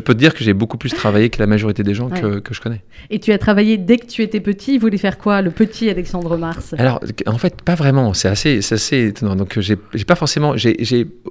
peux 0.00 0.14
te 0.14 0.18
dire 0.18 0.34
que 0.34 0.42
j'ai 0.44 0.52
beaucoup 0.54 0.76
plus 0.78 0.90
travaillé 0.90 1.30
que 1.30 1.38
la 1.38 1.46
majorité 1.46 1.82
des 1.82 1.94
gens 1.94 2.08
que, 2.08 2.26
Ouais. 2.36 2.40
que 2.40 2.54
je 2.54 2.60
connais. 2.60 2.82
Et 3.10 3.18
tu 3.18 3.32
as 3.32 3.38
travaillé 3.38 3.76
dès 3.78 3.96
que 3.98 4.06
tu 4.06 4.22
étais 4.22 4.40
petit. 4.40 4.74
Il 4.74 4.80
voulait 4.80 4.98
faire 4.98 5.18
quoi, 5.18 5.42
le 5.42 5.50
petit 5.50 5.88
Alexandre 5.90 6.36
Mars? 6.36 6.74
Alors, 6.78 7.00
en 7.26 7.38
fait, 7.38 7.62
pas 7.62 7.74
vraiment. 7.74 8.12
C'est 8.14 8.28
assez, 8.28 8.62
c'est 8.62 8.74
assez 8.76 9.06
étonnant. 9.08 9.36
Donc, 9.36 9.58
j'ai 9.58 9.76
j'ai 9.94 10.04
pas 10.04 10.14
forcément. 10.16 10.56
J'ai 10.56 10.76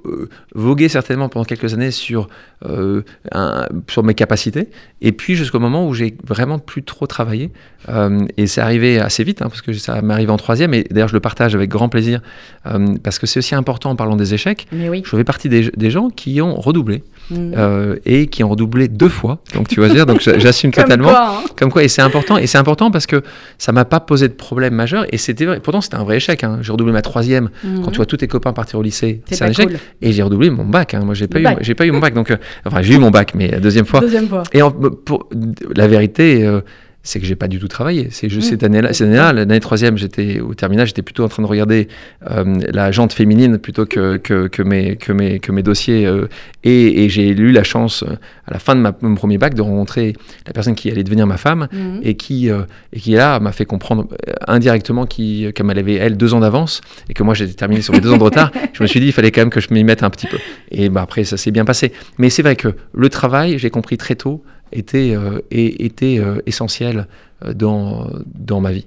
euh, 0.06 0.28
vogué 0.54 0.88
certainement 0.88 1.28
pendant 1.28 1.44
quelques 1.44 1.72
années 1.74 1.90
sur, 1.90 2.28
euh, 2.66 3.02
un- 3.32 3.66
sur 3.88 4.02
mes 4.02 4.14
capacités. 4.14 4.68
Et 5.00 5.12
puis, 5.12 5.34
jusqu'au 5.36 5.60
moment 5.60 5.86
où 5.88 5.94
j'ai 5.94 6.16
vraiment 6.26 6.58
plus 6.58 6.82
trop 6.82 7.06
travaillé. 7.06 7.50
Euh, 7.88 8.26
et 8.36 8.46
c'est 8.46 8.60
arrivé 8.60 8.98
assez 8.98 9.24
vite, 9.24 9.40
hein, 9.42 9.48
parce 9.48 9.62
que 9.62 9.72
ça 9.72 10.02
m'est 10.02 10.12
arrivé 10.12 10.30
en 10.30 10.36
troisième. 10.36 10.74
Et 10.74 10.84
d'ailleurs, 10.90 11.08
je 11.08 11.14
le 11.14 11.20
partage 11.20 11.54
avec 11.54 11.70
grand 11.70 11.88
plaisir, 11.88 12.20
euh, 12.66 12.94
parce 13.02 13.18
que 13.18 13.26
c'est 13.26 13.38
aussi 13.38 13.54
important 13.54 13.90
en 13.90 13.96
parlant 13.96 14.16
des 14.16 14.34
échecs. 14.34 14.66
Mais 14.72 14.88
oui. 14.90 15.02
Je 15.04 15.16
fais 15.16 15.24
partie 15.24 15.48
des, 15.48 15.70
des 15.76 15.90
gens 15.90 16.10
qui 16.10 16.40
ont 16.42 16.54
redoublé 16.56 16.89
Mhm. 17.30 17.54
euh, 17.56 17.96
et 18.06 18.26
qui 18.26 18.42
ont 18.44 18.48
redoublé 18.48 18.88
deux 18.88 19.08
fois. 19.08 19.38
Donc, 19.54 19.68
tu 19.68 19.80
vas 19.80 19.88
dire, 19.88 20.06
donc 20.06 20.20
j'a- 20.20 20.38
j'assume 20.38 20.70
totalement. 20.72 21.08
quoi, 21.10 21.28
hein. 21.28 21.44
Comme 21.56 21.70
quoi, 21.70 21.82
et 21.84 21.88
c'est 21.88 22.02
important, 22.02 22.36
et 22.38 22.46
c'est 22.46 22.58
important 22.58 22.90
parce 22.90 23.06
que 23.06 23.22
ça 23.58 23.72
m'a 23.72 23.84
pas 23.84 24.00
posé 24.00 24.28
de 24.28 24.32
problème 24.34 24.74
majeur, 24.74 25.06
et 25.12 25.16
c'était. 25.18 25.46
Pourtant, 25.60 25.80
c'était 25.80 25.96
un 25.96 26.04
vrai 26.04 26.16
échec. 26.16 26.42
hein. 26.44 26.58
J'ai 26.62 26.72
redoublé 26.72 26.92
ma 26.92 27.02
troisième. 27.02 27.50
Mhm. 27.64 27.82
Quand 27.84 27.90
tu 27.90 27.96
vois 27.96 28.06
tous 28.06 28.16
tes 28.18 28.28
copains 28.28 28.52
partir 28.52 28.78
au 28.78 28.82
lycée, 28.82 29.20
C'est 29.30 29.42
un 29.42 29.48
échec. 29.50 29.68
cool. 29.68 29.78
Et 30.02 30.12
j'ai 30.12 30.22
redoublé 30.22 30.50
mon 30.50 30.64
bac. 30.64 30.94
hein. 30.94 31.00
Moi, 31.04 31.14
j'ai 31.14 31.26
pas 31.28 31.40
eu, 31.40 31.46
j'ai 31.60 31.74
pas 31.74 31.86
eu 31.86 31.90
mon 31.92 31.98
bac. 32.00 32.14
Donc, 32.14 32.30
euh, 32.30 32.36
enfin, 32.64 32.82
j'ai 32.82 32.94
eu 32.94 32.98
mon 32.98 33.10
bac, 33.10 33.32
mais 33.34 33.48
la 33.48 33.60
deuxième 33.60 33.86
fois. 33.86 34.00
Deuxième 34.00 34.28
fois. 34.28 34.42
Et 34.52 34.62
en- 34.62 34.70
pour 34.70 35.28
la 35.74 35.86
vérité, 35.88 36.44
euh, 36.44 36.60
c'est 37.10 37.18
que 37.20 37.26
j'ai 37.26 37.34
pas 37.34 37.48
du 37.48 37.58
tout 37.58 37.66
travaillé. 37.66 38.08
C'est 38.10 38.28
juste 38.28 38.46
Mm. 38.46 38.50
cette 38.50 38.62
année-là, 38.62 38.92
cette 38.92 39.08
année-là, 39.08 39.32
l'année 39.32 39.58
troisième, 39.60 39.98
j'étais 39.98 40.38
au 40.40 40.54
terminal, 40.54 40.86
j'étais 40.86 41.02
plutôt 41.02 41.24
en 41.24 41.28
train 41.28 41.42
de 41.42 41.48
regarder 41.48 41.88
euh, 42.30 42.44
la 42.72 42.92
jante 42.92 43.12
féminine 43.12 43.58
plutôt 43.58 43.84
que, 43.84 44.16
que, 44.16 44.46
que 44.46 44.62
mes, 44.62 44.96
que, 44.96 45.12
mes, 45.12 45.40
que 45.40 45.50
mes 45.50 45.62
dossiers. 45.62 46.06
euh, 46.06 46.28
et 46.62 47.04
et 47.04 47.08
j'ai 47.08 47.28
eu 47.30 47.52
la 47.52 47.64
chance, 47.64 48.02
euh, 48.04 48.12
à 48.46 48.52
la 48.52 48.58
fin 48.58 48.74
de 48.76 48.80
ma, 48.80 48.94
mon 49.00 49.14
premier 49.16 49.38
bac, 49.38 49.54
de 49.54 49.62
rencontrer 49.62 50.12
la 50.46 50.52
personne 50.52 50.74
qui 50.74 50.90
allait 50.90 51.02
devenir 51.04 51.26
ma 51.26 51.36
femme 51.36 51.66
Mhm. 51.72 52.00
et 52.04 52.14
qui, 52.14 52.48
euh, 52.50 52.62
et 52.92 53.00
qui 53.00 53.12
là 53.12 53.40
m'a 53.40 53.52
fait 53.52 53.64
comprendre 53.64 54.06
indirectement 54.46 55.06
qu'elle 55.06 55.78
avait 55.78 55.94
elle 55.94 56.16
deux 56.16 56.34
ans 56.34 56.40
d'avance 56.40 56.80
et 57.08 57.14
que 57.14 57.22
moi 57.22 57.34
j'étais 57.34 57.54
terminé 57.54 57.80
sur 57.82 57.92
mes 57.94 58.00
deux 58.00 58.12
ans 58.12 58.18
de 58.18 58.22
retard. 58.22 58.50
Je 58.72 58.82
me 58.82 58.86
suis 58.88 59.00
dit 59.00 59.06
il 59.06 59.12
fallait 59.12 59.30
quand 59.32 59.40
même 59.42 59.50
que 59.50 59.60
je 59.60 59.68
m'y 59.72 59.84
mette 59.84 60.02
un 60.02 60.10
petit 60.10 60.26
peu. 60.26 60.38
Et 60.70 60.88
bah, 60.88 61.02
après 61.02 61.24
ça 61.24 61.36
s'est 61.36 61.50
bien 61.50 61.64
passé. 61.64 61.92
Mais 62.18 62.30
c'est 62.30 62.42
vrai 62.42 62.56
que 62.56 62.68
le 62.92 63.08
travail, 63.08 63.58
j'ai 63.58 63.70
compris 63.70 63.96
très 63.96 64.14
tôt, 64.14 64.42
était, 64.72 65.12
euh, 65.14 65.40
et- 65.50 65.84
était 65.84 66.18
euh, 66.18 66.40
essentiel 66.46 67.06
euh, 67.44 67.52
dans, 67.54 68.06
dans 68.34 68.60
ma 68.60 68.72
vie. 68.72 68.86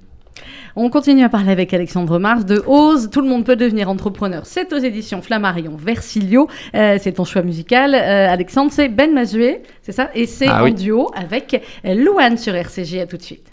On 0.76 0.90
continue 0.90 1.22
à 1.22 1.28
parler 1.28 1.52
avec 1.52 1.72
Alexandre 1.72 2.18
Mars 2.18 2.44
de 2.44 2.60
Ose. 2.66 3.08
Tout 3.10 3.20
le 3.20 3.28
monde 3.28 3.44
peut 3.44 3.54
devenir 3.54 3.88
entrepreneur. 3.88 4.42
C'est 4.44 4.72
aux 4.72 4.78
éditions 4.78 5.22
Flammarion 5.22 5.76
Versilio. 5.76 6.48
Euh, 6.74 6.98
c'est 7.00 7.12
ton 7.12 7.24
choix 7.24 7.42
musical. 7.42 7.94
Euh, 7.94 8.28
Alexandre, 8.28 8.72
c'est 8.72 8.88
Ben 8.88 9.12
Mazué, 9.14 9.62
c'est 9.82 9.92
ça? 9.92 10.10
Et 10.16 10.26
c'est 10.26 10.48
Ah 10.48 10.62
en 10.62 10.64
oui. 10.64 10.74
duo 10.74 11.10
avec 11.14 11.62
Louane 11.84 12.36
sur 12.36 12.54
RCJ. 12.56 12.96
À 12.96 13.06
tout 13.06 13.16
de 13.16 13.22
suite. 13.22 13.46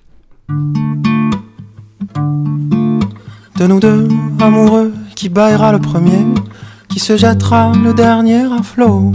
De 3.60 3.67
nous 3.67 3.80
deux, 3.80 4.08
amoureux, 4.39 4.91
qui 5.15 5.30
baillera 5.30 5.72
le 5.72 5.80
premier, 5.80 6.26
qui 6.89 7.00
se 7.00 7.15
jettera 7.15 7.72
le 7.84 7.94
dernier 7.94 8.41
à 8.52 8.63
flot, 8.63 9.12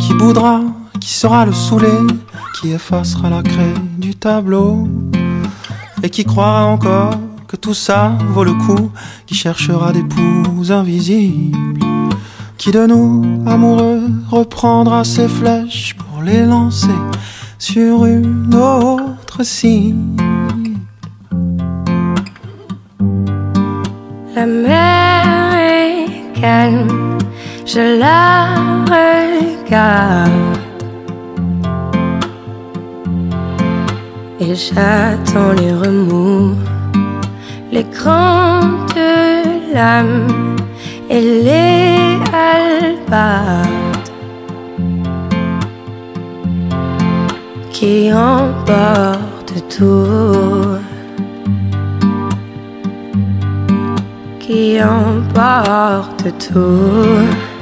qui 0.00 0.14
boudra, 0.14 0.62
qui 1.04 1.12
sera 1.12 1.44
le 1.44 1.52
saoulé, 1.52 1.92
qui 2.54 2.72
effacera 2.72 3.28
la 3.28 3.42
craie 3.42 3.74
du 3.98 4.14
tableau, 4.14 4.88
et 6.02 6.08
qui 6.08 6.24
croira 6.24 6.64
encore 6.64 7.16
que 7.46 7.56
tout 7.56 7.74
ça 7.74 8.12
vaut 8.30 8.42
le 8.42 8.54
coup, 8.54 8.90
qui 9.26 9.34
cherchera 9.34 9.92
des 9.92 10.02
poux 10.02 10.72
invisibles, 10.72 11.84
qui 12.56 12.70
de 12.70 12.86
nous, 12.86 13.22
amoureux, 13.46 14.00
reprendra 14.30 15.04
ses 15.04 15.28
flèches 15.28 15.94
pour 15.94 16.22
les 16.22 16.46
lancer 16.46 16.98
sur 17.58 18.06
une 18.06 18.54
autre 18.54 19.42
cible. 19.42 20.22
La 24.34 24.46
mer 24.46 25.54
est 25.54 26.40
calme, 26.40 27.18
je 27.66 27.98
la 28.00 28.54
regarde. 28.88 30.63
Et 34.40 34.54
j'attends 34.54 35.52
les 35.52 35.72
remous, 35.72 36.56
les 37.70 37.84
grandes 37.84 38.98
lames 39.72 40.56
et 41.08 41.20
les 41.20 42.18
albardes 42.32 43.68
qui 47.70 48.12
emportent 48.12 49.62
tout. 49.68 50.78
qui 54.46 54.78
emporte 54.82 56.24
tout. 56.38 57.53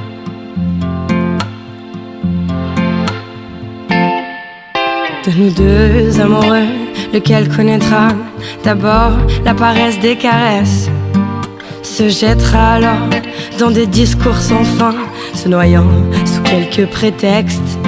De 5.25 5.31
nous 5.37 5.51
deux 5.51 6.19
amoureux, 6.19 6.67
lequel 7.13 7.47
connaîtra 7.47 8.09
d'abord 8.65 9.13
la 9.45 9.53
paresse 9.53 9.97
des 9.99 10.17
caresses, 10.17 10.89
se 11.81 12.09
jettera 12.09 12.73
alors 12.73 13.07
dans 13.57 13.71
des 13.71 13.85
discours 13.85 14.35
sans 14.35 14.65
fin, 14.65 14.95
se 15.33 15.47
noyant 15.47 15.87
sous 16.25 16.41
quelques 16.41 16.91
prétextes, 16.91 17.79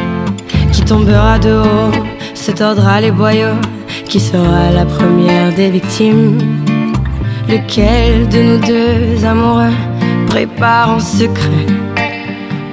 qui 0.72 0.82
tombera 0.84 1.38
de 1.38 1.52
haut, 1.52 1.92
se 2.34 2.52
tordra 2.52 3.02
les 3.02 3.12
boyaux, 3.12 3.60
qui 4.08 4.22
sera 4.22 4.72
la 4.72 4.86
première 4.86 5.54
des 5.54 5.72
victimes. 5.72 6.38
Lequel 7.50 8.30
de 8.30 8.42
nous 8.42 8.60
deux 8.60 9.26
amoureux 9.26 9.76
prépare 10.28 10.90
en 10.90 11.00
secret 11.02 11.66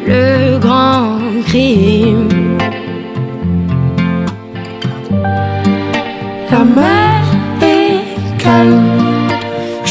le 0.06 0.58
grand 0.58 1.18
crime? 1.46 2.41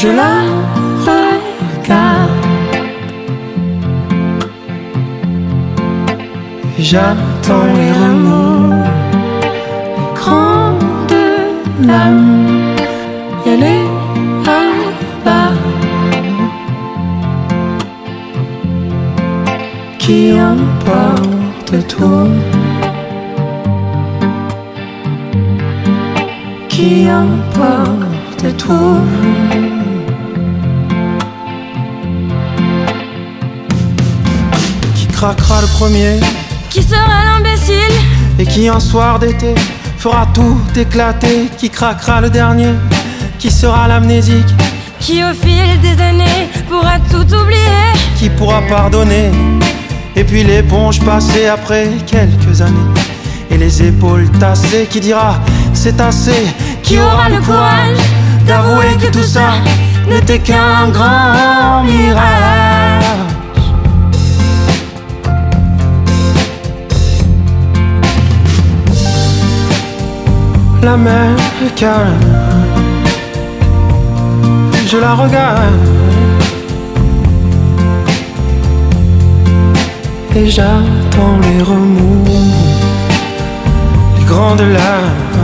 Je 0.02 0.08
la 0.08 0.34
regarde. 1.06 2.32
J'attends 6.80 7.68
les 7.78 7.92
remous, 8.02 8.84
les 9.98 10.10
grandes 10.20 11.28
lames 11.88 12.76
et 13.46 13.58
les 13.66 13.86
albards 14.62 15.70
qui 20.00 20.34
emportent 20.52 21.88
tout, 21.88 22.32
qui 26.70 27.08
emportent 27.24 28.58
tout. 28.58 29.71
Craquera 35.22 35.62
le 35.62 35.68
premier. 35.68 36.20
Qui 36.72 36.82
sera 36.82 37.24
l'imbécile 37.24 37.96
et 38.40 38.46
qui 38.46 38.68
un 38.68 38.80
soir 38.80 39.20
d'été 39.20 39.54
fera 40.00 40.26
tout 40.34 40.60
éclater, 40.76 41.48
qui 41.60 41.70
craquera 41.70 42.22
le 42.22 42.32
dernier, 42.32 42.74
qui 43.38 43.52
sera 43.52 43.88
l'amnésique, 43.88 44.52
Qui 45.00 45.24
au 45.24 45.34
fil 45.34 45.80
des 45.80 46.02
années 46.02 46.50
pourra 46.68 46.98
tout 47.12 47.28
oublier 47.36 47.92
Qui 48.18 48.30
pourra 48.32 48.62
pardonner. 48.68 49.30
Et 50.16 50.24
puis 50.24 50.44
l'éponge 50.44 51.00
passée 51.02 51.46
après 51.46 51.88
quelques 52.08 52.60
années. 52.60 52.92
Et 53.52 53.58
les 53.58 53.84
épaules 53.84 54.30
tassées 54.40 54.88
Qui 54.90 55.02
dira 55.02 55.40
c'est 55.74 56.02
assez. 56.02 56.48
Qui 56.82 56.98
aura 56.98 57.30
le 57.30 57.40
courage 57.42 58.02
d'avouer 58.48 58.98
que 59.00 59.12
tout 59.12 59.28
ça 59.36 59.50
n'était 60.10 60.40
qu'un 60.40 60.90
grand 60.90 61.84
mirage? 61.84 63.31
La 70.84 70.98
mer 70.98 71.36
est 71.66 71.76
calme. 71.76 72.20
Je 74.88 74.98
la 74.98 75.14
regarde. 75.14 75.88
Et 80.36 80.50
j'attends 80.50 81.38
les 81.44 81.62
remous 81.62 82.24
Les 84.18 84.26
grandes 84.26 84.62
larmes 84.62 85.41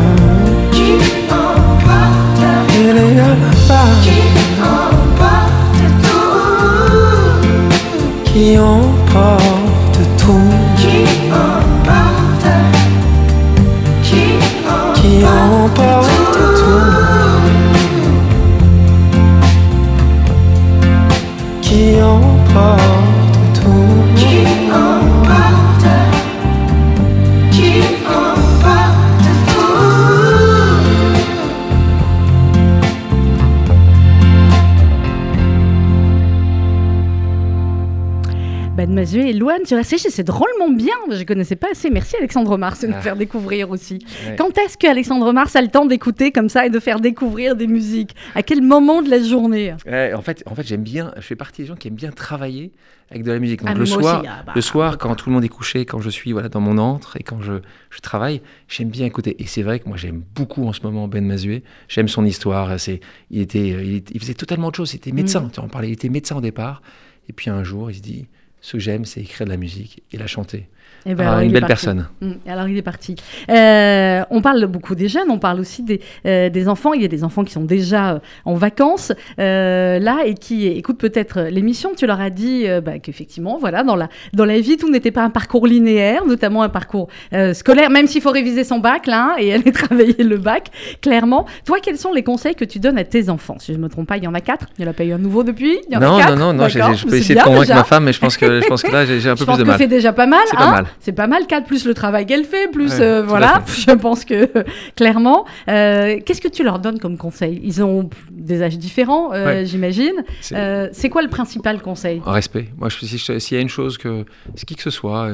RCG, 39.76 40.09
c'est 40.09 40.24
drôlement 40.24 40.70
bien. 40.70 40.95
Je 41.11 41.24
connaissais 41.24 41.55
pas 41.55 41.68
assez. 41.72 41.89
Merci 41.89 42.15
Alexandre 42.18 42.57
Mars 42.57 42.82
de 42.82 42.88
nous 42.88 42.93
Ah. 42.97 43.01
faire 43.01 43.15
découvrir 43.15 43.70
aussi. 43.70 43.99
Ouais. 44.26 44.36
Quand 44.38 44.57
est-ce 44.57 44.78
qu'Alexandre 44.78 45.32
Mars 45.34 45.55
a 45.55 45.61
le 45.61 45.68
temps 45.68 45.86
d'écouter 45.86 46.32
comme 46.32 46.49
ça 46.49 46.65
et 46.65 46.70
de 46.70 46.80
faire 46.80 46.99
découvrir 46.99 47.55
des 47.55 47.68
musiques? 47.68 48.15
À 48.36 48.43
quel 48.43 48.61
moment 48.61 49.01
de 49.01 49.09
la 49.09 49.22
journée? 49.22 49.74
Ouais, 49.86 50.13
en 50.13 50.22
fait, 50.22 50.43
en 50.45 50.55
fait 50.55 50.65
j'aime 50.65 50.84
bien, 50.84 51.11
je 51.18 51.22
fais 51.22 51.36
partie 51.36 51.61
des 51.63 51.68
gens 51.68 51.76
qui 51.76 51.88
aiment 51.88 51.95
bien 51.95 52.11
travailler 52.11 52.72
avec 53.09 53.24
de 53.24 53.32
la 53.32 53.39
musique. 53.39 53.61
Donc 53.61 53.70
Ah, 53.72 53.74
le 53.74 53.84
mais 53.84 53.89
moi 53.89 54.01
soir, 54.01 54.20
aussi, 54.22 54.30
ah, 54.32 54.43
bah, 54.45 54.51
le 54.55 54.61
soir, 54.61 54.97
quand 54.97 55.15
tout 55.15 55.30
le 55.30 55.34
monde 55.36 55.43
est 55.43 55.49
couché, 55.49 55.86
quand 55.86 55.99
je 55.99 56.09
suis 56.09 56.34
voilà 56.34 56.49
dans 56.49 56.59
mon 56.59 56.78
antre 56.78 57.18
et 57.18 57.24
quand 57.24 57.41
je, 57.41 57.53
je 57.89 57.99
travaille, 57.99 58.41
j'aime 58.68 58.89
bien 58.89 59.05
écouter. 59.05 59.36
Et 59.41 59.47
c'est 59.47 59.63
vrai 59.63 59.80
que 59.80 59.88
moi 59.88 59.97
j'aime 59.97 60.24
beaucoup 60.36 60.68
en 60.68 60.74
ce 60.74 60.82
moment 60.82 61.07
Ben 61.07 61.26
Mazué. 61.26 61.63
J'aime 61.88 62.07
son 62.07 62.26
histoire. 62.26 62.80
C'est, 62.80 62.99
il 63.32 63.41
était, 63.41 63.74
euh, 63.74 64.01
il, 64.11 64.20
faisait 64.20 64.34
totalement 64.34 64.68
autre 64.68 64.78
chose. 64.78 64.93
Il 64.93 64.97
était 64.97 65.11
médecin. 65.11 65.41
Mm. 65.41 65.51
Tu 65.51 65.59
en 65.59 65.68
parlais. 65.68 65.88
Il 65.89 65.93
était 65.93 66.09
médecin 66.09 66.36
au 66.36 66.41
départ. 66.41 66.82
Et 67.30 67.34
puis 67.34 67.49
un 67.49 67.63
jour, 67.63 67.91
il 67.91 67.95
se 67.95 68.01
dit, 68.01 68.28
ce 68.62 68.74
que 68.74 68.80
j'aime, 68.80 69.05
c'est 69.05 69.22
écrire 69.22 69.45
de 69.45 69.51
la 69.51 69.58
musique 69.58 70.03
et 70.12 70.18
la 70.18 70.28
chanter. 70.28 70.68
Eh 71.10 71.16
ben, 71.16 71.26
Ah, 71.38 71.43
une 71.43 71.51
belle 71.51 71.62
parti. 71.62 71.86
personne. 71.86 72.08
Mm, 72.22 72.32
alors 72.49 72.68
il 72.68 72.78
est 72.78 72.82
parti. 72.82 73.16
Euh, 73.49 74.24
on 74.30 74.41
parle 74.41 74.66
beaucoup 74.68 74.93
des 74.93 75.08
jeunes, 75.08 75.30
on 75.30 75.39
parle 75.39 75.60
aussi 75.60 75.82
des, 75.84 76.01
euh, 76.26 76.49
des 76.49 76.68
enfants. 76.68 76.93
Il 76.93 77.01
y 77.01 77.05
a 77.05 77.08
des 77.08 77.24
enfants 77.24 77.43
qui 77.45 77.53
sont 77.53 77.64
déjà 77.64 78.12
euh, 78.16 78.20
en 78.45 78.55
vacances 78.55 79.12
là 79.38 80.18
et 80.26 80.34
qui 80.34 80.68
écoutent 80.68 80.97
peut-être 80.97 81.43
l'émission. 81.49 81.91
Tu 81.95 82.05
leur 82.08 82.20
as 82.20 82.30
dit 82.30 82.66
bah, 82.84 82.99
qu'effectivement, 82.99 83.58
voilà, 83.60 83.84
dans 83.84 83.95
la, 83.95 84.10
dans 84.34 84.45
la 84.45 84.60
vie, 84.60 84.78
tout 84.78 84.89
n'était 84.89 85.12
pas 85.12 85.24
un 85.24 85.30
parcours 85.30 85.66
linéaire, 85.68 86.26
notamment 86.26 86.64
un 86.64 86.70
parcours 86.70 87.08
scolaire, 87.53 87.89
même 87.89 88.08
s'il 88.08 88.22
faut 88.22 88.32
réviser 88.32 88.64
son 88.64 88.80
bac 88.80 89.08
là 89.08 89.34
hein, 89.34 89.36
et 89.39 89.53
aller 89.53 89.72
travailler 89.72 90.24
le 90.24 90.38
bac, 90.38 90.70
clairement. 91.01 91.45
Toi, 91.66 91.78
quels 91.82 91.97
sont 91.97 92.12
les 92.14 92.24
conseils 92.24 92.55
que 92.55 92.66
tu 92.66 92.80
donnes 92.80 92.97
à 92.97 93.03
tes 93.03 93.30
enfants? 93.30 93.55
Si 93.60 93.72
je 93.74 93.78
ne 93.78 93.84
me 93.84 93.89
trompe 93.89 94.08
pas, 94.08 94.18
il 94.18 94.24
y 94.24 94.28
en 94.28 94.34
a 94.34 94.41
quatre. 94.41 94.66
Il 94.78 94.82
n'y 94.84 94.88
en 94.88 94.91
a 94.91 94.93
pas 94.93 95.03
eu 95.05 95.14
un 95.14 95.18
nouveau 95.18 95.43
depuis? 95.43 95.78
Il 95.88 95.93
y 95.93 95.97
en 95.97 96.01
a 96.01 96.05
Non, 96.05 96.18
quatre? 96.18 96.36
non, 96.36 96.53
non, 96.53 96.64
non, 96.64 96.68
je 96.68 97.05
peux 97.08 97.16
essayer 97.16 97.36
de 97.36 97.41
convaincre 97.43 97.62
déjà. 97.62 97.76
ma 97.76 97.84
femme, 97.84 98.03
mais 98.03 98.14
je 98.14 98.20
pense 98.20 98.36
que, 98.38 98.62
je 98.62 98.68
pense 98.68 98.82
que 98.84 98.91
là, 98.91 99.05
j'ai 99.05 99.30
un 99.30 99.36
peu 99.36 99.39
Je 99.39 99.43
plus 99.43 99.45
pense 99.45 99.58
de 99.58 99.64
que 99.64 99.68
mal. 99.68 99.78
c'est 99.78 99.88
déjà 99.88 100.12
pas 100.14 100.26
mal. 100.26 100.41
C'est 100.49 100.58
pas 100.58 100.66
hein? 100.66 100.72
mal. 100.72 100.86
C'est 101.00 101.12
pas 101.14 101.28
mal, 101.28 101.48
4 101.48 101.66
plus 101.66 101.86
le 101.86 101.93
travail 101.93 102.26
qu'elle 102.26 102.43
fait, 102.43 102.70
plus 102.72 102.95
Ouais, 102.95 103.02
euh, 103.02 103.24
voilà. 103.24 103.64
Je 103.68 103.91
pense 103.91 104.26
que 104.26 104.50
clairement. 104.95 105.45
Euh, 105.70 106.20
Qu'est-ce 106.26 106.41
que 106.41 106.48
tu 106.48 106.64
leur 106.64 106.80
donnes 106.80 107.00
comme 107.00 107.18
conseil? 107.18 107.62
Ils 107.64 107.82
ont 107.84 108.10
des 108.32 108.62
âges 108.62 108.78
différents, 108.78 109.34
euh, 109.34 109.45
Ouais. 109.45 109.66
j'imagine. 109.66 110.24
C'est- 110.41 111.10
quoi 111.10 111.22
le 111.22 111.30
principal 111.30 111.82
conseil? 111.82 112.22
Respect. 112.26 112.70
Moi, 112.78 112.89
je- 112.89 113.06
si 113.06 113.18
je- 113.18 113.39
s'il 113.39 113.56
y 113.56 113.60
a 113.60 113.62
une 113.62 113.70
chose 113.70 113.98
que, 113.98 114.26
c'est 114.56 114.66
qui 114.66 114.76
que 114.76 114.82
ce 114.84 114.89
soit, 114.89 115.30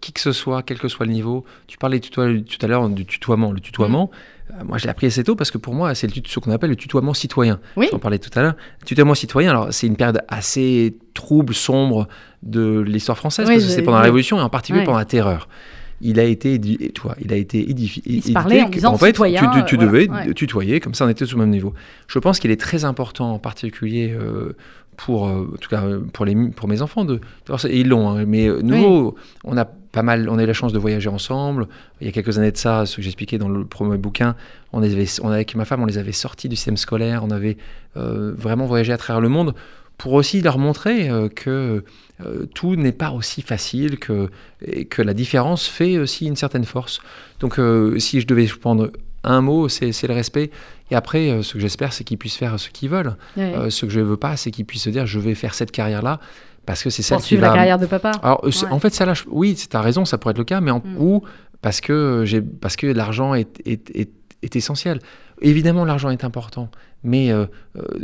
qui 0.00 0.12
que 0.12 0.20
ce 0.20 0.32
soit, 0.32 0.62
quel 0.62 0.78
que 0.78 0.88
soit 0.88 1.06
le 1.06 1.12
niveau, 1.12 1.44
tu 1.66 1.78
parlais 1.78 2.00
tout 2.00 2.20
à, 2.20 2.26
l'heure 2.66 2.88
du 2.90 3.06
tutoiement. 3.06 3.50
Le 3.52 3.60
tutoiement, 3.60 4.10
Mm. 4.50 4.52
euh, 4.60 4.64
moi, 4.64 4.76
je 4.78 4.84
l'ai 4.84 4.90
appris 4.90 5.06
assez 5.06 5.24
tôt 5.24 5.36
parce 5.36 5.50
que 5.50 5.56
pour 5.56 5.72
moi, 5.74 5.94
c'est 5.94 6.08
ce 6.28 6.38
qu'on 6.38 6.50
appelle 6.50 6.68
le 6.70 6.76
tutoiement 6.76 7.14
citoyen. 7.14 7.60
Oui. 7.76 7.88
J'en 7.90 7.98
parlais 7.98 8.18
tout 8.18 8.30
à 8.38 8.42
l'heure. 8.42 8.56
Le 8.82 8.86
tutoiement 8.86 9.14
citoyen, 9.14 9.50
alors 9.50 9.68
c'est 9.72 9.86
une 9.86 9.96
période 9.96 10.20
assez 10.28 10.96
trouble, 11.14 11.54
sombre 11.54 12.08
de 12.44 12.80
l'histoire 12.80 13.18
française 13.18 13.46
Oui, 13.48 13.54
parce 13.56 13.66
que 13.66 13.70
c'est 13.72 13.82
pendant 13.82 13.98
la. 13.98 14.04
Révolution 14.04 14.38
et 14.38 14.42
en 14.42 14.48
particulier 14.48 14.80
Ouais. 14.80 14.86
pendant 14.86 14.98
la 14.98 15.04
Terreur. 15.04 15.48
Il 16.00 16.18
a 16.20 16.24
été, 16.24 16.58
toi, 16.92 17.14
il 17.24 17.32
a 17.32 17.36
été 17.36 17.70
édifié. 17.70 18.02
Il 18.04 18.22
se 18.22 18.32
parlait 18.32 18.62
en 18.62 18.68
disant 18.68 18.96
fait, 18.98 19.06
citoyen, 19.06 19.40
tu, 19.40 19.60
tu- 19.60 19.64
tu 19.64 19.74
euh, 19.76 19.86
voilà, 19.88 20.06
devais 20.06 20.10
ouais. 20.28 20.34
tutoyer, 20.34 20.80
comme 20.80 20.92
ça 20.92 21.06
on 21.06 21.08
était 21.08 21.24
le 21.24 21.36
même 21.38 21.50
niveau. 21.50 21.72
Je 22.08 22.18
pense 22.18 22.40
qu'il 22.40 22.50
est 22.50 22.60
très 22.60 22.84
important, 22.84 23.32
en 23.32 23.38
particulier 23.38 24.12
euh, 24.12 24.52
pour, 24.96 25.26
euh, 25.28 25.48
en 25.54 25.56
tout 25.56 25.70
cas, 25.70 25.82
pour, 26.12 26.24
les, 26.26 26.34
pour 26.50 26.68
mes 26.68 26.82
enfants, 26.82 27.04
de. 27.04 27.20
Et 27.68 27.80
ils 27.80 27.88
l'ont, 27.88 28.10
hein, 28.10 28.24
mais 28.26 28.48
nouveau, 28.62 29.14
on 29.44 29.56
a 29.56 29.64
pas 29.64 30.02
mal, 30.02 30.28
on 30.28 30.36
a 30.38 30.42
eu 30.42 30.46
la 30.46 30.52
chance 30.52 30.72
de 30.72 30.78
voyager 30.78 31.08
ensemble. 31.08 31.68
Il 32.00 32.06
y 32.06 32.10
a 32.10 32.12
quelques 32.12 32.36
années 32.38 32.50
de 32.52 32.56
ça, 32.56 32.84
ce 32.84 32.96
que 32.96 33.02
j'expliquais 33.02 33.38
dans 33.38 33.48
le 33.48 33.64
premier 33.64 33.96
bouquin, 33.96 34.34
on 34.72 34.82
avait, 34.82 35.06
on, 35.22 35.28
avec 35.30 35.54
ma 35.54 35.64
femme, 35.64 35.80
on 35.82 35.86
les 35.86 35.98
avait 35.98 36.12
sortis 36.12 36.48
du 36.48 36.56
système 36.56 36.76
scolaire, 36.76 37.22
on 37.24 37.30
avait 37.30 37.56
euh, 37.96 38.34
vraiment 38.36 38.66
voyagé 38.66 38.92
à 38.92 38.98
travers 38.98 39.20
le 39.20 39.28
monde 39.28 39.54
pour 39.98 40.12
aussi 40.14 40.40
leur 40.40 40.58
montrer 40.58 41.08
euh, 41.08 41.28
que 41.28 41.84
euh, 42.24 42.46
tout 42.54 42.76
n'est 42.76 42.92
pas 42.92 43.10
aussi 43.10 43.42
facile, 43.42 43.98
que, 43.98 44.28
et 44.64 44.84
que 44.86 45.02
la 45.02 45.14
différence 45.14 45.66
fait 45.66 45.98
aussi 45.98 46.26
une 46.26 46.36
certaine 46.36 46.64
force. 46.64 47.00
Donc 47.40 47.58
euh, 47.58 47.98
si 47.98 48.20
je 48.20 48.26
devais 48.26 48.46
prendre 48.46 48.90
un 49.22 49.40
mot, 49.40 49.68
c'est 49.68 49.90
le 50.06 50.12
respect. 50.14 50.50
Et 50.90 50.94
après, 50.96 51.42
ce 51.42 51.54
que 51.54 51.58
j'espère, 51.58 51.92
c'est 51.94 52.04
qu'ils 52.04 52.18
puissent 52.18 52.36
faire 52.36 52.60
ce 52.60 52.68
qu'ils 52.68 52.90
veulent. 52.90 53.16
Ouais. 53.38 53.54
Euh, 53.56 53.70
ce 53.70 53.86
que 53.86 53.92
je 53.92 54.00
ne 54.00 54.04
veux 54.04 54.18
pas, 54.18 54.36
c'est 54.36 54.50
qu'ils 54.50 54.66
puissent 54.66 54.82
se 54.82 54.90
dire, 54.90 55.06
je 55.06 55.18
vais 55.18 55.34
faire 55.34 55.54
cette 55.54 55.70
carrière-là, 55.70 56.20
parce 56.66 56.82
que 56.82 56.90
c'est 56.90 57.02
celle 57.02 57.18
qui 57.20 57.36
va... 57.36 57.48
la 57.48 57.54
carrière 57.54 57.78
de 57.78 57.86
papa 57.86 58.10
Alors, 58.22 58.44
Ouais. 58.44 58.50
en 58.70 58.78
fait, 58.78 58.92
ça, 58.92 59.06
là, 59.06 59.14
je- 59.14 59.24
oui, 59.30 59.54
tu 59.54 59.74
as 59.74 59.80
raison, 59.80 60.04
ça 60.04 60.18
pourrait 60.18 60.32
être 60.32 60.38
le 60.38 60.44
cas, 60.44 60.60
mais 60.60 60.70
en, 60.70 60.80
Mm. 60.80 60.96
ou 60.98 61.22
parce 61.62 61.80
que, 61.80 62.24
parce 62.60 62.76
que 62.76 62.86
l'argent 62.86 63.34
est, 63.34 63.48
est, 63.66 63.90
est, 63.96 64.10
est 64.42 64.56
essentiel. 64.56 64.98
Évidemment, 65.40 65.86
l'argent 65.86 66.10
est 66.10 66.22
important, 66.24 66.68
mais 67.02 67.32
euh, 67.32 67.46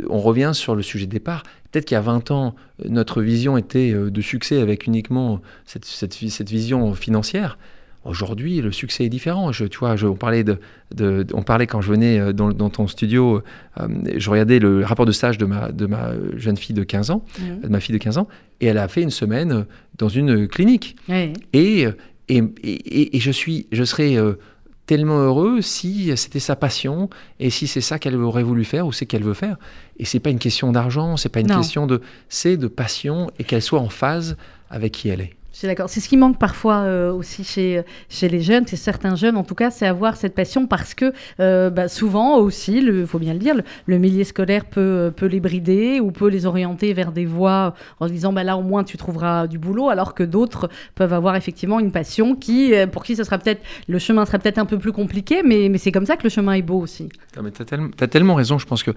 on 0.09 0.19
revient 0.19 0.51
sur 0.53 0.75
le 0.75 0.81
sujet 0.81 1.05
de 1.05 1.11
départ. 1.11 1.43
Peut-être 1.71 1.85
qu'il 1.85 1.95
y 1.95 1.97
a 1.97 2.01
20 2.01 2.31
ans, 2.31 2.55
euh, 2.83 2.89
notre 2.89 3.21
vision 3.21 3.57
était 3.57 3.91
euh, 3.93 4.09
de 4.11 4.21
succès 4.21 4.59
avec 4.61 4.87
uniquement 4.87 5.41
cette, 5.65 5.85
cette, 5.85 6.15
vi- 6.15 6.29
cette 6.29 6.49
vision 6.49 6.93
financière. 6.93 7.57
Aujourd'hui, 8.03 8.61
le 8.61 8.71
succès 8.71 9.05
est 9.05 9.09
différent. 9.09 9.51
Je, 9.51 9.65
tu 9.65 9.77
vois, 9.77 9.95
je, 9.95 10.07
on, 10.07 10.15
parlait 10.15 10.43
de, 10.43 10.57
de- 10.95 11.21
de- 11.21 11.35
on 11.35 11.43
parlait 11.43 11.67
quand 11.67 11.81
je 11.81 11.91
venais 11.91 12.19
euh, 12.19 12.33
dans, 12.33 12.49
dans 12.51 12.71
ton 12.71 12.87
studio, 12.87 13.43
euh, 13.79 13.87
je 14.17 14.29
regardais 14.29 14.57
le 14.57 14.83
rapport 14.83 15.05
de 15.05 15.11
stage 15.11 15.37
de 15.37 15.45
ma, 15.45 15.71
de 15.71 15.85
ma 15.85 16.11
jeune 16.35 16.57
fille 16.57 16.73
de 16.75 16.83
15 16.83 17.11
ans, 17.11 17.23
Mhm. 17.39 17.61
de 17.61 17.67
ma 17.67 17.79
fille 17.79 17.93
de 17.93 17.99
15 17.99 18.17
ans, 18.17 18.27
et 18.59 18.65
elle 18.65 18.79
a 18.79 18.87
fait 18.87 19.03
une 19.03 19.11
semaine 19.11 19.65
dans 19.99 20.09
une 20.09 20.47
clinique. 20.47 20.95
Et, 21.53 21.83
et, 22.27 22.41
et, 22.55 23.17
et 23.17 23.19
je, 23.19 23.31
suis, 23.31 23.67
je 23.71 23.83
serais 23.83 24.15
euh, 24.17 24.33
tellement 24.85 25.19
heureux 25.19 25.61
si 25.61 26.15
c'était 26.17 26.39
sa 26.39 26.55
passion 26.55 27.09
et 27.39 27.49
si 27.49 27.67
c'est 27.67 27.81
ça 27.81 27.99
qu'elle 27.99 28.15
aurait 28.15 28.43
voulu 28.43 28.65
faire 28.65 28.85
ou 28.87 28.91
c'est 28.91 29.05
qu'elle 29.05 29.23
veut 29.23 29.33
faire. 29.33 29.57
Et 29.97 30.05
c'est 30.05 30.19
pas 30.19 30.29
une 30.31 30.39
question 30.39 30.71
d'argent, 30.71 31.17
c'est 31.17 31.29
pas 31.29 31.39
une 31.39 31.47
Non. 31.47 31.57
question 31.57 31.87
de. 31.87 32.01
C'est 32.29 32.57
de 32.57 32.67
passion 32.67 33.29
et 33.39 33.43
qu'elle 33.43 33.61
soit 33.61 33.79
en 33.79 33.89
phase 33.89 34.37
avec 34.69 34.91
qui 34.93 35.09
elle 35.09 35.21
est. 35.21 35.33
Suis 35.61 35.67
d'accord. 35.67 35.89
C'est 35.89 35.99
ce 35.99 36.09
qui 36.09 36.17
manque 36.17 36.39
parfois 36.39 36.77
euh, 36.77 37.13
aussi 37.13 37.43
chez, 37.43 37.83
chez 38.09 38.29
les 38.29 38.41
jeunes, 38.41 38.65
chez 38.65 38.77
certains 38.77 39.13
jeunes 39.13 39.37
en 39.37 39.43
tout 39.43 39.53
cas, 39.53 39.69
c'est 39.69 39.85
avoir 39.85 40.17
cette 40.17 40.33
passion 40.33 40.65
parce 40.65 40.95
que 40.95 41.13
euh, 41.39 41.69
bah, 41.69 41.87
souvent 41.87 42.37
aussi, 42.37 42.77
il 42.77 43.05
faut 43.05 43.19
bien 43.19 43.33
le 43.33 43.37
dire, 43.37 43.53
le, 43.53 43.61
le 43.85 43.99
milieu 43.99 44.23
scolaire 44.23 44.65
peut, 44.65 45.13
peut 45.15 45.27
les 45.27 45.39
brider 45.39 45.99
ou 45.99 46.09
peut 46.09 46.29
les 46.29 46.47
orienter 46.47 46.93
vers 46.93 47.11
des 47.11 47.27
voies 47.27 47.75
en 47.99 48.07
se 48.07 48.11
disant 48.11 48.33
bah, 48.33 48.43
là 48.43 48.57
au 48.57 48.63
moins 48.63 48.83
tu 48.83 48.97
trouveras 48.97 49.45
du 49.45 49.59
boulot, 49.59 49.89
alors 49.89 50.15
que 50.15 50.23
d'autres 50.23 50.67
peuvent 50.95 51.13
avoir 51.13 51.35
effectivement 51.35 51.79
une 51.79 51.91
passion 51.91 52.35
qui, 52.35 52.73
euh, 52.73 52.87
pour 52.87 53.03
qui 53.03 53.15
ce 53.15 53.23
sera 53.23 53.37
peut-être, 53.37 53.61
le 53.87 53.99
chemin 53.99 54.25
sera 54.25 54.39
peut-être 54.39 54.57
un 54.57 54.65
peu 54.65 54.79
plus 54.79 54.93
compliqué, 54.93 55.43
mais, 55.45 55.69
mais 55.69 55.77
c'est 55.77 55.91
comme 55.91 56.07
ça 56.07 56.17
que 56.17 56.23
le 56.23 56.29
chemin 56.31 56.53
est 56.53 56.63
beau 56.63 56.79
aussi. 56.79 57.07
Non, 57.37 57.43
mais 57.43 57.51
tu 57.51 57.61
as, 57.61 58.07
tellement 58.07 58.33
raison, 58.33 58.57
je 58.57 58.65
pense 58.65 58.81
que. 58.81 58.89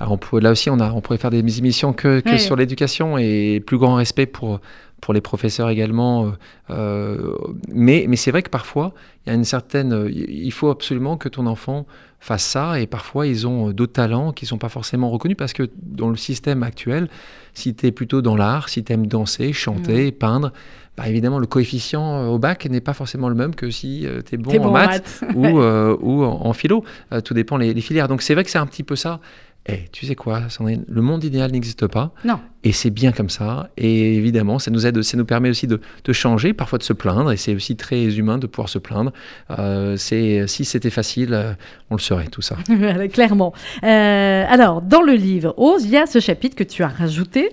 Alors 0.00 0.10
on 0.14 0.18
pourrait, 0.18 0.42
là 0.42 0.50
aussi, 0.50 0.70
on, 0.70 0.80
a, 0.80 0.90
on 0.90 1.00
pourrait 1.00 1.18
faire 1.18 1.30
des 1.30 1.58
émissions 1.58 1.92
que, 1.92 2.18
que 2.18 2.30
Ouais. 2.30 2.38
sur 2.38 2.56
l'éducation 2.56 3.16
et 3.16 3.62
plus 3.64 3.78
grand 3.78 3.94
respect 3.94 4.26
pour, 4.26 4.60
pour 5.04 5.12
les 5.12 5.20
professeurs 5.20 5.68
également. 5.68 6.32
mais 6.70 8.06
mais 8.08 8.16
c'est 8.16 8.30
vrai 8.30 8.42
que 8.42 8.50
parfois, 8.50 8.94
il 9.24 9.30
y 9.30 9.32
a 9.32 9.36
une 9.36 9.44
certaine. 9.44 10.08
Il 10.10 10.52
faut 10.52 10.70
absolument 10.70 11.16
que 11.18 11.28
ton 11.28 11.46
enfant 11.46 11.86
fasse 12.24 12.44
ça, 12.44 12.80
et 12.80 12.86
parfois, 12.86 13.26
ils 13.26 13.46
ont 13.46 13.70
d'autres 13.70 13.92
talents 13.92 14.32
qui 14.32 14.46
ne 14.46 14.48
sont 14.48 14.58
pas 14.58 14.70
forcément 14.70 15.10
reconnus 15.10 15.36
parce 15.36 15.52
que 15.52 15.68
dans 15.82 16.08
le 16.08 16.16
système 16.16 16.62
actuel, 16.62 17.08
si 17.52 17.74
tu 17.74 17.86
es 17.86 17.92
plutôt 17.92 18.22
dans 18.22 18.34
l'art, 18.34 18.70
si 18.70 18.82
tu 18.82 18.94
aimes 18.94 19.06
danser, 19.06 19.52
chanter, 19.52 20.08
mmh. 20.08 20.12
peindre, 20.12 20.52
bah, 20.96 21.08
évidemment, 21.08 21.38
le 21.38 21.46
coefficient 21.46 22.18
euh, 22.18 22.26
au 22.28 22.38
bac 22.38 22.66
n'est 22.66 22.80
pas 22.80 22.94
forcément 22.94 23.28
le 23.28 23.34
même 23.34 23.54
que 23.54 23.70
si 23.70 24.06
euh, 24.06 24.22
tu 24.24 24.36
es 24.36 24.38
bon 24.38 24.56
en 24.58 24.70
maths, 24.70 25.24
ou, 25.34 25.44
euh, 25.60 25.96
ou 26.00 26.24
en, 26.24 26.52
philo. 26.52 26.84
tout 27.24 27.34
dépend 27.34 27.56
les, 27.56 27.74
les 27.74 27.80
filières. 27.80 28.08
Donc 28.08 28.22
c'est 28.22 28.34
vrai 28.34 28.44
que 28.44 28.50
c'est 28.50 28.58
un 28.58 28.66
petit 28.66 28.84
peu 28.84 28.96
ça. 28.96 29.20
Et 29.66 29.72
eh, 29.72 29.88
tu 29.92 30.04
sais 30.04 30.14
quoi, 30.14 30.50
Sandrine, 30.50 30.84
le 30.88 31.00
monde 31.00 31.24
idéal 31.24 31.50
n'existe 31.50 31.86
pas. 31.86 32.12
Non. 32.22 32.38
Et 32.64 32.72
c'est 32.72 32.90
bien 32.90 33.12
comme 33.12 33.28
ça. 33.28 33.68
Et 33.76 34.14
évidemment, 34.16 34.58
ça 34.58 34.70
nous 34.70 34.86
aide, 34.86 35.00
ça 35.02 35.16
nous 35.18 35.24
permet 35.26 35.50
aussi 35.50 35.66
de, 35.66 35.80
de 36.04 36.12
changer, 36.12 36.54
parfois 36.54 36.78
de 36.78 36.82
se 36.82 36.94
plaindre. 36.94 37.30
Et 37.30 37.36
c'est 37.36 37.54
aussi 37.54 37.76
très 37.76 38.16
humain 38.16 38.38
de 38.38 38.46
pouvoir 38.46 38.70
se 38.70 38.78
plaindre. 38.78 39.12
Euh, 39.58 39.96
c'est, 39.98 40.46
si 40.48 40.64
c'était 40.64 40.90
facile, 40.90 41.34
euh, 41.34 41.52
on 41.90 41.94
le 41.94 42.00
saurait, 42.00 42.26
tout 42.28 42.40
ça. 42.40 42.56
Clairement. 43.12 43.52
Euh, 43.84 44.44
alors, 44.48 44.80
dans 44.80 45.02
le 45.02 45.12
livre 45.12 45.54
Ose, 45.58 45.84
il 45.84 45.90
y 45.90 45.96
a 45.98 46.06
ce 46.06 46.20
chapitre 46.20 46.56
que 46.56 46.64
tu 46.64 46.82
as 46.82 46.88
rajouté, 46.88 47.50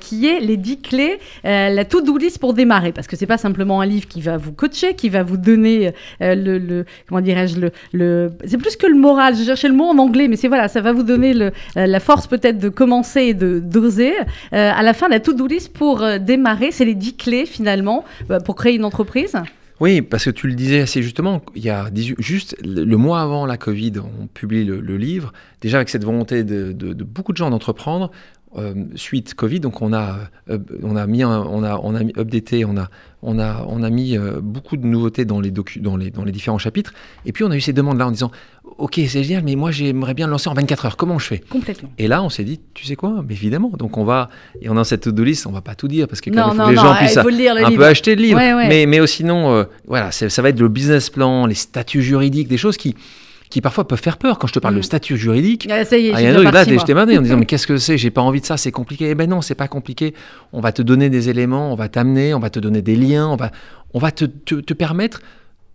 qui 0.00 0.26
est 0.26 0.40
les 0.40 0.56
10 0.56 0.80
clés, 0.80 1.18
la 1.44 1.84
to-do 1.84 2.18
list 2.18 2.38
pour 2.38 2.54
démarrer. 2.54 2.92
Parce 2.92 3.06
que 3.06 3.16
c'est 3.16 3.26
pas 3.26 3.38
simplement 3.38 3.80
un 3.80 3.86
livre 3.86 4.08
qui 4.08 4.20
va 4.20 4.36
vous 4.36 4.52
coacher, 4.52 4.94
qui 4.94 5.08
va 5.08 5.22
vous 5.22 5.36
donner 5.36 5.92
le, 6.20 6.58
le, 6.58 6.84
comment 7.08 7.20
dirais-je, 7.20 7.60
le, 7.60 7.70
le, 7.92 8.30
c'est 8.44 8.58
plus 8.58 8.76
que 8.76 8.86
le 8.86 8.96
moral. 8.96 9.36
Je 9.36 9.44
cherchais 9.44 9.68
le 9.68 9.74
mot 9.74 9.84
en 9.84 9.98
anglais, 9.98 10.26
mais 10.26 10.36
c'est 10.36 10.48
voilà, 10.48 10.66
ça 10.66 10.80
va 10.80 10.92
vous 10.92 11.04
donner 11.04 11.31
le, 11.34 11.52
la 11.74 12.00
force 12.00 12.26
peut-être 12.26 12.58
de 12.58 12.68
commencer 12.68 13.20
et 13.20 13.34
de 13.34 13.58
d'oser. 13.58 14.12
Euh, 14.18 14.24
à 14.52 14.82
la 14.82 14.94
fin, 14.94 15.08
la 15.08 15.20
to-do 15.20 15.46
list 15.46 15.72
pour 15.72 16.02
euh, 16.02 16.18
démarrer, 16.18 16.70
c'est 16.70 16.84
les 16.84 16.94
10 16.94 17.16
clés 17.16 17.46
finalement 17.46 18.04
euh, 18.30 18.40
pour 18.40 18.56
créer 18.56 18.74
une 18.74 18.84
entreprise 18.84 19.36
oui, 19.80 20.00
parce 20.00 20.26
que 20.26 20.30
tu 20.30 20.46
le 20.46 20.54
disais 20.54 20.82
assez 20.82 21.02
justement, 21.02 21.42
il 21.56 21.64
y 21.64 21.70
a 21.70 21.90
juste 22.18 22.54
le 22.62 22.96
mois 22.96 23.20
avant 23.20 23.46
la 23.46 23.56
Covid, 23.56 23.94
on 23.98 24.28
publie 24.28 24.64
le, 24.64 24.96
livre, 24.96 25.32
déjà 25.60 25.78
avec 25.78 25.88
cette 25.88 26.04
volonté 26.04 26.44
de, 26.44 26.72
beaucoup 27.02 27.32
de 27.32 27.36
gens 27.36 27.50
d'entreprendre, 27.50 28.12
suite 28.94 29.34
Covid, 29.34 29.58
donc 29.58 29.82
on 29.82 29.92
a, 29.92 30.18
on 30.84 30.94
a 30.94 31.06
mis, 31.08 31.24
on 31.24 31.64
a, 31.64 31.80
on 31.82 31.96
a 31.96 32.00
updaté, 32.16 32.64
on 32.64 32.76
a, 32.76 32.90
on 33.22 33.38
a, 33.38 33.64
on 33.68 33.82
a 33.82 33.90
mis 33.90 34.16
beaucoup 34.42 34.76
de 34.76 34.86
nouveautés 34.86 35.24
dans 35.24 35.40
les, 35.40 35.50
dans, 35.50 35.96
les, 35.96 36.10
dans 36.10 36.24
les 36.24 36.32
différents 36.32 36.58
chapitres, 36.58 36.92
et 37.24 37.32
puis 37.32 37.44
on 37.44 37.50
a 37.50 37.56
eu 37.56 37.60
ces 37.60 37.72
demandes-là 37.72 38.08
en 38.08 38.10
disant, 38.10 38.30
ok, 38.78 39.00
c'est 39.08 39.22
génial, 39.22 39.42
mais 39.44 39.56
moi 39.56 39.70
j'aimerais 39.70 40.14
bien 40.14 40.26
le 40.26 40.32
lancer 40.32 40.48
en 40.48 40.54
24 40.54 40.86
heures. 40.86 40.96
Comment 40.96 41.18
je 41.18 41.26
fais 41.26 41.38
Complètement. 41.38 41.90
Et 41.98 42.08
là, 42.08 42.22
on 42.22 42.28
s'est 42.28 42.44
dit, 42.44 42.60
tu 42.74 42.86
sais 42.86 42.96
quoi? 42.96 43.24
Mais 43.26 43.34
évidemment. 43.34 43.70
Donc 43.78 43.96
on 43.96 44.04
va, 44.04 44.28
et 44.60 44.68
on 44.68 44.76
a 44.76 44.84
cette 44.84 45.02
to-do 45.02 45.24
list, 45.24 45.46
on 45.46 45.52
va 45.52 45.60
pas 45.60 45.74
tout 45.74 45.88
dire 45.88 46.08
parce 46.08 46.20
que 46.20 46.30
quand 46.30 46.68
les 46.68 46.76
gens 46.76 46.94
puissent 46.96 47.16
un 47.16 47.22
peu 47.22 47.84
acheter 47.84 48.14
le 48.16 48.22
livre. 48.22 48.38
Mais, 48.38 48.86
mais 48.86 49.06
sinon, 49.06 49.52
euh, 49.52 49.64
voilà, 49.86 50.10
ça 50.12 50.42
va 50.42 50.48
être 50.48 50.60
le 50.60 50.68
business 50.68 51.10
plan, 51.10 51.46
les 51.46 51.54
statuts 51.54 52.02
juridiques, 52.02 52.48
des 52.48 52.58
choses 52.58 52.76
qui 52.76 52.94
qui 53.52 53.60
parfois 53.60 53.86
peuvent 53.86 54.00
faire 54.00 54.16
peur. 54.16 54.38
Quand 54.38 54.46
je 54.46 54.54
te 54.54 54.58
parle 54.58 54.74
de 54.74 54.78
mm. 54.78 54.84
statut 54.84 55.18
juridique, 55.18 55.68
ah, 55.70 55.84
ça 55.84 55.98
y 55.98 56.08
est, 56.08 56.12
ah, 56.14 56.22
il 56.22 56.26
a 56.26 56.50
là, 56.50 56.64
j'étais 56.64 56.94
en 56.94 57.04
disant 57.04 57.36
mais 57.36 57.44
qu'est-ce 57.44 57.66
que 57.66 57.76
c'est? 57.76 57.98
J'ai 57.98 58.10
pas 58.10 58.22
envie 58.22 58.40
de 58.40 58.46
ça, 58.46 58.56
c'est 58.56 58.72
compliqué. 58.72 59.10
Eh 59.10 59.14
ben 59.14 59.28
non, 59.28 59.42
c'est 59.42 59.54
pas 59.54 59.68
compliqué. 59.68 60.14
On 60.54 60.60
va 60.60 60.72
te 60.72 60.80
donner 60.80 61.10
des 61.10 61.28
éléments, 61.28 61.70
on 61.70 61.74
va 61.74 61.90
t'amener, 61.90 62.32
on 62.32 62.38
va 62.38 62.48
te 62.48 62.58
donner 62.58 62.80
des 62.80 62.96
liens, 62.96 63.28
on 63.28 63.36
va, 63.36 63.50
on 63.92 63.98
va 63.98 64.10
te, 64.10 64.24
te, 64.24 64.54
te 64.54 64.72
permettre 64.72 65.20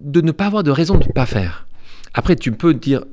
de 0.01 0.21
ne 0.21 0.31
pas 0.31 0.47
avoir 0.47 0.63
de 0.63 0.71
raison 0.71 0.95
de 0.95 1.05
ne 1.05 1.11
pas 1.11 1.27
faire. 1.27 1.67
Après, 2.15 2.35
tu 2.35 2.51
peux 2.51 2.73
dire, 2.73 3.03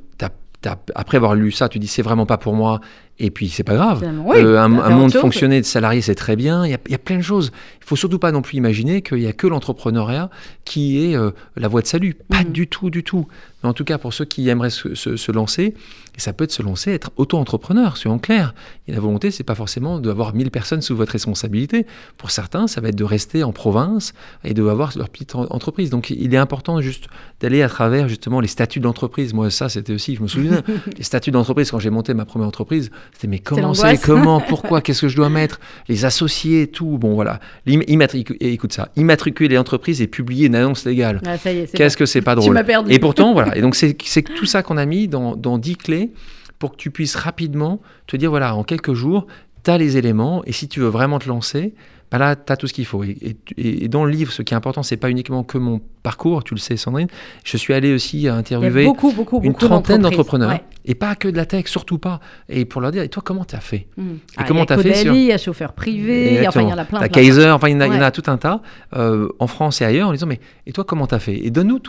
après 0.94 1.18
avoir 1.18 1.34
lu 1.34 1.52
ça, 1.52 1.68
tu 1.68 1.78
dis 1.78 1.86
c'est 1.86 2.00
vraiment 2.00 2.24
pas 2.24 2.38
pour 2.38 2.54
moi, 2.54 2.80
et 3.18 3.30
puis 3.30 3.48
c'est 3.48 3.62
pas 3.62 3.74
grave. 3.74 4.02
Euh, 4.02 4.58
un, 4.58 4.68
monde 4.68 5.12
fonctionné 5.12 5.60
de 5.60 5.66
salariés, 5.66 6.00
c'est 6.00 6.16
très 6.16 6.34
bien. 6.34 6.66
Il 6.66 6.70
y, 6.70 6.74
a, 6.74 6.78
il 6.86 6.92
y, 6.92 6.96
a, 6.96 6.98
plein 6.98 7.18
de 7.18 7.22
choses. 7.22 7.52
Il 7.80 7.86
faut 7.86 7.94
surtout 7.94 8.18
pas 8.18 8.32
non 8.32 8.42
plus 8.42 8.56
imaginer 8.56 9.02
qu'il 9.02 9.20
y 9.20 9.26
a 9.28 9.32
que 9.32 9.46
l'entrepreneuriat 9.46 10.30
qui 10.64 11.04
est 11.04 11.16
euh, 11.16 11.30
la 11.56 11.68
voie 11.68 11.82
de 11.82 11.86
salut. 11.86 12.14
Pas 12.14 12.42
mhm. 12.42 12.50
du 12.50 12.66
tout, 12.66 12.90
du 12.90 13.04
tout. 13.04 13.28
Mais 13.62 13.68
en 13.68 13.72
tout 13.72 13.84
cas, 13.84 13.98
pour 13.98 14.12
ceux 14.12 14.24
qui 14.24 14.48
aimeraient 14.48 14.70
se, 14.70 14.94
se, 14.94 15.32
lancer, 15.32 15.74
et 16.16 16.20
ça 16.20 16.32
peut 16.32 16.44
être 16.44 16.52
se 16.52 16.62
lancer, 16.62 16.90
être 16.90 17.12
auto-entrepreneur, 17.16 17.96
soyons 17.96 18.18
clairs. 18.18 18.54
Et 18.88 18.92
la 18.92 19.00
volonté, 19.00 19.30
c'est 19.30 19.44
pas 19.44 19.54
forcément 19.54 20.00
d'avoir 20.00 20.34
1000 20.34 20.50
personnes 20.50 20.82
sous 20.82 20.94
votre 20.94 21.12
responsabilité. 21.12 21.86
Pour 22.18 22.30
certains, 22.30 22.66
ça 22.66 22.80
va 22.80 22.88
être 22.88 22.96
de 22.96 23.04
rester 23.04 23.42
en 23.42 23.52
province 23.52 24.12
et 24.44 24.54
de 24.54 24.66
avoir 24.66 24.92
leur 24.96 25.08
petite 25.08 25.34
entreprise. 25.34 25.88
Donc 25.90 26.10
il 26.10 26.34
est 26.34 26.38
important 26.38 26.80
juste 26.80 27.06
d'aller 27.40 27.62
à 27.62 27.68
travers 27.68 28.08
justement 28.08 28.40
les 28.40 28.48
statuts 28.48 28.80
d'entreprise. 28.80 29.32
Moi, 29.32 29.50
ça, 29.50 29.68
c'était 29.68 29.92
aussi, 29.92 30.16
je 30.16 30.22
me 30.22 30.28
souviens, 30.28 30.62
les 30.96 31.04
statuts 31.04 31.30
d'entreprise 31.30 31.70
quand 31.70 31.78
j'ai 31.78 31.90
monté 31.90 32.12
ma 32.12 32.24
première 32.24 32.48
entreprise. 32.48 32.90
C'était 33.12 33.28
mais 33.28 33.38
comment 33.38 33.74
c'est, 33.74 34.00
comment, 34.00 34.40
pourquoi, 34.48 34.80
qu'est-ce 34.80 35.02
que 35.02 35.08
je 35.08 35.16
dois 35.16 35.28
mettre, 35.28 35.60
les 35.88 36.04
associés, 36.04 36.66
tout. 36.66 36.98
Bon 36.98 37.14
voilà, 37.14 37.40
écoute 37.66 38.72
ça, 38.72 38.88
immatriculer 38.96 39.56
l'entreprise 39.56 40.00
et 40.02 40.06
publier 40.06 40.46
une 40.46 40.54
annonce 40.54 40.84
légale. 40.84 41.20
Ah, 41.26 41.36
qu'est-ce 41.38 41.96
que 41.96 42.06
c'est 42.06 42.22
pas 42.22 42.34
drôle? 42.34 42.58
Et 42.88 42.98
pourtant 42.98 43.32
voilà, 43.34 43.56
et 43.56 43.60
donc 43.60 43.74
c'est, 43.74 43.94
tout 44.22 44.46
ça 44.46 44.62
qu'on 44.62 44.76
a 44.76 44.86
mis 44.86 45.08
dans, 45.08 45.36
dans 45.36 45.58
10 45.58 45.76
clés 45.76 46.10
pour 46.58 46.72
que 46.72 46.76
tu 46.76 46.90
puisses 46.90 47.16
rapidement 47.16 47.80
te 48.06 48.16
dire 48.16 48.30
voilà, 48.30 48.54
en 48.54 48.64
quelques 48.64 48.94
jours, 48.94 49.26
tu 49.64 49.70
as 49.70 49.78
les 49.78 49.96
éléments 49.96 50.42
et 50.44 50.52
si 50.52 50.68
tu 50.68 50.80
veux 50.80 50.88
vraiment 50.88 51.18
te 51.18 51.28
lancer, 51.28 51.74
bah 52.10 52.18
là, 52.18 52.36
tu 52.36 52.52
as 52.52 52.56
tout 52.56 52.66
ce 52.66 52.72
qu'il 52.72 52.86
faut. 52.86 53.02
Et, 53.04 53.88
dans 53.88 54.04
le 54.04 54.10
livre, 54.10 54.32
ce 54.32 54.42
qui 54.42 54.54
est 54.54 54.56
important, 54.56 54.82
c'est 54.82 54.96
pas 54.96 55.10
uniquement 55.10 55.42
que 55.42 55.58
mon 55.58 55.80
parcours, 56.02 56.44
tu 56.44 56.54
le 56.54 56.60
sais, 56.60 56.76
Sandrine. 56.76 57.08
Je 57.44 57.56
suis 57.56 57.74
allé 57.74 57.92
aussi 57.92 58.28
interviewer 58.28 58.84
beaucoup, 58.84 59.12
beaucoup, 59.12 59.40
une 59.42 59.54
trentaine 59.54 60.02
d'entrepreneurs. 60.02 60.60
Et 60.84 60.94
pas 60.94 61.14
que 61.14 61.28
de 61.28 61.36
la 61.36 61.46
tech, 61.46 61.66
surtout 61.66 61.98
pas. 61.98 62.20
Et 62.48 62.66
pour 62.66 62.80
leur 62.82 62.90
dire, 62.92 63.02
et 63.02 63.08
toi, 63.08 63.22
comment 63.24 63.44
tu 63.44 63.56
as 63.56 63.60
fait? 63.60 63.88
Mmh. 63.96 64.02
Et 64.02 64.16
ah, 64.36 64.44
comment 64.46 64.66
tu 64.66 64.74
as 64.74 64.78
fait 64.78 64.94
sur... 64.94 65.14
Il 65.14 65.22
y 65.22 65.32
a 65.32 65.38
chauffeur 65.38 65.72
privé, 65.72 66.46
enfin, 66.46 66.62
il 66.62 66.68
y 66.68 66.72
en 66.72 66.78
a 66.78 66.84
plein. 66.84 67.08
Kaiser, 67.08 67.48
enfin, 67.48 67.68
il 67.68 67.72
y, 67.72 67.82
en 67.82 68.00
a, 68.00 68.10
tout 68.10 68.24
un 68.26 68.36
tas, 68.36 68.60
euh, 68.94 69.28
en 69.38 69.46
France 69.46 69.80
et 69.80 69.84
ailleurs, 69.84 70.08
en 70.08 70.12
disant, 70.12 70.26
mais 70.26 70.40
et 70.66 70.72
toi, 70.72 70.84
comment 70.84 71.06
tu 71.06 71.14
as 71.14 71.18
fait? 71.20 71.44
Et 71.44 71.50
donne-nous 71.50 71.80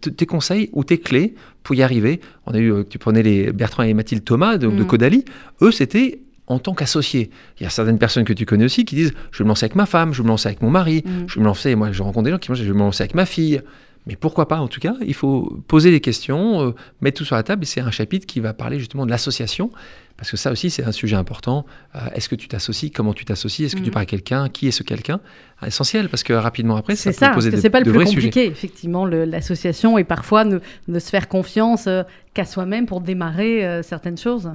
tes 0.00 0.26
conseils 0.26 0.70
ou 0.72 0.82
tes 0.82 0.98
clés 0.98 1.34
pour 1.62 1.74
y 1.74 1.82
arriver. 1.82 2.20
On 2.46 2.54
a 2.54 2.58
eu, 2.58 2.72
euh, 2.72 2.84
tu 2.88 2.98
prenais 2.98 3.22
les 3.22 3.52
Bertrand 3.52 3.82
et 3.82 3.92
Mathilde 3.92 4.24
Thomas 4.24 4.56
de, 4.56 4.68
de 4.68 4.82
Caudalie. 4.82 5.24
Mmh. 5.60 5.66
Eux, 5.66 5.72
c'était 5.72 6.20
en 6.48 6.58
tant 6.58 6.74
qu'associé. 6.74 7.30
Il 7.60 7.62
y 7.62 7.66
a 7.66 7.70
certaines 7.70 7.98
personnes 7.98 8.24
que 8.24 8.32
tu 8.32 8.46
connais 8.46 8.64
aussi 8.64 8.84
qui 8.84 8.96
disent 8.96 9.12
je 9.30 9.38
vais 9.38 9.44
me 9.44 9.48
lancer 9.48 9.64
avec 9.64 9.76
ma 9.76 9.86
femme, 9.86 10.12
je 10.12 10.22
vais 10.22 10.24
me 10.24 10.30
lancer 10.30 10.48
avec 10.48 10.62
mon 10.62 10.70
mari, 10.70 11.04
mm. 11.04 11.28
je 11.28 11.34
vais 11.36 11.40
me 11.40 11.46
lancer, 11.46 11.74
moi 11.74 11.92
je 11.92 12.02
rencontre 12.02 12.24
des 12.24 12.30
gens 12.30 12.38
qui 12.38 12.50
me 12.50 12.56
disent 12.56 12.64
je 12.64 12.72
vais 12.72 12.78
me 12.78 12.84
lancer 12.84 13.02
avec 13.02 13.14
ma 13.14 13.26
fille. 13.26 13.60
Mais 14.06 14.16
pourquoi 14.16 14.48
pas 14.48 14.58
en 14.58 14.68
tout 14.68 14.80
cas 14.80 14.94
Il 15.06 15.12
faut 15.12 15.60
poser 15.68 15.90
des 15.90 16.00
questions, 16.00 16.62
euh, 16.62 16.74
mettre 17.02 17.18
tout 17.18 17.26
sur 17.26 17.36
la 17.36 17.42
table 17.42 17.64
et 17.64 17.66
c'est 17.66 17.82
un 17.82 17.90
chapitre 17.90 18.26
qui 18.26 18.40
va 18.40 18.54
parler 18.54 18.78
justement 18.78 19.04
de 19.04 19.10
l'association. 19.10 19.70
Parce 20.16 20.30
que 20.30 20.36
ça 20.36 20.50
aussi, 20.50 20.70
c'est 20.70 20.82
un 20.82 20.92
sujet 20.92 21.14
important. 21.14 21.66
Euh, 21.94 21.98
est-ce 22.14 22.28
que 22.28 22.34
tu 22.34 22.48
t'associes 22.48 22.90
Comment 22.90 23.12
tu 23.12 23.24
t'associes 23.24 23.66
Est-ce 23.66 23.76
que 23.76 23.82
tu 23.82 23.90
mm. 23.90 23.92
parles 23.92 24.02
à 24.04 24.06
quelqu'un 24.06 24.48
Qui 24.48 24.66
est 24.66 24.70
ce 24.72 24.82
quelqu'un? 24.82 25.20
Essentiel, 25.64 26.08
parce 26.08 26.22
que 26.22 26.32
rapidement 26.32 26.76
après, 26.76 26.96
ça, 26.96 27.12
ça 27.12 27.28
peut 27.28 27.34
poser 27.34 27.56
C'est 27.56 27.70
pas 27.70 27.80
le 27.80 27.92
plus 27.92 28.04
compliqué, 28.04 28.46
effectivement, 28.46 29.04
l'association, 29.04 29.98
et 29.98 30.04
parfois 30.04 30.44
ne, 30.44 30.58
se 30.98 31.10
faire 31.10 31.28
confiance 31.28 31.86
euh, 31.86 32.02
qu'à 32.32 32.46
soi-même 32.46 32.86
pour 32.86 33.00
démarrer 33.00 33.82
certaines 33.82 34.18
choses. 34.18 34.50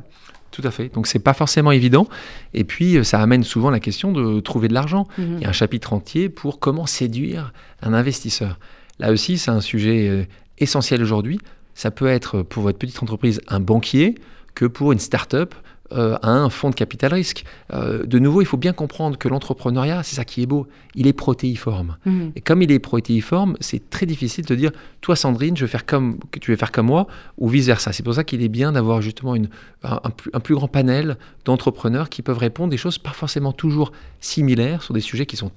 Tout 0.54 0.62
à 0.66 0.70
fait. 0.70 0.94
Donc 0.94 1.08
c'est 1.08 1.18
pas 1.18 1.34
forcément 1.34 1.72
évident. 1.72 2.08
Et 2.54 2.64
puis 2.64 2.96
euh, 2.98 3.04
ça 3.04 3.20
amène 3.20 3.44
souvent 3.44 3.72
la 3.72 3.80
question 3.80 4.12
de 4.12 4.40
trouver 4.40 4.68
de 4.68 4.76
l'argent. 4.76 5.08
Mhm. 5.18 5.38
Il 5.38 5.42
y 5.42 5.46
a 5.46 5.50
un 5.50 5.54
chapitre 5.54 5.94
entier 5.94 6.30
pour 6.30 6.60
comment 6.60 6.86
séduire 6.86 7.54
un 7.82 7.94
investisseur. 7.94 8.60
Là 9.00 9.12
aussi, 9.12 9.40
c'est 9.40 9.50
un 9.50 9.62
sujet 9.62 10.08
euh, 10.08 10.26
essentiel 10.60 11.02
aujourd'hui. 11.02 11.40
Ça 11.74 11.90
peut 11.90 12.06
être 12.06 12.44
pour 12.44 12.62
votre 12.62 12.78
petite 12.78 13.02
entreprise 13.02 13.42
un 13.48 13.60
banquier 13.60 14.14
que 14.54 14.66
pour 14.66 14.92
une 14.92 15.00
start-up 15.00 15.56
euh, 15.96 16.18
à 16.22 16.32
un 16.32 16.50
fonds 16.50 16.70
de 16.70 16.76
capital 16.76 17.14
risque. 17.14 17.44
Euh, 17.72 18.04
de 18.06 18.18
nouveau, 18.18 18.42
il 18.42 18.46
faut 18.46 18.58
bien 18.58 18.74
comprendre 18.74 19.18
que 19.18 19.28
l'entrepreneuriat, 19.28 20.02
c'est 20.04 20.16
ça 20.16 20.26
qui 20.26 20.42
est 20.42 20.46
beau, 20.48 20.68
il 20.96 21.06
est 21.06 21.14
protéiforme. 21.14 21.98
Mhm. 22.06 22.32
Et 22.36 22.42
comme 22.42 22.62
il 22.64 22.72
est 22.72 22.80
protéiforme, 22.80 23.56
c'est 23.60 23.90
très 23.90 24.06
difficile 24.06 24.46
de 24.46 24.56
dire, 24.56 24.72
toi 25.02 25.16
Sandrine, 25.16 25.56
je 25.56 25.66
vais 25.66 25.72
faire 25.72 25.86
comme, 25.86 26.18
tu 26.42 26.52
veux 26.52 26.58
faire 26.58 26.72
comme 26.72 26.88
moi, 26.88 27.08
ou 27.38 27.48
vice-versa. 27.48 27.94
C'est 27.94 28.02
pour 28.02 28.16
ça 28.16 28.24
qu'il 28.24 28.42
est 28.42 28.50
bien 28.50 28.72
d'avoir 28.72 29.02
justement 29.02 29.36
une, 29.36 29.50
un, 29.84 30.00
plus, 30.40 30.56
grand 30.56 30.68
panel 30.68 31.18
d'entrepreneurs 31.46 32.10
qui 32.10 32.22
peuvent 32.22 32.38
répondre 32.38 32.72
des 32.72 32.78
choses 32.78 32.98
pas 32.98 33.12
forcément 33.12 33.52
toujours 33.52 33.92
similaires 34.20 34.82
sur 34.82 34.94
des 34.94 35.02
sujets 35.02 35.26
qui 35.26 35.36
sont 35.36 35.52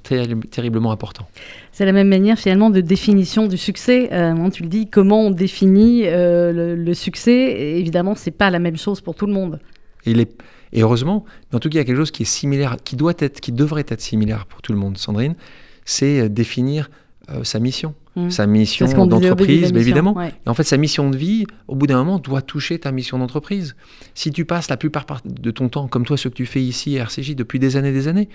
terriblement 0.51 0.93
importants. 0.93 1.28
C'est 1.72 1.87
la 1.87 1.93
même 1.93 2.09
manière 2.09 2.39
finalement 2.39 2.70
de 2.70 2.80
définition 2.80 3.47
du 3.47 3.57
succès. 3.57 4.11
Euh, 4.12 4.51
tu 4.51 4.62
le 4.62 4.68
dis, 4.68 4.89
comment 4.89 5.22
on 5.22 5.30
définit 5.30 6.03
le, 6.03 6.74
le, 6.76 6.95
succès? 6.95 7.78
Évidemment, 7.78 8.14
c'est 8.14 8.30
pas 8.30 8.51
la 8.51 8.59
même 8.59 8.76
chose 8.76 9.01
pour 9.01 9.14
tout 9.14 9.26
le 9.26 9.32
monde. 9.32 9.61
Et, 10.72 10.82
heureusement, 10.82 11.24
mais 11.50 11.57
en 11.57 11.61
tout 11.61 11.68
cas, 11.68 11.74
il 11.74 11.78
y 11.78 11.80
a 11.80 11.84
quelque 11.84 11.96
chose 11.96 12.11
qui 12.11 12.22
est 12.22 12.26
similaire, 12.26 12.76
qui 12.84 12.96
doit 12.96 13.14
être, 13.18 13.40
qui 13.40 13.52
devrait 13.52 13.84
être 13.88 14.00
similaire 14.00 14.46
pour 14.46 14.62
tout 14.62 14.72
le 14.72 14.78
monde, 14.78 14.98
Sandrine, 14.98 15.34
c'est 15.84 16.20
euh, 16.20 16.28
définir 16.28 16.90
euh, 17.30 17.44
sa 17.44 17.59
mission. 17.59 17.94
Mmh. 18.14 18.30
Sa 18.30 18.46
mission 18.46 19.07
d'entreprise, 19.07 19.72
évidemment. 19.74 20.20
Et 20.22 20.48
en 20.48 20.54
fait, 20.54 20.62
sa 20.62 20.76
mission 20.76 21.11
de 21.11 21.16
vie, 21.16 21.44
au 21.68 21.74
bout 21.74 21.86
d'un 21.86 21.98
moment, 21.98 22.18
doit 22.18 22.40
toucher 22.40 22.78
ta 22.78 22.90
mission 22.90 23.18
d'entreprise. 23.18 23.76
Si 24.14 24.30
tu 24.30 24.44
passes 24.44 24.70
la 24.70 24.76
plupart 24.76 25.04
de 25.24 25.50
ton 25.50 25.68
temps, 25.68 25.86
comme 25.86 26.07
toi, 26.07 26.16
ce 26.16 26.28
que 26.28 26.34
tu 26.34 26.46
fais 26.46 26.62
ici 26.62 26.98
à 26.98 27.02
RCJ 27.02 27.36
depuis 27.36 27.59
des 27.59 27.76
années 27.76 27.90
et 27.90 27.92
des 27.92 28.09
années, 28.09 28.28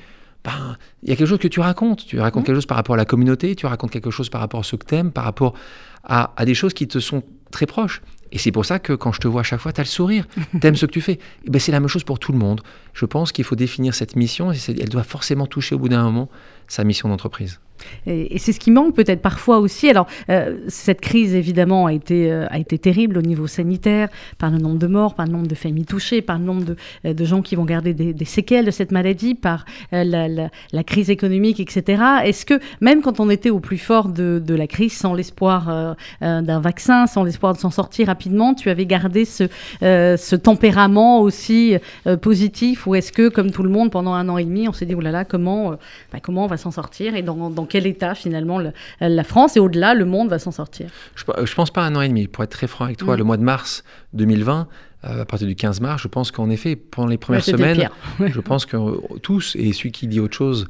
ben, 0.43 0.78
il 1.01 1.09
y 1.09 1.11
a 1.11 1.15
quelque 1.15 1.28
chose 1.28 1.39
que 1.39 1.47
tu 1.47 1.59
racontes. 1.59 2.05
Tu 2.05 2.19
racontes 2.19 2.43
mmh. 2.43 2.45
quelque 2.45 2.55
chose 2.55 2.65
par 2.67 2.78
rapport 2.78 2.93
à 2.93 2.97
la 2.97 3.05
communauté, 3.05 3.55
tu 3.55 3.65
racontes 3.65 3.91
quelque 3.91 4.11
chose 4.11 4.30
par 4.30 4.41
rapport 4.41 4.59
à 4.59 4.63
ce 4.63 4.76
que 4.76 4.86
tu 4.86 4.95
aimes, 4.95 5.11
par 5.11 5.24
rapport 5.24 5.55
à, 6.03 6.34
à, 6.36 6.45
des 6.45 6.53
choses 6.53 6.74
qui 6.74 6.88
te 6.88 6.99
sont 6.99 7.24
très 7.49 7.65
proches. 7.65 8.01
Et 8.32 8.38
c'est 8.38 8.51
pour 8.51 8.65
ça 8.65 8.79
que 8.79 8.93
quand 8.93 9.11
je 9.11 9.19
te 9.19 9.27
vois 9.27 9.41
à 9.41 9.43
chaque 9.43 9.59
fois, 9.59 9.73
tu 9.73 9.82
as 9.82 9.84
le 9.84 9.89
sourire, 9.89 10.25
t'aimes 10.61 10.75
ce 10.75 10.86
que 10.86 10.91
tu 10.91 11.01
fais. 11.01 11.19
Et 11.45 11.49
ben, 11.49 11.59
c'est 11.59 11.71
la 11.71 11.79
même 11.79 11.89
chose 11.89 12.03
pour 12.03 12.19
tout 12.19 12.32
le 12.32 12.38
monde. 12.38 12.61
Je 12.93 13.05
pense 13.05 13.32
qu'il 13.32 13.43
faut 13.43 13.55
définir 13.55 13.93
cette 13.93 14.15
mission 14.15 14.51
et 14.51 14.57
elle 14.67 14.89
doit 14.89 15.03
forcément 15.03 15.47
toucher 15.47 15.75
au 15.75 15.79
bout 15.79 15.89
d'un 15.89 16.03
moment 16.03 16.29
sa 16.67 16.84
mission 16.84 17.09
d'entreprise. 17.09 17.59
Et, 18.07 18.38
c'est 18.39 18.53
ce 18.53 18.59
qui 18.59 18.71
manque 18.71 18.95
peut-être 18.95 19.21
parfois 19.21 19.59
aussi. 19.59 19.89
Alors, 19.89 20.07
euh, 20.29 20.57
cette 20.67 21.01
crise, 21.01 21.36
évidemment, 21.36 21.86
a 21.86 21.93
été, 21.93 22.32
euh, 22.32 22.47
a 22.49 22.57
été 22.57 22.77
terrible 22.77 23.17
au 23.17 23.21
niveau 23.21 23.47
sanitaire, 23.47 24.09
par 24.38 24.51
le 24.51 24.57
nombre 24.57 24.77
de 24.77 24.88
morts, 24.88 25.15
par 25.15 25.25
le 25.25 25.32
nombre 25.32 25.47
de 25.47 25.55
familles 25.55 25.86
touchées, 25.86 26.21
par 26.21 26.39
le 26.39 26.45
nombre 26.45 26.63
de, 26.63 26.75
euh, 27.05 27.13
de 27.13 27.25
gens 27.25 27.41
qui 27.41 27.55
vont 27.55 27.65
garder 27.65 27.93
des, 27.93 28.25
séquelles 28.25 28.65
de 28.65 28.71
cette 28.71 28.91
maladie, 28.91 29.36
par 29.36 29.65
la, 29.91 30.49
crise 30.86 31.09
économique, 31.09 31.59
etc. 31.59 32.03
Est-ce 32.23 32.45
que, 32.45 32.59
même 32.79 33.01
quand 33.01 33.19
on 33.19 33.29
était 33.29 33.49
au 33.49 33.59
plus 33.59 33.77
fort 33.77 34.07
de, 34.07 34.41
de 34.43 34.55
la 34.55 34.67
crise, 34.67 34.93
sans 34.93 35.13
l'espoir 35.13 35.95
d'un 36.21 36.59
vaccin, 36.59 37.07
sans 37.07 37.23
l'espoir 37.23 37.53
de 37.53 37.59
s'en 37.59 37.69
sortir 37.71 38.07
rapidement, 38.07 38.53
tu 38.53 38.69
avais 38.69 38.86
gardé 38.86 39.25
ce, 39.25 39.45
ce 39.82 40.36
tempérament 40.36 41.21
aussi 41.21 41.75
positif? 42.21 42.88
Ou 42.88 42.95
est-ce 42.95 43.11
que, 43.11 43.29
comme 43.29 43.51
tout 43.51 43.63
le 43.63 43.69
monde, 43.69 43.91
pendant 43.91 44.13
un 44.13 44.29
an 44.29 44.38
et 44.38 44.45
demi, 44.45 44.67
on 44.67 44.73
s'est 44.73 44.86
dit, 44.86 44.95
oh 44.95 45.01
là 45.01 45.11
là, 45.11 45.25
comment, 45.25 45.71
bah, 46.11 46.19
comment 46.21 46.45
on 46.45 46.47
va 46.47 46.57
s'en 46.57 46.71
sortir? 46.71 47.15
Et 47.15 47.21
dans 47.21 47.65
quel 47.72 47.88
état 47.88 48.15
finalement 48.15 48.61
la 48.99 49.24
France 49.24 49.55
et 49.55 49.61
au-delà, 49.61 49.93
le 49.93 50.03
monde 50.03 50.30
va 50.30 50.39
s'en 50.39 50.51
sortir 50.51 50.89
Je 51.15 51.24
ne 51.26 51.55
pense 51.55 51.72
pas 51.72 51.84
un 51.84 51.95
an 51.95 52.01
et 52.01 52.09
demi. 52.09 52.28
Pour 52.28 52.43
être 52.43 52.51
très 52.51 52.67
franc 52.67 52.86
avec 52.86 52.97
toi, 52.97 53.15
mm. 53.15 53.17
le 53.17 53.24
mois 53.24 53.38
de 53.38 53.43
mars 53.43 53.86
2020, 54.11 54.67
euh, 55.05 55.22
à 55.22 55.26
partir 55.26 55.47
du 55.47 55.55
15 55.55 55.80
mars, 55.80 56.01
je 56.03 56.09
pense 56.09 56.32
qu'en 56.32 56.49
effet, 56.49 56.76
pendant 56.76 57.07
les 57.07 57.17
premières 57.17 57.45
semaines, 57.45 57.89
je 58.19 58.39
pense 58.41 58.65
que 58.65 58.78
tous, 59.19 59.55
et 59.57 59.72
celui 59.72 59.93
qui 59.93 60.07
dit 60.07 60.19
autre 60.19 60.36
chose, 60.36 60.67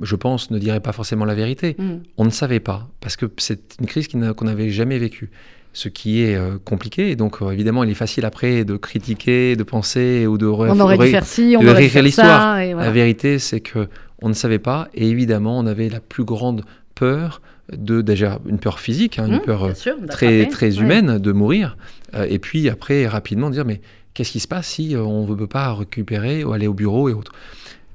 je 0.00 0.16
pense, 0.16 0.50
ne 0.50 0.58
dirait 0.58 0.80
pas 0.80 0.92
forcément 0.92 1.26
la 1.26 1.34
vérité. 1.34 1.76
Mm. 1.78 1.96
On 2.16 2.24
ne 2.24 2.30
savait 2.30 2.60
pas, 2.60 2.88
parce 3.00 3.16
que 3.16 3.26
c'est 3.36 3.76
une 3.80 3.86
crise 3.86 4.08
qu'on 4.08 4.44
n'avait 4.46 4.70
jamais 4.70 4.98
vécue 4.98 5.30
ce 5.74 5.88
qui 5.88 6.22
est 6.22 6.36
euh, 6.36 6.56
compliqué. 6.64 7.10
Et 7.10 7.16
donc, 7.16 7.42
euh, 7.42 7.50
évidemment, 7.50 7.84
il 7.84 7.90
est 7.90 7.94
facile 7.94 8.24
après 8.24 8.64
de 8.64 8.76
critiquer, 8.76 9.56
de 9.56 9.62
penser 9.64 10.26
ou 10.26 10.38
de, 10.38 10.46
on 10.46 10.80
aurait 10.80 10.96
dû 10.96 11.08
faire 11.08 11.26
ci, 11.26 11.56
on 11.58 11.66
aurait 11.66 11.82
dû 11.82 11.88
faire 11.90 12.02
l'histoire. 12.02 12.56
La 12.56 12.90
vérité, 12.90 13.38
c'est 13.38 13.60
que 13.60 13.88
on 14.24 14.30
ne 14.30 14.34
savait 14.34 14.58
pas. 14.58 14.88
Et 14.94 15.08
évidemment, 15.08 15.58
on 15.58 15.66
avait 15.66 15.90
la 15.90 16.00
plus 16.00 16.24
grande 16.24 16.64
peur 16.94 17.42
de 17.70 18.00
déjà 18.00 18.40
une 18.46 18.58
peur 18.58 18.80
physique, 18.80 19.18
hein, 19.18 19.26
une 19.26 19.36
mmh, 19.36 19.40
peur 19.40 19.64
euh, 19.64 19.72
très 20.08 20.46
très 20.46 20.78
humaine 20.78 21.18
de 21.18 21.32
mourir. 21.32 21.76
Euh, 22.14 22.26
et 22.28 22.38
puis 22.38 22.68
après 22.68 23.06
rapidement 23.06 23.50
dire 23.50 23.64
mais 23.64 23.80
qu'est-ce 24.14 24.32
qui 24.32 24.40
se 24.40 24.48
passe 24.48 24.66
si 24.66 24.94
euh, 24.94 25.02
on 25.02 25.26
ne 25.26 25.34
veut 25.34 25.46
pas 25.46 25.74
récupérer 25.74 26.42
ou 26.42 26.52
aller 26.52 26.66
au 26.66 26.74
bureau 26.74 27.08
et 27.08 27.12
autres? 27.12 27.32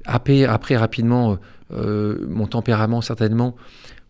Après, 0.04 0.44
après 0.44 0.76
rapidement 0.76 1.36
mon 1.70 2.46
tempérament 2.48 3.00
certainement 3.00 3.54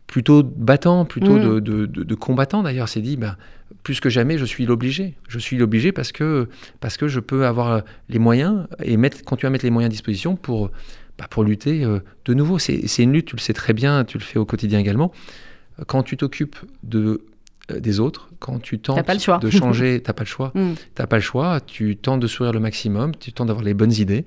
plutôt 0.07 0.43
battant, 0.43 1.05
plutôt 1.05 1.39
mmh. 1.39 1.61
de, 1.61 1.87
de, 1.87 2.15
combattant 2.15 2.63
d'ailleurs, 2.63 2.89
s'est 2.89 3.03
dit 3.03 3.17
ben, 3.17 3.37
plus 3.83 4.01
que 4.01 4.09
jamais, 4.09 4.39
je 4.39 4.45
suis 4.45 4.67
l'obligé. 4.67 5.15
Je 5.29 5.39
suis 5.39 5.57
l'obligé 5.57 5.93
parce 5.93 6.11
que, 6.11 6.49
parce 6.81 6.97
que 6.97 7.07
je 7.07 7.21
peux 7.21 7.47
avoir 7.47 7.83
les 8.09 8.19
moyens 8.19 8.67
et 8.83 8.97
mettre, 8.97 9.23
continuer 9.25 9.49
à 9.49 9.51
mettre 9.51 9.65
les 9.65 9.71
moyens 9.71 9.91
à 9.91 9.93
disposition 9.93 10.37
pour, 10.37 10.71
bah, 11.21 11.27
pour 11.29 11.45
lutter 11.45 11.85
euh, 11.85 12.01
de 12.25 12.33
nouveau. 12.33 12.59
C'est 12.59 13.03
une 13.03 13.13
lutte, 13.13 13.27
tu 13.27 13.37
le 13.37 13.43
sais 13.43 13.53
très 13.53 13.75
bien, 13.75 14.05
tu 14.05 14.17
le 14.17 14.25
fais 14.25 14.39
au 14.39 14.47
quotidien 14.47 14.79
également. 14.79 15.13
Quand 15.87 16.03
tu 16.03 16.17
t'occupes 16.17 16.57
de 16.83 17.27
euh, 17.71 17.79
des 17.79 18.01
autres, 18.01 18.31
quand 18.39 18.59
tu 18.59 18.79
tentes 18.79 19.07
de 19.43 19.51
changer, 19.51 20.01
t'as 20.03 20.15
pas 20.15 20.23
le 20.23 20.29
choix. 20.29 20.51
Mm. 20.61 20.73
T'as 20.95 21.07
pas 21.07 21.17
le 21.17 21.23
choix. 21.23 21.61
Tu 21.61 21.97
tentes 21.97 22.21
de 22.21 22.27
sourire 22.27 22.55
le 22.55 22.61
maximum, 22.61 23.15
tu 23.15 23.35
tentes 23.35 23.49
d'avoir 23.49 23.65
les 23.65 23.75
bonnes 23.75 23.93
idées, 23.93 24.25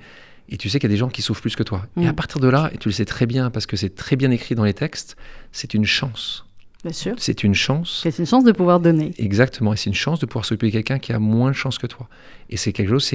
et 0.50 0.58
tu 0.58 0.70
sais 0.70 0.80
qu'il 0.80 0.88
y 0.88 0.94
a 0.94 0.96
des 0.96 1.00
gens 1.00 1.10
qui 1.10 1.24
souffrent 1.24 1.42
plus 1.42 1.56
que 1.56 1.64
toi. 1.64 1.88
Et 2.00 2.06
à 2.06 2.14
partir 2.14 2.40
de 2.40 2.48
là, 2.48 2.70
et 2.72 2.78
tu 2.78 2.90
le 2.90 2.94
sais 2.94 3.06
très 3.06 3.26
bien 3.26 3.50
parce 3.50 3.66
que 3.66 3.76
c'est 3.76 3.96
très 3.96 4.16
bien 4.16 4.30
écrit 4.30 4.54
dans 4.54 4.64
les 4.64 4.76
textes, 4.76 5.18
c'est 5.52 5.74
une 5.74 5.86
chance. 5.86 6.46
Bien 6.84 6.94
sûr. 6.94 7.16
C'est 7.18 7.44
une 7.44 7.56
chance. 7.56 8.02
C'est 8.04 8.20
une 8.20 8.26
chance 8.28 8.44
de 8.44 8.52
pouvoir 8.52 8.80
donner. 8.80 9.14
Exactement. 9.18 9.74
Et 9.74 9.78
c'est 9.78 9.90
une 9.90 9.96
chance 9.96 10.20
de 10.20 10.26
pouvoir 10.28 10.46
s'occuper 10.46 10.68
de 10.68 10.74
quelqu'un 10.74 11.00
qui 11.00 11.12
a 11.14 11.20
moins 11.20 11.50
de 11.50 11.56
chance 11.56 11.80
que 11.80 11.88
toi. 11.88 12.08
Et 12.50 12.58
c'est 12.58 12.72
quelque 12.74 12.90
chose, 12.90 13.10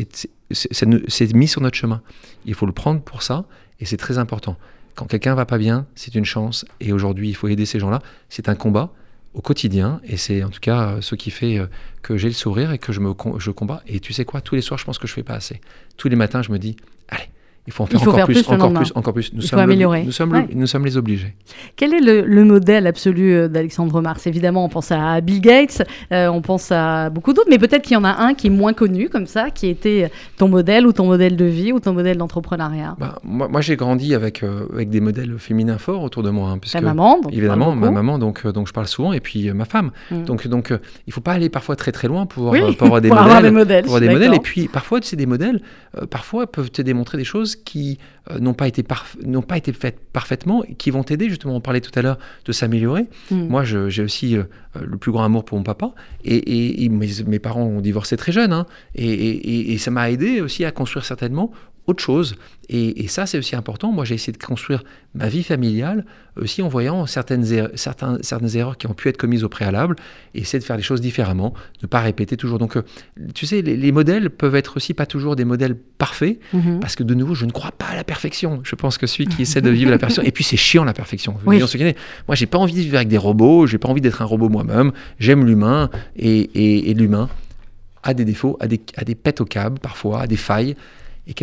c'est 0.50 1.34
mis 1.34 1.46
sur 1.46 1.60
notre 1.60 1.76
chemin. 1.76 2.02
Il 2.44 2.54
faut 2.54 2.66
le 2.66 2.72
prendre 2.72 3.02
pour 3.02 3.22
ça. 3.22 3.44
Et 3.80 3.86
c'est 3.86 3.96
très 3.96 4.18
important. 4.18 4.56
Quand 4.94 5.06
quelqu'un 5.06 5.34
va 5.34 5.46
pas 5.46 5.58
bien, 5.58 5.86
c'est 5.94 6.14
une 6.14 6.24
chance. 6.24 6.64
Et 6.80 6.92
aujourd'hui, 6.92 7.28
il 7.28 7.34
faut 7.34 7.48
aider 7.48 7.66
ces 7.66 7.78
gens-là. 7.78 8.02
C'est 8.28 8.48
un 8.48 8.54
combat 8.54 8.92
au 9.34 9.40
quotidien. 9.40 10.00
Et 10.04 10.16
c'est 10.16 10.42
en 10.42 10.50
tout 10.50 10.60
cas 10.60 10.90
euh, 10.90 11.00
ce 11.00 11.14
qui 11.14 11.30
fait 11.30 11.58
euh, 11.58 11.66
que 12.02 12.16
j'ai 12.16 12.28
le 12.28 12.34
sourire 12.34 12.72
et 12.72 12.78
que 12.78 12.92
je 12.92 13.00
me 13.00 13.14
je 13.38 13.50
combats. 13.50 13.82
Et 13.86 14.00
tu 14.00 14.12
sais 14.12 14.24
quoi, 14.24 14.40
tous 14.40 14.56
les 14.56 14.60
soirs, 14.60 14.78
je 14.78 14.84
pense 14.84 14.98
que 14.98 15.06
je 15.06 15.12
fais 15.12 15.22
pas 15.22 15.34
assez. 15.34 15.60
Tous 15.96 16.08
les 16.08 16.16
matins, 16.16 16.42
je 16.42 16.50
me 16.50 16.58
dis, 16.58 16.76
allez, 17.08 17.28
il 17.68 17.72
faut 17.72 17.82
en 17.82 17.86
faire, 17.86 18.00
encore, 18.00 18.24
plus, 18.24 18.48
encore 18.48 18.72
plus, 18.72 18.92
encore 18.94 19.12
plus, 19.12 19.30
Nous, 19.34 19.42
sommes, 19.42 19.58
améliorer. 19.58 20.02
nous, 20.02 20.10
sommes, 20.10 20.46
nous 20.54 20.66
sommes 20.66 20.86
les 20.86 20.96
obligés. 20.96 21.34
Quel 21.76 21.92
est 21.92 22.00
le, 22.00 22.44
modèle 22.44 22.86
absolu 22.86 23.34
euh, 23.34 23.46
d'Alexandre 23.46 24.00
Mars? 24.00 24.26
Évidemment, 24.26 24.64
on 24.64 24.70
pense 24.70 24.90
à 24.90 25.20
Bill 25.20 25.42
Gates, 25.42 25.86
euh, 26.10 26.28
on 26.28 26.40
pense 26.40 26.72
à 26.72 27.10
beaucoup 27.10 27.34
d'autres, 27.34 27.50
mais 27.50 27.58
peut-être 27.58 27.82
qu'il 27.82 27.92
y 27.92 27.96
en 27.98 28.04
a 28.04 28.22
un 28.22 28.32
qui 28.32 28.46
est 28.46 28.50
moins 28.50 28.72
connu 28.72 29.10
comme 29.10 29.26
ça, 29.26 29.50
qui 29.50 29.66
était 29.66 30.10
ton 30.38 30.48
modèle 30.48 30.86
ou 30.86 30.92
ton 30.92 31.04
modèle 31.04 31.36
de 31.36 31.44
vie 31.44 31.72
ou 31.72 31.78
ton 31.78 31.92
modèle 31.92 32.16
d'entrepreneuriat. 32.16 32.96
Bah, 32.98 33.18
moi, 33.22 33.48
moi 33.48 33.60
j'ai 33.60 33.76
grandi 33.76 34.14
avec, 34.14 34.42
euh, 34.42 34.64
avec 34.72 34.88
des 34.88 35.02
modèles 35.02 35.38
féminins 35.38 35.76
forts 35.76 36.02
autour 36.02 36.22
de 36.22 36.30
moi. 36.30 36.48
Hein, 36.48 36.60
Ta 36.72 36.80
maman, 36.80 37.20
donc 37.20 37.34
Évidemment, 37.34 37.76
ma 37.76 37.90
maman, 37.90 38.18
donc, 38.18 38.46
donc 38.46 38.66
je 38.66 38.72
parle 38.72 38.88
souvent, 38.88 39.12
et 39.12 39.20
puis 39.20 39.52
ma 39.52 39.66
femme. 39.66 39.90
Mm. 40.10 40.24
Donc, 40.24 40.48
donc 40.48 40.68
il 40.70 41.08
ne 41.08 41.12
faut 41.12 41.20
pas 41.20 41.32
aller 41.32 41.50
parfois 41.50 41.76
très 41.76 41.92
très 41.92 42.08
loin 42.08 42.24
pour, 42.24 42.56
pour 42.78 42.86
avoir 42.86 43.00
des 43.02 43.10
modèles. 43.10 43.42
des 43.42 43.50
modèles. 43.50 43.84
Pour 43.84 43.96
avoir 43.96 44.00
des 44.00 44.14
modèles. 44.14 44.34
Et 44.34 44.40
puis 44.40 44.68
parfois, 44.68 45.00
tu 45.00 45.08
sais, 45.08 45.16
des 45.16 45.26
modèles, 45.26 45.60
parfois 46.08 46.46
peuvent 46.46 46.70
te 46.70 46.80
démontrer 46.80 47.18
des 47.18 47.24
choses 47.24 47.57
qui 47.64 47.98
euh, 48.30 48.38
n'ont 48.38 48.54
pas 48.54 48.68
été, 48.68 48.84
n'ont 49.24 49.42
pas 49.42 49.56
été 49.56 49.72
faites 49.72 49.98
parfaitement, 50.12 50.62
qui 50.78 50.90
vont 50.90 51.02
t'aider, 51.02 51.28
justement, 51.28 51.56
on 51.56 51.60
parlait 51.60 51.80
tout 51.80 51.96
à 51.96 52.02
l'heure 52.02 52.18
de 52.44 52.52
s'améliorer. 52.52 53.06
Mm. 53.30 53.48
Moi, 53.48 53.64
j'ai 53.64 54.02
aussi 54.02 54.36
euh, 54.36 54.44
le 54.80 54.96
plus 54.96 55.12
grand 55.12 55.24
amour 55.24 55.44
pour 55.44 55.58
mon 55.58 55.64
papa, 55.64 55.92
et, 56.24 56.88
mes, 56.88 57.38
parents 57.38 57.64
ont 57.64 57.80
divorcé 57.80 58.16
très 58.16 58.32
jeunes, 58.32 58.52
hein. 58.52 58.66
et, 58.94 59.76
ça 59.78 59.90
m'a 59.90 60.10
aidé 60.10 60.40
aussi 60.40 60.64
à 60.64 60.72
construire 60.72 61.04
certainement 61.04 61.52
autre 61.88 62.02
chose. 62.02 62.36
Et, 62.70 63.08
ça, 63.08 63.24
c'est 63.24 63.38
aussi 63.38 63.56
important. 63.56 63.90
Moi, 63.92 64.04
j'ai 64.04 64.14
essayé 64.14 64.32
de 64.32 64.42
construire 64.42 64.84
ma 65.14 65.28
vie 65.28 65.42
familiale 65.42 66.04
aussi 66.36 66.60
en 66.60 66.68
voyant 66.68 67.06
certaines, 67.06 67.50
erreurs, 67.50 67.70
certains, 67.76 68.18
certaines 68.20 68.54
erreurs 68.56 68.76
qui 68.76 68.86
ont 68.86 68.92
pu 68.92 69.08
être 69.08 69.16
commises 69.16 69.42
au 69.42 69.48
préalable 69.48 69.96
et 70.34 70.40
essayer 70.40 70.58
de 70.58 70.64
faire 70.64 70.76
les 70.76 70.82
choses 70.82 71.00
différemment, 71.00 71.54
ne 71.82 71.88
pas 71.88 72.00
répéter 72.00 72.36
toujours. 72.36 72.58
Donc, 72.58 72.76
euh, 72.76 72.82
tu 73.34 73.46
sais, 73.46 73.62
les, 73.62 73.92
modèles 73.92 74.28
peuvent 74.28 74.54
être 74.54 74.76
aussi 74.76 74.92
pas 74.92 75.06
toujours 75.06 75.34
des 75.34 75.46
modèles 75.46 75.76
parfaits 75.76 76.38
mhm. 76.52 76.78
parce 76.78 76.94
que 76.94 77.02
de 77.02 77.14
nouveau, 77.14 77.34
je 77.34 77.46
ne 77.46 77.52
crois 77.52 77.72
pas 77.72 77.86
à 77.86 77.96
la 77.96 78.04
perfection. 78.04 78.60
Je 78.64 78.74
pense 78.74 78.98
que 78.98 79.06
celui 79.06 79.26
qui 79.26 79.40
essaie 79.40 79.62
de 79.62 79.70
vivre 79.70 79.90
la 79.90 79.98
perfection, 79.98 80.22
et 80.26 80.30
puis 80.30 80.44
c'est 80.44 80.58
chiant 80.58 80.84
la 80.84 80.92
perfection. 80.92 81.36
Oui. 81.46 81.58
Moi, 81.58 82.36
j'ai 82.36 82.46
pas 82.46 82.58
envie 82.58 82.74
de 82.74 82.80
vivre 82.80 82.96
avec 82.96 83.08
des 83.08 83.18
robots, 83.18 83.66
j'ai 83.66 83.78
pas 83.78 83.88
envie 83.88 84.02
d'être 84.02 84.20
un 84.20 84.26
robot 84.26 84.50
moi-même. 84.50 84.92
J'aime 85.18 85.46
l'humain 85.46 85.88
et, 86.16 86.92
l'humain 86.92 87.30
a 88.02 88.12
des 88.12 88.26
défauts, 88.26 88.58
a 88.60 88.66
des, 88.66 88.80
a 88.96 89.04
des 89.04 89.14
pètes 89.14 89.40
au 89.40 89.46
câble 89.46 89.78
parfois, 89.80 90.20
a 90.20 90.26
des 90.26 90.36
failles. 90.36 90.76
Et, 91.28 91.34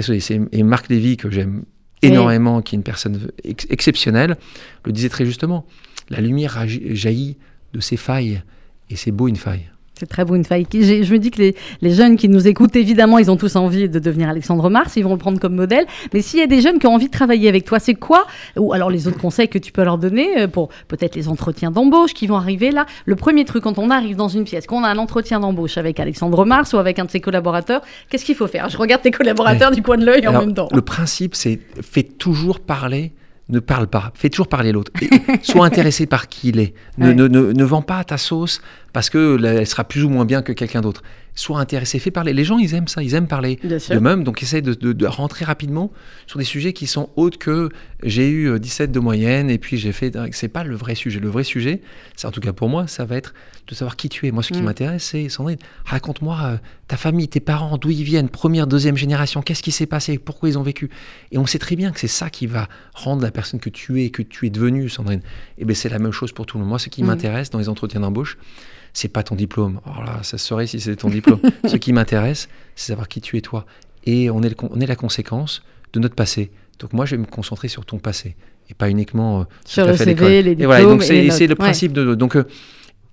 et 0.51 0.63
Marc 0.63 0.89
Lévy, 0.89 1.15
que 1.15 1.29
j'aime 1.29 1.63
énormément, 2.01 2.61
qui 2.61 2.75
est 2.75 2.77
une 2.77 2.83
personne 2.83 3.31
exceptionnelle, 3.43 4.37
le 4.83 4.91
disait 4.91 5.09
très 5.09 5.25
justement. 5.25 5.65
La 6.09 6.21
lumière 6.21 6.67
jaillit 6.67 7.37
de 7.73 7.79
ses 7.79 7.97
failles, 7.97 8.43
et 8.89 8.95
c'est 8.95 9.11
beau 9.11 9.27
une 9.27 9.35
faille. 9.35 9.69
C'est 9.97 10.07
très 10.07 10.25
beau 10.25 10.35
une 10.35 10.43
faille. 10.43 10.65
Je 10.73 11.11
me 11.13 11.19
dis 11.19 11.31
que 11.31 11.53
les, 11.81 11.93
jeunes 11.93 12.17
qui 12.17 12.27
nous 12.27 12.47
écoutent, 12.47 12.75
évidemment, 12.75 13.17
ils 13.17 13.31
ont 13.31 13.37
tous 13.37 13.55
envie 13.55 13.87
de 13.87 13.99
devenir 13.99 14.27
Alexandre 14.27 14.69
Mars, 14.69 14.97
ils 14.97 15.03
vont 15.03 15.13
le 15.13 15.17
prendre 15.17 15.39
comme 15.39 15.55
modèle. 15.55 15.85
Mais 16.13 16.21
s'il 16.21 16.39
y 16.39 16.43
a 16.43 16.47
des 16.47 16.59
jeunes 16.59 16.79
qui 16.79 16.87
ont 16.87 16.93
envie 16.93 17.07
de 17.07 17.11
travailler 17.11 17.47
avec 17.47 17.63
toi, 17.63 17.79
c'est 17.79 17.93
quoi 17.93 18.25
Ou 18.57 18.73
alors 18.73 18.89
les 18.89 19.07
autres 19.07 19.17
conseils 19.17 19.47
que 19.47 19.57
tu 19.57 19.71
peux 19.71 19.83
leur 19.83 19.97
donner 19.97 20.41
euh, 20.41 20.47
pour 20.49 20.67
peut-être 20.89 21.15
les 21.15 21.29
entretiens 21.29 21.71
d'embauche 21.71 22.13
qui 22.13 22.27
vont 22.27 22.35
arriver 22.35 22.71
là. 22.71 22.85
Le 23.05 23.15
premier 23.15 23.45
truc, 23.45 23.63
quand 23.63 23.77
on 23.77 23.89
arrive 23.89 24.17
dans 24.17 24.27
une 24.27 24.43
pièce, 24.43 24.67
qu'on 24.67 24.83
a 24.83 24.89
un 24.89 24.97
entretien 24.97 25.39
d'embauche 25.39 25.77
avec 25.77 25.99
Alexandre 25.99 26.43
Mars 26.45 26.73
ou 26.73 26.77
avec 26.77 26.99
un 26.99 27.05
de 27.05 27.11
ses 27.11 27.21
collaborateurs, 27.21 27.81
qu'est-ce 28.09 28.25
qu'il 28.25 28.35
faut 28.35 28.47
faire? 28.47 28.67
Je 28.67 28.77
regarde 28.77 29.01
tes 29.01 29.11
collaborateurs 29.11 29.71
du 29.71 29.81
coin 29.81 29.97
de 29.97 30.05
l'œil 30.05 30.27
en 30.27 30.33
même 30.33 30.53
temps. 30.53 30.67
Le 30.73 30.81
principe, 30.81 31.35
c'est 31.35 31.59
fais 31.81 32.03
toujours 32.03 32.59
parler 32.59 33.13
ne 33.49 33.59
parle 33.59 33.87
pas, 33.87 34.11
fais 34.15 34.29
toujours 34.29 34.47
parler 34.47 34.71
l'autre. 34.71 34.91
Sois 35.43 35.65
intéressé 35.65 36.05
par 36.05 36.27
qui 36.27 36.49
il 36.49 36.59
est. 36.59 36.73
Ne, 36.97 37.13
ne, 37.13 37.27
ne, 37.27 37.51
ne 37.51 37.63
vends 37.63 37.81
pas 37.81 38.03
ta 38.03 38.17
sauce 38.17 38.61
parce 38.93 39.09
qu'elle 39.09 39.67
sera 39.67 39.83
plus 39.83 40.03
ou 40.03 40.09
moins 40.09 40.25
bien 40.25 40.41
que 40.41 40.51
quelqu'un 40.51 40.81
d'autre. 40.81 41.03
Sois 41.35 41.59
intéressé, 41.59 41.99
fais 41.99 42.11
parler. 42.11 42.33
Les 42.33 42.45
gens, 42.45 42.57
ils 42.57 42.73
aiment 42.73 42.87
ça, 42.87 43.03
ils 43.03 43.13
aiment 43.13 43.27
parler 43.27 43.59
d'eux-mêmes, 43.63 44.23
donc 44.23 44.41
essaie 44.41 44.61
de, 44.61 44.73
de, 44.73 45.05
rentrer 45.05 45.43
rapidement 45.43 45.91
sur 46.27 46.39
des 46.39 46.45
sujets 46.45 46.71
qui 46.71 46.87
sont 46.87 47.09
autres 47.17 47.37
que 47.37 47.69
j'ai 48.03 48.29
eu 48.29 48.57
17 48.57 48.89
euh, 48.89 48.93
de 48.93 48.99
moyenne 48.99 49.49
et 49.49 49.57
puis 49.57 49.77
j'ai 49.77 49.91
fait. 49.91 50.17
C'est 50.31 50.47
pas 50.47 50.63
le 50.63 50.75
vrai 50.75 50.95
sujet. 50.95 51.19
Le 51.19 51.27
vrai 51.27 51.43
sujet, 51.43 51.81
c'est 52.15 52.25
en 52.27 52.31
tout 52.31 52.39
cas 52.39 52.53
pour 52.53 52.69
moi, 52.69 52.87
ça 52.87 53.03
va 53.03 53.17
être 53.17 53.33
de 53.67 53.75
savoir 53.75 53.95
qui 53.95 54.09
tu 54.09 54.27
es. 54.27 54.31
Moi, 54.31 54.43
ce 54.43 54.53
qui 54.53 54.61
mm. 54.61 54.65
m'intéresse, 54.65 55.03
c'est 55.03 55.29
Sandrine, 55.29 55.57
raconte-moi 55.85 56.39
euh, 56.43 56.57
ta 56.87 56.97
famille, 56.97 57.27
tes 57.27 57.39
parents, 57.39 57.77
d'où 57.77 57.89
ils 57.89 58.03
viennent, 58.03 58.29
première, 58.29 58.67
deuxième 58.67 58.97
génération, 58.97 59.41
qu'est-ce 59.41 59.63
qui 59.63 59.71
s'est 59.71 59.85
passé, 59.85 60.17
pourquoi 60.17 60.49
ils 60.49 60.57
ont 60.57 60.63
vécu. 60.63 60.89
Et 61.31 61.37
on 61.37 61.45
sait 61.45 61.59
très 61.59 61.75
bien 61.75 61.91
que 61.91 61.99
c'est 61.99 62.07
ça 62.07 62.29
qui 62.29 62.47
va 62.47 62.67
rendre 62.93 63.23
la 63.23 63.31
personne 63.31 63.59
que 63.59 63.69
tu 63.69 64.03
es, 64.03 64.09
que 64.09 64.21
tu 64.21 64.45
es 64.45 64.49
devenue, 64.49 64.89
Sandrine. 64.89 65.21
Et 65.57 65.65
bien, 65.65 65.75
c'est 65.75 65.89
la 65.89 65.99
même 65.99 66.11
chose 66.11 66.31
pour 66.31 66.45
tout 66.45 66.57
le 66.57 66.61
monde. 66.61 66.69
Moi, 66.69 66.79
ce 66.79 66.89
qui 66.89 67.03
mm. 67.03 67.07
m'intéresse 67.07 67.49
dans 67.49 67.59
les 67.59 67.69
entretiens 67.69 68.01
d'embauche, 68.01 68.37
c'est 68.95 69.09
pas 69.09 69.23
ton 69.23 69.35
diplôme. 69.35 69.81
Alors 69.85 70.03
là, 70.03 70.19
ça 70.23 70.37
serait 70.37 70.67
si 70.67 70.79
c'était 70.79 70.95
ton 70.95 71.09
diplôme. 71.09 71.41
Ce 71.67 71.75
qui 71.75 71.93
m'intéresse, 71.93 72.47
c'est 72.75 72.87
savoir 72.87 73.07
qui 73.07 73.21
tu 73.21 73.37
es 73.37 73.41
toi. 73.41 73.65
Et 74.05 74.29
on 74.29 74.41
est, 74.41 74.55
on 74.63 74.79
est 74.79 74.85
la 74.85 74.95
conséquence 74.95 75.63
de 75.93 75.99
notre 75.99 76.15
passé. 76.15 76.49
Donc 76.79 76.93
moi, 76.93 77.05
je 77.05 77.15
vais 77.15 77.21
me 77.21 77.27
concentrer 77.27 77.67
sur 77.67 77.85
ton 77.85 77.99
passé 77.99 78.35
et 78.69 78.73
pas 78.73 78.89
uniquement 78.89 79.41
euh, 79.41 79.43
sur 79.65 79.85
le 79.85 79.97
CV, 79.97 80.41
les 80.41 80.55
diplômes. 80.55 80.61
Et 80.61 80.65
voilà, 80.65 80.85
donc 80.85 81.03
c'est 81.03 81.47
le 81.47 81.55
principe 81.55 81.91
de. 81.91 82.15
Donc 82.15 82.37
euh, 82.37 82.45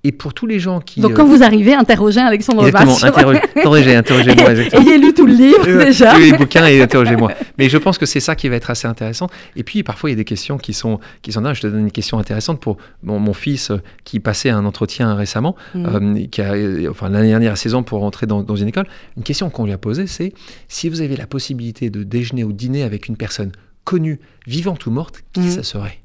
Et 0.05 0.11
pour 0.11 0.35
tous 0.35 0.47
les 0.49 0.59
gens 0.59 0.81
qui. 0.81 1.01
Donc 1.01 1.13
euh, 1.13 1.15
quand 1.15 1.27
vous 1.27 1.45
arrivez, 1.45 1.75
interrogez 1.75 2.19
Alexandre 2.21 2.67
Exactement, 2.67 2.97
interrogez- 2.97 3.41
interrogez, 3.57 3.95
interrogez-moi, 3.95 4.51
exactement. 4.51 4.83
Ayez 4.83 4.99
lu 4.99 5.15
tout 5.15 5.27
le 5.27 5.33
livre 5.33 5.65
Euh, 5.69 5.85
déjà. 5.85 6.17
oui, 6.17 6.33
les 6.33 6.37
bouquins 6.37 6.67
et 6.67 6.83
interrogez-moi. 6.83 7.31
Mais 7.57 7.69
je 7.69 7.79
pense 7.79 7.99
que 7.99 8.07
c'est 8.07 8.19
ça 8.19 8.35
qui 8.35 8.49
va 8.49 8.57
être 8.57 8.69
assez 8.69 8.89
intéressant. 8.89 9.29
Et 9.55 9.63
puis 9.63 9.85
parfois 9.85 10.11
il 10.11 10.15
y 10.15 10.15
a 10.15 10.17
des 10.17 10.25
questions 10.25 10.59
qui 10.59 10.73
sont 10.73 10.99
qui 11.23 11.31
sont 11.31 11.41
dingues. 11.43 11.55
Je 11.55 11.61
te 11.61 11.67
donne 11.69 11.83
une 11.83 11.93
question 11.93 12.19
intéressante 12.19 12.59
pour 12.61 12.79
mon, 13.05 13.21
mon 13.21 13.33
fils 13.33 13.71
euh, 13.71 13.77
qui 14.03 14.19
passait 14.19 14.51
un 14.51 14.65
entretien 14.65 15.15
récemment, 15.15 15.55
Mm. 15.75 15.87
euh, 15.87 16.27
qui 16.27 16.43
a 16.43 16.55
enfin 16.91 17.09
l'année 17.09 17.29
dernière 17.29 17.53
à 17.53 17.57
16 17.57 17.75
ans 17.77 17.83
pour 17.85 18.01
rentrer 18.01 18.27
dans, 18.27 18.43
dans 18.43 18.57
une 18.57 18.67
école. 18.69 18.87
Une 19.17 19.23
question 19.23 19.51
qu'on 19.51 19.67
lui 19.67 19.73
a 19.73 19.79
posée, 19.79 20.09
c'est 20.09 20.33
si 20.67 20.89
vous 20.89 21.01
avez 21.01 21.17
la 21.17 21.29
possibilité 21.29 21.91
de 21.91 22.03
déjeuner 22.03 22.43
ou 22.43 22.53
dîner 22.53 22.83
avec 22.83 23.07
une 23.07 23.17
personne 23.17 23.53
connue, 23.85 24.19
vivante 24.49 24.85
ou 24.87 24.91
morte, 24.91 25.23
qui 25.33 25.41
Mm. 25.43 25.51
ça 25.51 25.63
serait? 25.63 25.99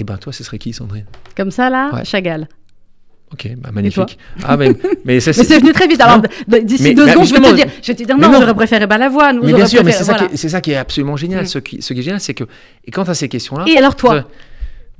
Eh 0.00 0.04
ben 0.04 0.16
toi, 0.18 0.32
ce 0.34 0.44
serait 0.44 0.58
qui, 0.58 0.72
Sandrine? 0.74 1.06
Comme 1.36 1.50
ça 1.50 1.70
là, 1.70 1.90
Ouais. 1.94 2.04
Chagall. 2.04 2.46
Ok, 3.32 3.48
bah, 3.58 3.70
magnifique. 3.72 4.18
Ah 4.44 4.56
mais 4.56 4.70
mais 5.04 5.20
ça 5.20 5.32
Mais 5.36 5.44
c'est 5.44 5.58
venu 5.58 5.72
très 5.72 5.86
vite. 5.86 6.00
Alors 6.00 6.22
d'ici 6.62 6.94
deux 6.94 7.04
bah, 7.04 7.12
secondes, 7.12 7.26
je 7.26 7.34
vais 7.34 7.40
te 7.40 7.54
dire, 7.54 7.66
je 7.82 7.86
vais 7.88 7.94
te 7.94 8.02
dire 8.04 8.16
non, 8.16 8.30
non. 8.30 8.40
j'aurais 8.40 8.54
préféré 8.54 8.86
Balavoine. 8.86 9.40
Mais 9.42 9.52
bien 9.52 9.66
sûr, 9.66 9.84
mais 9.84 9.92
c'est 9.92 10.04
ça, 10.04 10.14
qui 10.14 10.24
est- 10.24 10.36
c'est 10.36 10.48
ça 10.48 10.60
qui 10.60 10.70
est 10.72 10.76
absolument 10.76 11.16
génial. 11.16 11.44
Mm. 11.44 11.46
Ce, 11.46 11.58
qui, 11.58 11.82
ce 11.82 11.92
qui 11.92 12.00
est 12.00 12.02
génial, 12.02 12.20
c'est 12.20 12.34
que 12.34 12.44
et 12.86 12.90
quant 12.90 13.02
à 13.02 13.14
ces 13.14 13.28
questions-là, 13.28 13.64
Et 13.68 13.76
alors 13.76 13.96
toi 13.96 14.14
Ouais. 14.14 14.22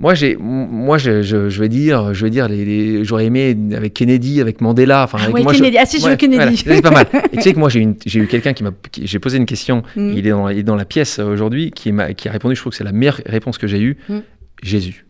Moi, 0.01 0.15
j'ai, 0.15 0.37
moi, 0.39 0.97
je, 0.97 1.23
je, 1.23 1.49
je 1.49 1.61
vais 1.61 1.69
dire, 1.69 2.15
je 2.15 2.25
vais 2.25 2.31
dire, 2.31 2.47
les, 2.49 2.65
les- 2.65 3.05
j'aurais 3.05 3.25
aimé 3.25 3.57
avec 3.75 3.95
Kennedy, 3.95 4.41
avec 4.41 4.61
Mandela, 4.61 5.03
enfin, 5.03 5.19
Ah 5.21 5.31
ouais, 5.31 5.43
moi, 5.43 5.53
Kennedy. 5.53 5.77
Ah 5.77 5.87
si, 5.87 5.99
je 6.01 6.07
veux 6.09 6.15
Kennedy. 6.15 6.37
voilà, 6.63 6.77
c'est 6.77 6.83
pas 6.83 6.91
mal. 6.93 7.07
Et 7.33 7.37
tu 7.39 7.43
sais 7.43 7.53
que 7.53 7.59
moi, 7.59 7.69
j'ai, 7.69 7.81
une, 7.81 7.97
j'ai 8.07 8.21
eu 8.21 8.29
quelqu'un 8.29 8.53
qui 8.53 8.63
m'a, 8.63 8.71
j'ai 9.03 9.19
posé 9.19 9.39
une 9.39 9.47
question. 9.47 9.83
Mm. 9.97 10.13
Il 10.17 10.27
est 10.27 10.31
dans, 10.31 10.49
il 10.51 10.59
est 10.59 10.63
dans 10.63 10.77
la 10.77 10.85
pièce 10.85 11.19
euh, 11.19 11.25
aujourd'hui, 11.25 11.73
qui 11.73 11.91
m'a, 11.91 12.13
qui 12.15 12.29
a 12.29 12.31
répondu. 12.33 12.55
Je 12.55 12.61
trouve 12.61 12.71
que 12.71 12.77
c'est 12.77 12.85
la 12.85 12.93
meilleure 12.93 13.21
réponse 13.27 13.59
que 13.59 13.67
j'ai 13.67 13.81
eue. 13.81 13.97
Mm. 14.09 14.19
Jésus. 14.63 15.05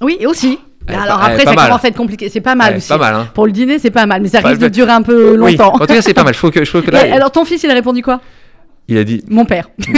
Oui, 0.00 0.16
et 0.18 0.26
aussi. 0.26 0.58
Elle 0.86 0.94
alors 0.96 1.18
pas- 1.18 1.26
elle 1.26 1.32
après, 1.32 1.44
ça 1.44 1.52
mal. 1.54 1.66
commence 1.68 1.84
à 1.84 1.88
être 1.88 1.96
compliqué. 1.96 2.28
C'est 2.28 2.40
pas 2.40 2.54
mal 2.54 2.72
Ouais, 2.72 2.76
aussi. 2.78 2.88
pas 2.88 2.98
mal, 2.98 3.14
hein. 3.14 3.28
Pour 3.34 3.46
le 3.46 3.52
dîner, 3.52 3.78
c'est 3.78 3.90
pas 3.90 4.06
mal, 4.06 4.20
mais 4.22 4.28
ça 4.28 4.40
risque 4.40 4.60
de 4.60 4.68
durer 4.68 4.92
un 4.92 5.02
peu 5.02 5.36
Oui. 5.38 5.52
longtemps. 5.56 5.74
En 5.74 5.78
tout 5.78 5.86
cas, 5.86 6.02
c'est 6.02 6.14
pas 6.14 6.24
mal. 6.24 6.34
Je 6.34 6.38
trouve 6.38 6.50
que, 6.50 6.64
je 6.64 6.68
trouve 6.70 6.82
que 6.82 6.88
Et 6.90 7.08
là, 7.08 7.14
alors 7.14 7.32
ton 7.32 7.44
fils, 7.44 7.62
il 7.62 7.70
a 7.70 7.74
répondu 7.74 8.02
quoi? 8.02 8.20
Il 8.86 8.98
a 8.98 9.04
dit, 9.04 9.24
Mon 9.30 9.46
père. 9.46 9.70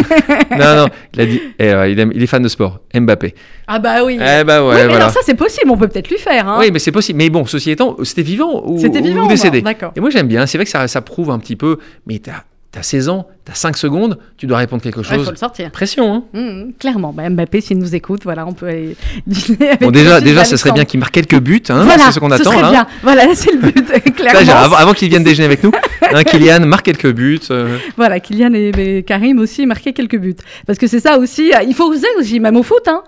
non, 0.52 0.76
non, 0.76 0.86
il 1.14 1.20
a 1.20 1.26
dit, 1.26 1.40
eh, 1.58 1.70
il, 1.90 1.98
aime- 1.98 2.12
il 2.14 2.22
est 2.22 2.26
fan 2.28 2.40
de 2.40 2.46
sport, 2.46 2.78
Mbappé. 2.94 3.34
Ah 3.66 3.80
bah 3.80 4.04
oui. 4.04 4.14
Eh 4.20 4.44
bah 4.44 4.62
ouais, 4.62 4.68
oui, 4.68 4.74
mais 4.76 4.82
voilà. 4.84 4.94
alors 4.96 5.10
ça 5.10 5.18
c'est 5.24 5.34
possible, 5.34 5.70
on 5.72 5.76
peut 5.76 5.88
peut-être 5.88 6.08
lui 6.08 6.18
faire. 6.18 6.48
Hein. 6.48 6.58
Oui, 6.60 6.70
mais 6.72 6.78
c'est 6.78 6.92
possible. 6.92 7.16
Mais 7.18 7.28
bon, 7.28 7.44
ceci 7.46 7.72
étant, 7.72 7.96
c'était 8.04 8.22
vivant 8.22 8.62
ou, 8.64 8.78
C'était 8.78 9.00
ou 9.00 9.04
vivant, 9.04 9.26
décédé. 9.26 9.60
d'accord. 9.62 9.90
Et 9.96 10.00
moi, 10.00 10.10
j'aime 10.10 10.28
bien. 10.28 10.46
C'est 10.46 10.56
vrai 10.56 10.66
que 10.66 10.70
ça, 10.70 10.86
ça 10.86 11.00
prouve 11.00 11.30
un 11.32 11.40
petit 11.40 11.56
peu. 11.56 11.78
Mais 12.06 12.20
t'as 12.20 12.44
as 12.78 12.82
16 12.82 13.08
ans, 13.08 13.26
t'as 13.44 13.54
5 13.54 13.76
secondes, 13.76 14.18
tu 14.36 14.46
dois 14.46 14.58
répondre 14.58 14.82
quelque 14.82 15.00
Il 15.00 15.04
chose. 15.04 15.24
faut 15.24 15.30
le 15.30 15.36
sortir. 15.36 15.70
Pression, 15.70 16.12
hein 16.12 16.24
Mmh, 16.32 16.72
clairement. 16.78 17.12
Bah, 17.12 17.28
Mbappé, 17.30 17.60
s'il 17.60 17.78
nous 17.78 17.94
écoute, 17.94 18.22
voilà, 18.24 18.46
on 18.46 18.52
peut 18.52 18.66
aller 18.66 18.96
dîner 19.26 19.68
avec 19.68 19.80
Bon, 19.82 19.90
déjà, 19.90 20.20
déjà, 20.20 20.44
ce 20.44 20.56
serait 20.56 20.72
bien 20.72 20.84
qu'il 20.84 21.00
marque 21.00 21.14
quelques 21.14 21.38
buts. 21.40 21.62
Hein, 21.68 21.84
voilà, 21.84 22.04
c'est 22.06 22.12
ce 22.12 22.20
qu'on 22.20 22.30
attend. 22.30 22.44
serait 22.44 22.62
là. 22.62 22.70
bien. 22.70 22.86
Voilà, 23.02 23.22
c'est 23.34 23.52
le 23.52 23.58
but, 23.58 23.88
Là, 23.88 24.00
clairement. 24.00 24.52
avant 24.62 24.76
avant 24.76 24.92
qu'il 24.92 25.08
vienne 25.08 25.24
déjeuner 25.24 25.46
avec 25.46 25.62
nous, 25.62 25.72
hein, 26.12 26.24
Kylian 26.24 26.66
marque 26.66 26.84
quelques 26.86 27.12
buts. 27.12 27.40
euh, 27.50 27.78
Voilà, 27.96 28.20
Kylian 28.20 28.52
et, 28.54 28.72
et 28.76 29.02
Karim 29.02 29.38
aussi 29.38 29.66
marquaient 29.66 29.92
quelques 29.92 30.18
buts. 30.18 30.36
Parce 30.66 30.78
que 30.78 30.86
c'est 30.86 31.00
ça 31.00 31.18
aussi, 31.18 31.52
euh, 31.54 31.62
il 31.66 31.74
faut 31.74 31.84
oser 31.90 32.06
aussi, 32.18 32.40
même 32.40 32.56
au 32.56 32.62
foot. 32.62 32.86
Hein. 32.88 33.02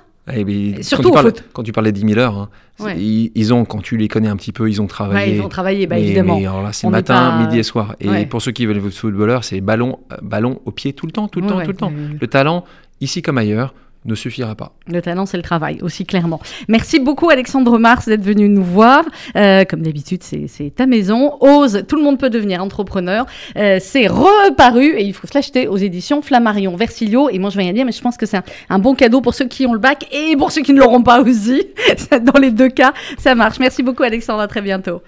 Puis, 0.44 0.74
Et 0.78 0.82
surtout 0.82 1.04
quand, 1.04 1.08
tu 1.10 1.14
parles, 1.14 1.26
foot. 1.26 1.44
quand 1.52 1.62
tu 1.62 1.72
parles 1.72 1.86
des 1.86 1.92
10 1.92 2.00
000 2.14 2.18
heures, 2.20 2.36
hein, 2.36 2.48
Ouais. 2.80 2.96
ils, 2.98 3.32
ils 3.34 3.52
ont, 3.54 3.64
quand 3.64 3.80
tu 3.82 3.96
les 3.96 4.08
connais 4.08 4.28
un 4.28 4.36
petit 4.36 4.52
peu, 4.52 4.68
ils 4.70 4.80
ont 4.80 4.84
Ouais, 4.84 4.88
travaillé. 4.88 5.34
ils 5.36 5.42
vont 5.42 5.48
travailler, 5.48 5.86
bah, 5.86 5.96
mais, 5.96 6.02
évidemment. 6.04 6.38
mais 6.38 6.46
alors 6.46 6.62
là, 6.62 6.72
c'est 6.72 6.88
matin, 6.88 7.30
pas- 7.38 7.38
midi 7.44 7.58
et 7.58 7.62
soir. 7.62 7.96
Et 8.00 8.08
Ouais. 8.08 8.26
pour 8.26 8.40
ceux 8.42 8.52
qui 8.52 8.66
veulent 8.66 8.76
être 8.78 8.90
footballeurs, 8.90 9.42
c'est 9.44 9.60
ballon, 9.60 9.98
euh, 10.12 10.16
ballon 10.22 10.60
au 10.64 10.70
pied 10.70 10.92
tout 10.92 11.06
le 11.06 11.12
temps, 11.12 11.28
tout 11.28 11.40
le 11.40 11.46
Ouais, 11.46 11.50
temps, 11.52 11.58
ouais, 11.58 11.64
tout 11.64 11.70
le 11.72 11.76
temps. 11.76 11.92
Le 12.20 12.26
talent, 12.26 12.64
ici 13.00 13.20
comme 13.22 13.38
ailleurs, 13.38 13.74
ne 14.04 14.14
suffira 14.14 14.54
pas. 14.54 14.72
Le 14.86 15.02
talent, 15.02 15.26
c'est 15.26 15.36
le 15.36 15.42
travail, 15.42 15.78
aussi 15.82 16.04
clairement. 16.04 16.40
Merci 16.68 16.98
beaucoup, 16.98 17.30
Alexandre 17.30 17.78
Mars, 17.78 18.06
d'être 18.06 18.22
venu 18.22 18.48
nous 18.48 18.64
voir. 18.64 19.04
Euh, 19.36 19.64
comme 19.64 19.82
d'habitude, 19.82 20.22
c'est 20.22 20.72
ta 20.74 20.86
maison. 20.86 21.36
Ose, 21.40 21.84
tout 21.86 21.96
le 21.96 22.02
monde 22.02 22.18
peut 22.18 22.30
devenir 22.30 22.62
entrepreneur. 22.62 23.26
Euh, 23.56 23.78
c'est 23.80 24.06
reparu 24.06 24.96
et 24.96 25.04
il 25.04 25.12
faut 25.12 25.26
se 25.26 25.34
l'acheter 25.34 25.68
aux 25.68 25.76
éditions 25.76 26.22
Flammarion 26.22 26.76
Versilio. 26.76 27.28
Et 27.28 27.38
moi, 27.38 27.50
je 27.50 27.56
vais 27.56 27.64
rien 27.64 27.72
dire, 27.72 27.84
mais 27.84 27.92
je 27.92 28.00
pense 28.00 28.16
que 28.16 28.26
c'est 28.26 28.38
un, 28.38 28.44
un 28.70 28.78
bon 28.78 28.94
cadeau 28.94 29.20
pour 29.20 29.34
ceux 29.34 29.46
qui 29.46 29.66
ont 29.66 29.72
le 29.72 29.78
bac 29.78 30.06
et 30.12 30.36
pour 30.36 30.52
ceux 30.52 30.62
qui 30.62 30.72
ne 30.72 30.80
l'auront 30.80 31.02
pas 31.02 31.20
aussi. 31.20 31.66
Dans 32.22 32.38
les 32.40 32.50
deux 32.50 32.68
cas, 32.68 32.92
ça 33.18 33.34
marche. 33.34 33.58
Merci 33.58 33.82
beaucoup, 33.82 34.02
Alexandre. 34.02 34.40
À 34.40 34.48
très 34.48 34.62
bientôt. 34.62 35.02